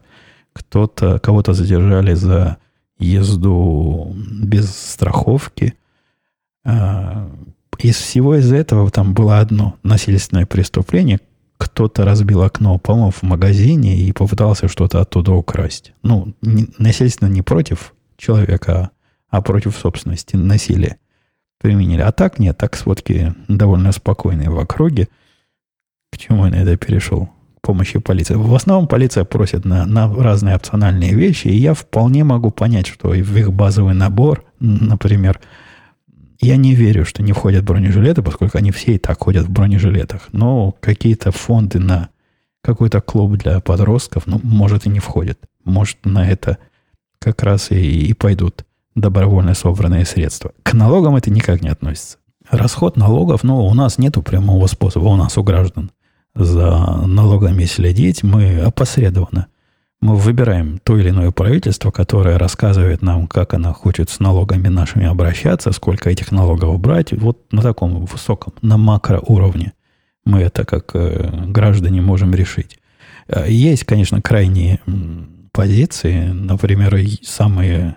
Кто-то, 0.51 1.19
кого-то 1.19 1.53
задержали 1.53 2.15
за 2.15 2.57
езду 2.99 4.13
без 4.43 4.69
страховки. 4.75 5.75
Из 7.79 7.95
всего 7.95 8.35
из 8.35 8.51
этого 8.51 8.89
там 8.91 9.13
было 9.13 9.39
одно 9.39 9.75
насильственное 9.83 10.45
преступление. 10.45 11.19
Кто-то 11.57 12.03
разбил 12.03 12.41
окно, 12.41 12.77
по-моему, 12.77 13.11
в 13.11 13.23
магазине 13.23 13.97
и 13.97 14.11
попытался 14.11 14.67
что-то 14.67 14.99
оттуда 14.99 15.31
украсть. 15.31 15.93
Ну, 16.03 16.33
не, 16.41 16.67
насильственно 16.77 17.29
не 17.29 17.41
против 17.41 17.93
человека, 18.17 18.91
а 19.29 19.41
против 19.41 19.75
собственности 19.75 20.35
насилие 20.35 20.97
применили. 21.59 22.01
А 22.01 22.11
так 22.11 22.39
нет, 22.39 22.57
так 22.57 22.75
сводки 22.75 23.33
довольно 23.47 23.91
спокойные 23.91 24.49
в 24.49 24.59
округе. 24.59 25.07
К 26.11 26.17
чему 26.17 26.45
я 26.45 26.51
на 26.51 26.55
это 26.55 26.77
перешел? 26.77 27.29
К 27.57 27.67
помощи 27.67 27.99
полиции. 27.99 28.35
В 28.35 28.53
основном 28.53 28.87
полиция 28.87 29.23
просит 29.23 29.65
на, 29.65 29.85
на 29.85 30.13
разные 30.13 30.55
опциональные 30.55 31.13
вещи, 31.13 31.47
и 31.47 31.55
я 31.55 31.73
вполне 31.73 32.23
могу 32.23 32.51
понять, 32.51 32.87
что 32.87 33.09
в 33.09 33.37
их 33.37 33.51
базовый 33.51 33.95
набор, 33.95 34.43
например, 34.59 35.39
я 36.39 36.57
не 36.57 36.75
верю, 36.75 37.05
что 37.05 37.23
не 37.23 37.31
входят 37.31 37.63
бронежилеты, 37.63 38.21
поскольку 38.21 38.57
они 38.57 38.71
все 38.71 38.95
и 38.95 38.97
так 38.97 39.23
ходят 39.23 39.45
в 39.45 39.51
бронежилетах. 39.51 40.29
Но 40.31 40.75
какие-то 40.79 41.31
фонды 41.31 41.79
на 41.79 42.09
какой-то 42.61 43.01
клуб 43.01 43.37
для 43.37 43.59
подростков, 43.59 44.23
ну, 44.25 44.39
может, 44.43 44.85
и 44.85 44.89
не 44.89 44.99
входят. 44.99 45.39
Может, 45.63 45.97
на 46.05 46.27
это 46.27 46.57
как 47.19 47.43
раз 47.43 47.71
и, 47.71 48.07
и 48.07 48.13
пойдут 48.13 48.65
добровольно 48.95 49.53
собранные 49.53 50.05
средства. 50.05 50.51
К 50.63 50.73
налогам 50.73 51.15
это 51.15 51.29
никак 51.29 51.61
не 51.61 51.69
относится. 51.69 52.17
Расход 52.49 52.97
налогов, 52.97 53.43
ну, 53.43 53.65
у 53.65 53.73
нас 53.73 53.97
нету 53.97 54.21
прямого 54.21 54.67
способа, 54.67 55.05
у 55.05 55.15
нас 55.15 55.37
у 55.37 55.43
граждан 55.43 55.91
за 56.35 57.05
налогами 57.05 57.65
следить. 57.65 58.23
Мы 58.23 58.59
опосредованно 58.59 59.47
мы 60.05 60.17
выбираем 60.17 60.77
то 60.83 60.97
или 60.99 61.09
иное 61.09 61.31
правительство, 61.31 61.89
которое 61.89 62.37
рассказывает 62.37 63.01
нам, 63.01 63.25
как 63.25 63.55
оно 63.55 63.73
хочет 63.73 64.11
с 64.11 64.19
налогами 64.19 64.67
нашими 64.67 65.07
обращаться, 65.07 65.71
сколько 65.71 66.11
этих 66.11 66.31
налогов 66.31 66.79
брать. 66.79 67.11
Вот 67.11 67.51
на 67.51 67.63
таком 67.63 68.05
высоком, 68.05 68.53
на 68.61 68.77
макроуровне 68.77 69.73
мы 70.23 70.41
это 70.41 70.63
как 70.63 70.91
э, 70.93 71.45
граждане 71.47 72.01
можем 72.01 72.35
решить. 72.35 72.77
Э, 73.27 73.45
есть, 73.49 73.83
конечно, 73.85 74.21
крайние 74.21 74.79
позиции, 75.51 76.27
например, 76.27 76.95
самые 77.23 77.95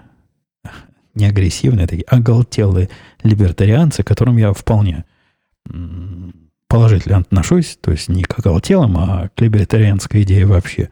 не 1.15 1.27
агрессивные, 1.27 1.87
такие 1.87 2.05
оголтелые 2.05 2.89
либертарианцы, 3.23 4.03
к 4.03 4.07
которым 4.07 4.39
я 4.39 4.55
вполне 4.55 5.05
положительно 6.69 7.19
отношусь, 7.19 7.77
то 7.79 7.91
есть 7.91 8.09
не 8.09 8.23
к 8.23 8.39
оголтелым, 8.39 8.97
а 8.97 9.29
к 9.35 9.41
либертарианской 9.43 10.23
идее 10.23 10.47
вообще. 10.47 10.89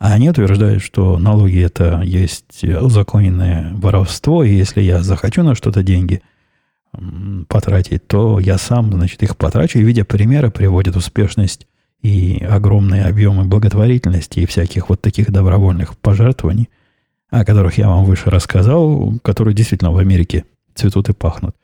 А 0.00 0.14
они 0.14 0.30
утверждают, 0.30 0.82
что 0.82 1.18
налоги 1.18 1.62
это 1.62 2.00
есть 2.02 2.64
узаконенное 2.64 3.74
воровство, 3.74 4.42
и 4.42 4.54
если 4.54 4.80
я 4.80 5.02
захочу 5.02 5.42
на 5.42 5.54
что-то 5.54 5.82
деньги 5.82 6.22
потратить, 7.48 8.08
то 8.08 8.40
я 8.40 8.56
сам, 8.56 8.90
значит, 8.90 9.22
их 9.22 9.36
потрачу, 9.36 9.78
и 9.78 9.82
видя 9.82 10.06
примеры, 10.06 10.50
приводят 10.50 10.96
успешность 10.96 11.66
и 12.00 12.42
огромные 12.42 13.04
объемы 13.04 13.44
благотворительности 13.44 14.40
и 14.40 14.46
всяких 14.46 14.88
вот 14.88 15.02
таких 15.02 15.30
добровольных 15.30 15.98
пожертвований, 15.98 16.70
о 17.28 17.44
которых 17.44 17.76
я 17.76 17.88
вам 17.88 18.06
выше 18.06 18.30
рассказал, 18.30 19.18
которые 19.22 19.54
действительно 19.54 19.92
в 19.92 19.98
Америке 19.98 20.46
цветут 20.74 21.10
и 21.10 21.12
пахнут. 21.12 21.54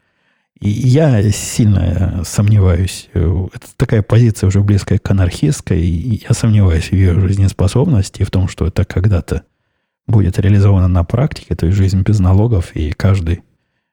Я 0.58 1.30
сильно 1.32 2.22
сомневаюсь, 2.24 3.10
э, 3.12 3.46
это 3.52 3.66
такая 3.76 4.02
позиция 4.02 4.46
уже 4.46 4.60
близкая 4.62 4.98
к 4.98 5.10
анархистской, 5.10 5.80
я 5.82 6.32
сомневаюсь 6.32 6.88
в 6.88 6.92
ее 6.92 7.18
жизнеспособности, 7.20 8.22
в 8.22 8.30
том, 8.30 8.48
что 8.48 8.66
это 8.66 8.84
когда-то 8.84 9.42
будет 10.06 10.38
реализовано 10.38 10.88
на 10.88 11.04
практике, 11.04 11.54
то 11.54 11.66
есть 11.66 11.76
жизнь 11.76 12.00
без 12.00 12.20
налогов, 12.20 12.74
и 12.74 12.92
каждый 12.92 13.42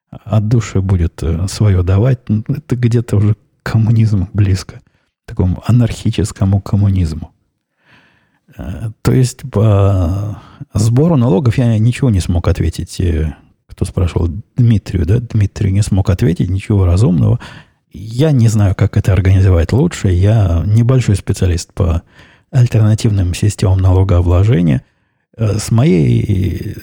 от 0.10 0.48
души 0.48 0.80
будет 0.82 1.22
э, 1.22 1.48
свое 1.50 1.84
давать. 1.84 2.20
Это 2.48 2.76
где-то 2.78 3.18
уже 3.18 3.36
коммунизм 3.64 4.30
близко, 4.32 4.80
такому 5.26 5.62
анархическому 5.68 6.62
коммунизму. 6.62 7.34
Э, 8.56 8.92
то 9.02 9.12
есть 9.12 9.42
по 9.52 10.42
сбору 10.74 11.18
налогов 11.18 11.58
я 11.58 11.78
ничего 11.78 12.10
не 12.10 12.22
смог 12.22 12.48
ответить 12.48 13.02
кто 13.68 13.86
спрашивал, 13.86 14.30
Дмитрию, 14.56 15.06
да, 15.06 15.20
Дмитрий 15.20 15.72
не 15.72 15.82
смог 15.82 16.10
ответить, 16.10 16.50
ничего 16.50 16.86
разумного. 16.86 17.40
Я 17.92 18.32
не 18.32 18.48
знаю, 18.48 18.76
как 18.76 18.98
это 18.98 19.14
организовать 19.14 19.72
лучше. 19.72 20.10
Я 20.10 20.64
небольшой 20.66 21.16
специалист 21.16 21.74
по 21.74 22.04
альтернативным 22.52 23.34
системам 23.34 23.80
налогообложения. 23.80 24.84
Э, 25.38 25.58
с 25.58 25.72
моей 25.72 26.76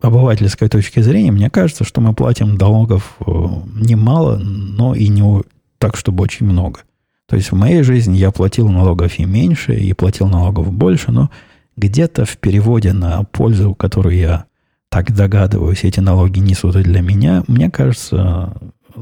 обывательской 0.00 0.68
точки 0.68 1.00
зрения, 1.00 1.30
мне 1.30 1.50
кажется, 1.50 1.84
что 1.84 2.00
мы 2.00 2.14
платим 2.14 2.54
налогов 2.54 3.16
э, 3.20 3.24
немало, 3.24 4.36
но 4.38 4.94
и 4.94 5.08
не 5.08 5.42
так, 5.78 5.96
чтобы 5.96 6.22
очень 6.22 6.46
много. 6.46 6.80
То 7.26 7.36
есть 7.36 7.52
в 7.52 7.54
моей 7.54 7.82
жизни 7.82 8.16
я 8.16 8.30
платил 8.30 8.68
налогов 8.68 9.18
и 9.18 9.24
меньше, 9.24 9.74
и 9.74 9.92
платил 9.92 10.26
налогов 10.26 10.72
больше, 10.72 11.12
но 11.12 11.30
где-то 11.76 12.24
в 12.24 12.36
переводе 12.38 12.92
на 12.92 13.22
пользу, 13.24 13.74
которую 13.74 14.16
я 14.16 14.46
так 14.90 15.14
догадываюсь, 15.14 15.84
эти 15.84 16.00
налоги 16.00 16.40
несут 16.40 16.76
и 16.76 16.82
для 16.82 17.00
меня, 17.00 17.44
мне 17.46 17.70
кажется, 17.70 18.52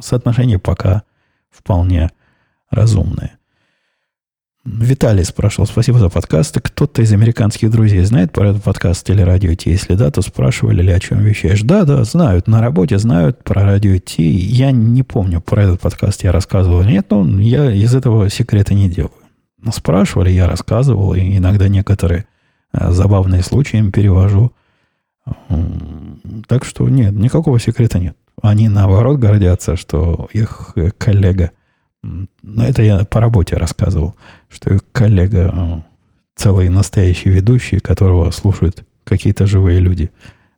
соотношение 0.00 0.58
пока 0.58 1.02
вполне 1.50 2.10
разумное. 2.70 3.38
Виталий 4.64 5.24
спрашивал, 5.24 5.66
спасибо 5.66 5.98
за 5.98 6.10
подкасты. 6.10 6.60
Кто-то 6.60 7.00
из 7.00 7.10
американских 7.12 7.70
друзей 7.70 8.02
знает 8.02 8.32
про 8.32 8.50
этот 8.50 8.62
подкаст 8.62 9.06
телерадио 9.06 9.54
Ти? 9.54 9.70
Если 9.70 9.94
да, 9.94 10.10
то 10.10 10.20
спрашивали 10.20 10.82
ли, 10.82 10.92
о 10.92 11.00
чем 11.00 11.20
вещаешь. 11.20 11.62
Да, 11.62 11.84
да, 11.84 12.04
знают. 12.04 12.48
На 12.48 12.60
работе 12.60 12.98
знают 12.98 13.42
про 13.42 13.62
радио 13.64 13.96
Ти. 13.96 14.24
Я 14.24 14.70
не 14.70 15.02
помню, 15.02 15.40
про 15.40 15.62
этот 15.62 15.80
подкаст 15.80 16.22
я 16.22 16.32
рассказывал 16.32 16.82
нет, 16.82 17.06
но 17.10 17.40
я 17.40 17.72
из 17.72 17.94
этого 17.94 18.28
секрета 18.28 18.74
не 18.74 18.90
делаю. 18.90 19.12
Но 19.58 19.72
спрашивали, 19.72 20.30
я 20.30 20.46
рассказывал, 20.46 21.14
и 21.14 21.38
иногда 21.38 21.68
некоторые 21.68 22.26
э, 22.72 22.90
забавные 22.92 23.42
случаи 23.42 23.78
им 23.78 23.90
перевожу. 23.90 24.52
Так 26.46 26.64
что 26.64 26.88
нет, 26.88 27.12
никакого 27.12 27.58
секрета 27.58 27.98
нет. 27.98 28.16
Они 28.42 28.68
наоборот 28.68 29.18
гордятся, 29.18 29.76
что 29.76 30.28
их 30.32 30.74
коллега, 30.98 31.50
ну 32.02 32.62
это 32.62 32.82
я 32.82 33.04
по 33.04 33.20
работе 33.20 33.56
рассказывал, 33.56 34.14
что 34.48 34.74
их 34.74 34.80
коллега 34.92 35.52
э, 35.54 35.80
целый 36.36 36.68
настоящий 36.68 37.30
ведущий, 37.30 37.80
которого 37.80 38.30
слушают 38.30 38.84
какие-то 39.04 39.46
живые 39.46 39.80
люди. 39.80 40.10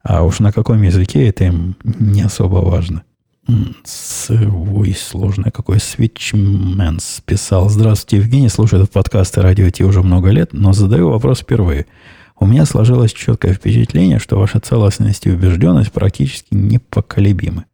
А 0.02 0.22
уж 0.22 0.40
на 0.40 0.52
каком 0.52 0.82
языке 0.82 1.28
это 1.28 1.44
им 1.44 1.76
не 1.82 2.22
особо 2.22 2.56
важно. 2.56 3.02
Ой, 3.48 4.94
сложное 4.94 5.50
какой 5.50 5.78
Switchman 5.78 6.98
писал. 7.24 7.68
Здравствуйте, 7.68 8.22
Евгений. 8.22 8.48
Слушаю 8.48 8.82
этот 8.82 8.92
подкаст 8.92 9.36
и 9.38 9.40
радио 9.40 9.68
Ти 9.70 9.82
уже 9.82 10.02
много 10.02 10.30
лет, 10.30 10.52
но 10.52 10.72
задаю 10.72 11.10
вопрос 11.10 11.40
впервые– 11.40 11.86
у 12.40 12.46
меня 12.46 12.64
сложилось 12.64 13.12
четкое 13.12 13.52
впечатление, 13.52 14.18
что 14.18 14.38
ваша 14.38 14.60
целостность 14.60 15.26
и 15.26 15.30
убежденность 15.30 15.92
практически 15.92 16.48
непоколебимы. 16.54 17.66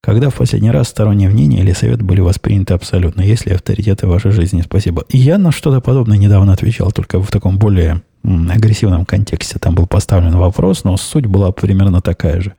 Когда 0.00 0.30
в 0.30 0.34
последний 0.34 0.70
раз 0.70 0.88
стороннее 0.88 1.28
мнение 1.28 1.62
или 1.62 1.72
совет 1.72 2.02
были 2.02 2.20
восприняты 2.20 2.74
абсолютно? 2.74 3.22
Есть 3.22 3.46
ли 3.46 3.52
авторитеты 3.52 4.06
в 4.06 4.10
вашей 4.10 4.30
жизни? 4.30 4.60
Спасибо. 4.60 5.04
И 5.08 5.18
я 5.18 5.38
на 5.38 5.50
что-то 5.50 5.80
подобное 5.80 6.18
недавно 6.18 6.52
отвечал, 6.52 6.92
только 6.92 7.20
в 7.20 7.30
таком 7.30 7.58
более 7.58 8.02
агрессивном 8.22 9.06
контексте. 9.06 9.58
Там 9.58 9.74
был 9.74 9.86
поставлен 9.86 10.36
вопрос, 10.36 10.84
но 10.84 10.96
суть 10.96 11.26
была 11.26 11.52
примерно 11.52 12.00
такая 12.00 12.40
же. 12.40 12.54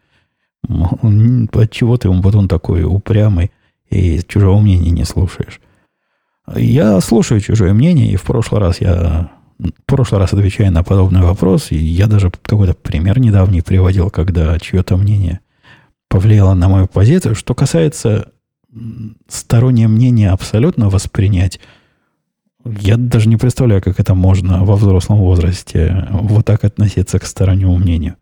От 0.68 1.72
чего 1.72 1.97
ты 1.97 2.09
вот 2.09 2.36
он 2.36 2.47
такой 2.47 2.84
упрямый 2.84 3.51
и 3.89 4.22
чужого 4.28 4.59
мнения 4.59 4.89
не 4.89 5.05
слушаешь? 5.05 5.61
Я 6.55 6.99
слушаю 6.99 7.41
чужое 7.41 7.74
мнение, 7.74 8.11
и 8.11 8.16
в 8.16 8.24
прошлый 8.24 8.59
раз 8.59 8.82
я 8.82 9.32
в 9.60 9.72
прошлый 9.86 10.20
раз 10.20 10.34
отвечая 10.34 10.70
на 10.70 10.84
подобный 10.84 11.22
вопрос, 11.22 11.72
и 11.72 11.78
я 11.78 12.08
даже 12.08 12.32
какой-то 12.41 12.74
пример 12.74 13.20
недавний 13.20 13.62
приводил, 13.62 14.10
когда 14.10 14.58
чье-то 14.60 14.97
мнение 14.97 15.39
повлияло 16.10 16.53
на 16.53 16.68
мою 16.68 16.88
позицию. 16.88 17.36
Что 17.36 17.56
касается 17.56 18.32
стороннее 19.28 19.88
мнение 19.88 20.32
абсолютно 20.32 20.89
воспринять, 20.89 21.60
я 22.66 22.97
даже 22.97 23.30
не 23.30 23.38
представляю, 23.38 23.82
как 23.82 23.99
это 23.99 24.16
можно 24.16 24.66
во 24.66 24.76
взрослом 24.76 25.20
возрасте 25.20 26.08
вот 26.12 26.45
так 26.45 26.64
относиться 26.64 27.20
к 27.20 27.26
стороннему 27.26 27.78
мнению. 27.78 28.16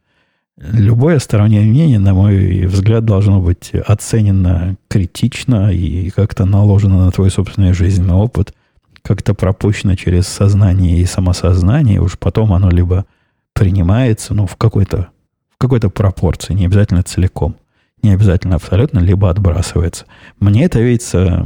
Любое 0.57 1.17
стороннее 1.17 1.61
мнение, 1.61 1.97
на 1.97 2.13
мой 2.13 2.65
взгляд, 2.67 3.05
должно 3.05 3.41
быть 3.41 3.71
оценено 3.73 4.75
критично 4.87 5.71
и 5.71 6.11
как-то 6.11 6.45
наложено 6.45 7.05
на 7.05 7.11
твой 7.11 7.31
собственный 7.31 7.73
жизненный 7.73 8.13
опыт– 8.13 8.53
как-то 9.03 9.33
пропущено 9.33 9.95
через 9.95 10.27
сознание 10.27 10.97
и 10.97 11.05
самосознание, 11.05 12.01
уж 12.01 12.17
потом 12.17 12.53
оно 12.53 12.69
либо 12.69 13.05
принимается, 13.53 14.33
ну, 14.33 14.47
в 14.47 14.55
какой-то 14.55 15.09
в 15.49 15.57
какой-то 15.57 15.89
пропорции, 15.89 16.53
не 16.53 16.65
обязательно 16.65 17.03
целиком, 17.03 17.55
не 18.01 18.11
обязательно 18.11 18.55
абсолютно, 18.55 18.99
либо 18.99 19.29
отбрасывается. 19.29 20.05
Мне 20.39 20.65
это 20.65 20.81
видится 20.81 21.45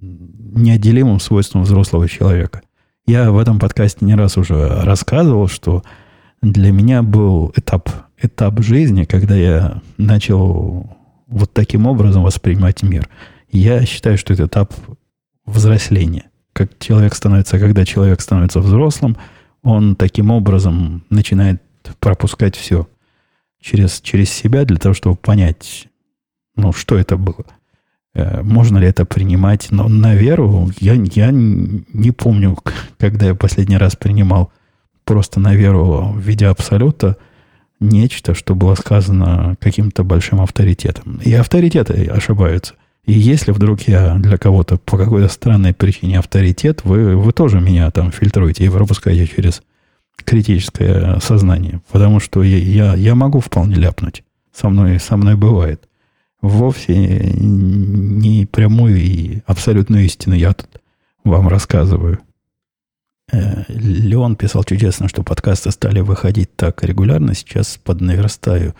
неотделимым 0.00 1.18
свойством 1.18 1.62
взрослого 1.62 2.08
человека. 2.08 2.62
Я 3.06 3.30
в 3.30 3.38
этом 3.38 3.58
подкасте 3.58 4.04
не 4.04 4.14
раз 4.14 4.36
уже 4.36 4.82
рассказывал, 4.82 5.48
что 5.48 5.82
для 6.42 6.70
меня 6.70 7.02
был 7.02 7.52
этап, 7.56 7.88
этап 8.20 8.60
жизни, 8.60 9.04
когда 9.04 9.34
я 9.34 9.82
начал 9.96 10.96
вот 11.26 11.52
таким 11.52 11.86
образом 11.86 12.22
воспринимать 12.22 12.82
мир. 12.82 13.08
Я 13.50 13.84
считаю, 13.86 14.18
что 14.18 14.34
это 14.34 14.46
этап 14.46 14.74
взросления 15.46 16.27
как 16.58 16.76
человек 16.80 17.14
становится, 17.14 17.60
когда 17.60 17.84
человек 17.84 18.20
становится 18.20 18.58
взрослым, 18.58 19.16
он 19.62 19.94
таким 19.94 20.32
образом 20.32 21.04
начинает 21.08 21.62
пропускать 22.00 22.56
все 22.56 22.88
через, 23.60 24.00
через 24.00 24.30
себя 24.30 24.64
для 24.64 24.76
того, 24.76 24.92
чтобы 24.92 25.14
понять, 25.14 25.86
ну, 26.56 26.72
что 26.72 26.98
это 26.98 27.16
было. 27.16 27.46
Э, 28.12 28.42
можно 28.42 28.78
ли 28.78 28.88
это 28.88 29.04
принимать? 29.04 29.68
Но 29.70 29.86
на 29.86 30.16
веру 30.16 30.68
я, 30.80 30.94
я 30.94 31.30
не 31.30 32.10
помню, 32.10 32.58
когда 32.98 33.26
я 33.26 33.36
последний 33.36 33.76
раз 33.76 33.94
принимал 33.94 34.50
просто 35.04 35.38
на 35.38 35.54
веру 35.54 36.12
в 36.12 36.18
виде 36.18 36.46
абсолюта 36.46 37.18
нечто, 37.78 38.34
что 38.34 38.56
было 38.56 38.74
сказано 38.74 39.56
каким-то 39.60 40.02
большим 40.02 40.40
авторитетом. 40.40 41.20
И 41.24 41.32
авторитеты 41.34 42.06
ошибаются– 42.06 42.74
и 43.08 43.12
если 43.14 43.52
вдруг 43.52 43.80
я 43.88 44.16
для 44.16 44.36
кого-то 44.36 44.76
по 44.76 44.98
какой-то 44.98 45.32
странной 45.32 45.72
причине 45.72 46.18
авторитет, 46.18 46.84
вы, 46.84 47.16
вы 47.16 47.32
тоже 47.32 47.58
меня 47.58 47.90
там 47.90 48.12
фильтруете 48.12 48.66
и 48.66 48.68
пропускаете 48.68 49.26
через 49.26 49.62
критическое 50.26 51.18
сознание. 51.20 51.80
Потому 51.90 52.20
что 52.20 52.42
я, 52.42 52.58
я, 52.58 52.94
я 52.94 53.14
могу 53.14 53.40
вполне 53.40 53.76
ляпнуть. 53.76 54.24
Со 54.54 54.68
мной, 54.68 55.00
со 55.00 55.16
мной 55.16 55.36
бывает. 55.36 55.88
Вовсе 56.42 56.94
не 56.98 58.44
прямую 58.44 58.98
и 58.98 59.40
абсолютную 59.46 60.04
истину 60.04 60.34
я 60.34 60.52
тут 60.52 60.68
вам 61.24 61.48
рассказываю. 61.48 62.18
Э, 63.32 63.64
Леон 63.68 64.36
писал 64.36 64.64
чудесно, 64.64 65.08
что 65.08 65.22
подкасты 65.22 65.70
стали 65.70 66.00
выходить 66.00 66.54
так 66.56 66.84
регулярно. 66.84 67.34
Сейчас 67.34 67.80
поднаверстаю 67.82 68.74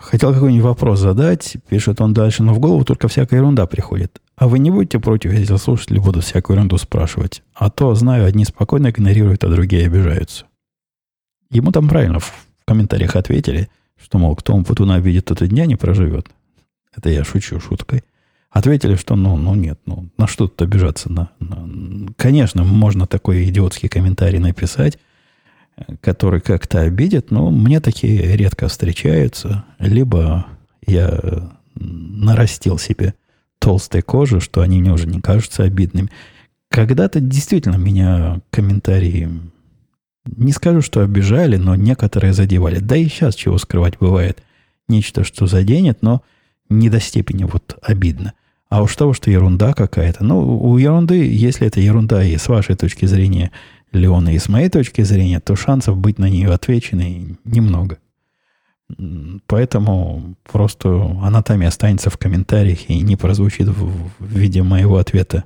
хотел 0.00 0.32
какой-нибудь 0.32 0.64
вопрос 0.64 1.00
задать, 1.00 1.56
пишет 1.68 2.00
он 2.00 2.14
дальше, 2.14 2.42
но 2.42 2.54
в 2.54 2.58
голову 2.58 2.84
только 2.84 3.08
всякая 3.08 3.36
ерунда 3.36 3.66
приходит. 3.66 4.20
А 4.36 4.48
вы 4.48 4.58
не 4.58 4.70
будете 4.70 4.98
против, 4.98 5.32
если 5.32 5.56
слушатели 5.56 5.98
будут 5.98 6.24
всякую 6.24 6.56
ерунду 6.56 6.78
спрашивать? 6.78 7.42
А 7.54 7.70
то, 7.70 7.94
знаю, 7.94 8.24
одни 8.26 8.44
спокойно 8.44 8.88
игнорируют, 8.88 9.44
а 9.44 9.48
другие 9.48 9.86
обижаются. 9.86 10.46
Ему 11.50 11.72
там 11.72 11.88
правильно 11.88 12.18
в 12.18 12.32
комментариях 12.64 13.16
ответили, 13.16 13.68
что, 13.96 14.18
мол, 14.18 14.34
кто 14.34 14.60
Путуна 14.62 14.98
видит, 14.98 15.26
тот 15.26 15.42
и 15.42 15.46
дня 15.46 15.66
не 15.66 15.76
проживет. 15.76 16.28
Это 16.96 17.10
я 17.10 17.24
шучу 17.24 17.60
шуткой. 17.60 18.02
Ответили, 18.50 18.94
что 18.94 19.16
ну, 19.16 19.36
ну 19.36 19.54
нет, 19.56 19.80
ну 19.84 20.08
на 20.16 20.28
что 20.28 20.46
тут 20.46 20.62
обижаться? 20.62 21.10
На, 21.10 21.28
на... 21.40 22.06
Конечно, 22.16 22.62
можно 22.62 23.06
такой 23.06 23.44
идиотский 23.48 23.88
комментарий 23.88 24.38
написать, 24.38 24.98
который 26.00 26.40
как-то 26.40 26.80
обидит, 26.80 27.30
но 27.30 27.50
мне 27.50 27.80
такие 27.80 28.36
редко 28.36 28.68
встречаются. 28.68 29.64
Либо 29.78 30.46
я 30.86 31.52
нарастил 31.74 32.78
себе 32.78 33.14
толстой 33.58 34.02
кожи, 34.02 34.40
что 34.40 34.60
они 34.60 34.80
мне 34.80 34.92
уже 34.92 35.06
не 35.06 35.20
кажутся 35.20 35.64
обидными. 35.64 36.10
Когда-то 36.70 37.20
действительно 37.20 37.76
меня 37.76 38.40
комментарии, 38.50 39.28
не 40.24 40.52
скажу, 40.52 40.80
что 40.80 41.02
обижали, 41.02 41.56
но 41.56 41.74
некоторые 41.74 42.32
задевали. 42.32 42.78
Да 42.78 42.96
и 42.96 43.08
сейчас 43.08 43.34
чего 43.34 43.58
скрывать 43.58 43.98
бывает. 43.98 44.42
Нечто, 44.88 45.24
что 45.24 45.46
заденет, 45.46 46.02
но 46.02 46.22
не 46.68 46.88
до 46.90 47.00
степени 47.00 47.44
вот 47.44 47.78
обидно. 47.82 48.34
А 48.68 48.82
уж 48.82 48.96
того, 48.96 49.12
что 49.12 49.30
ерунда 49.30 49.72
какая-то. 49.72 50.24
Ну, 50.24 50.58
у 50.58 50.76
ерунды, 50.78 51.26
если 51.32 51.66
это 51.66 51.80
ерунда 51.80 52.24
и 52.24 52.36
с 52.36 52.48
вашей 52.48 52.74
точки 52.74 53.06
зрения, 53.06 53.50
Леона, 53.94 54.34
и 54.34 54.38
с 54.38 54.48
моей 54.48 54.68
точки 54.68 55.02
зрения, 55.02 55.40
то 55.40 55.56
шансов 55.56 55.96
быть 55.96 56.18
на 56.18 56.28
нее 56.28 56.50
отвеченной 56.50 57.36
немного. 57.44 57.98
Поэтому 59.46 60.36
просто 60.44 60.88
анатомия 61.22 61.68
останется 61.68 62.10
в 62.10 62.18
комментариях 62.18 62.90
и 62.90 63.00
не 63.00 63.16
прозвучит 63.16 63.68
в 63.68 64.10
виде 64.20 64.62
моего 64.62 64.98
ответа 64.98 65.44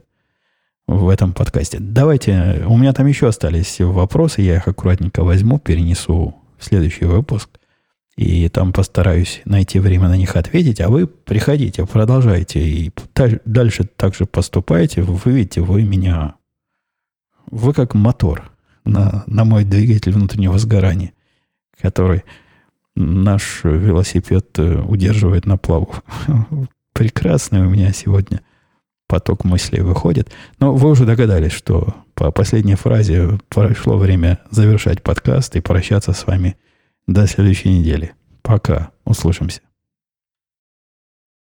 в 0.86 1.08
этом 1.08 1.32
подкасте. 1.32 1.78
Давайте, 1.80 2.64
у 2.66 2.76
меня 2.76 2.92
там 2.92 3.06
еще 3.06 3.28
остались 3.28 3.78
вопросы, 3.78 4.42
я 4.42 4.56
их 4.56 4.66
аккуратненько 4.66 5.22
возьму, 5.22 5.58
перенесу 5.58 6.34
в 6.58 6.64
следующий 6.64 7.04
выпуск. 7.04 7.50
И 8.16 8.48
там 8.48 8.72
постараюсь 8.72 9.42
найти 9.44 9.78
время 9.78 10.08
на 10.08 10.16
них 10.16 10.34
ответить, 10.34 10.80
а 10.80 10.88
вы 10.88 11.06
приходите, 11.06 11.86
продолжайте. 11.86 12.58
И 12.60 12.90
дальше 13.44 13.84
также 13.84 14.26
поступайте. 14.26 15.02
Вы 15.02 15.30
видите, 15.30 15.60
вы 15.60 15.84
меня... 15.84 16.34
Вы 17.50 17.72
как 17.72 17.94
мотор 17.94 18.50
на, 18.84 19.24
на 19.26 19.44
мой 19.44 19.64
двигатель 19.64 20.12
внутреннего 20.12 20.58
сгорания, 20.58 21.12
который 21.80 22.24
наш 22.94 23.64
велосипед 23.64 24.58
э, 24.58 24.80
удерживает 24.80 25.46
на 25.46 25.56
плаву. 25.56 25.94
Прекрасный 26.92 27.60
у 27.60 27.68
меня 27.70 27.92
сегодня 27.92 28.40
поток 29.06 29.44
мыслей 29.44 29.80
выходит. 29.80 30.30
Но 30.58 30.74
вы 30.74 30.90
уже 30.90 31.06
догадались, 31.06 31.52
что 31.52 31.94
по 32.14 32.30
последней 32.30 32.74
фразе 32.74 33.38
прошло 33.48 33.96
время 33.96 34.40
завершать 34.50 35.02
подкаст 35.02 35.56
и 35.56 35.60
прощаться 35.60 36.12
с 36.12 36.26
вами 36.26 36.56
до 37.06 37.26
следующей 37.26 37.70
недели. 37.70 38.12
Пока. 38.42 38.90
Услышимся. 39.04 39.60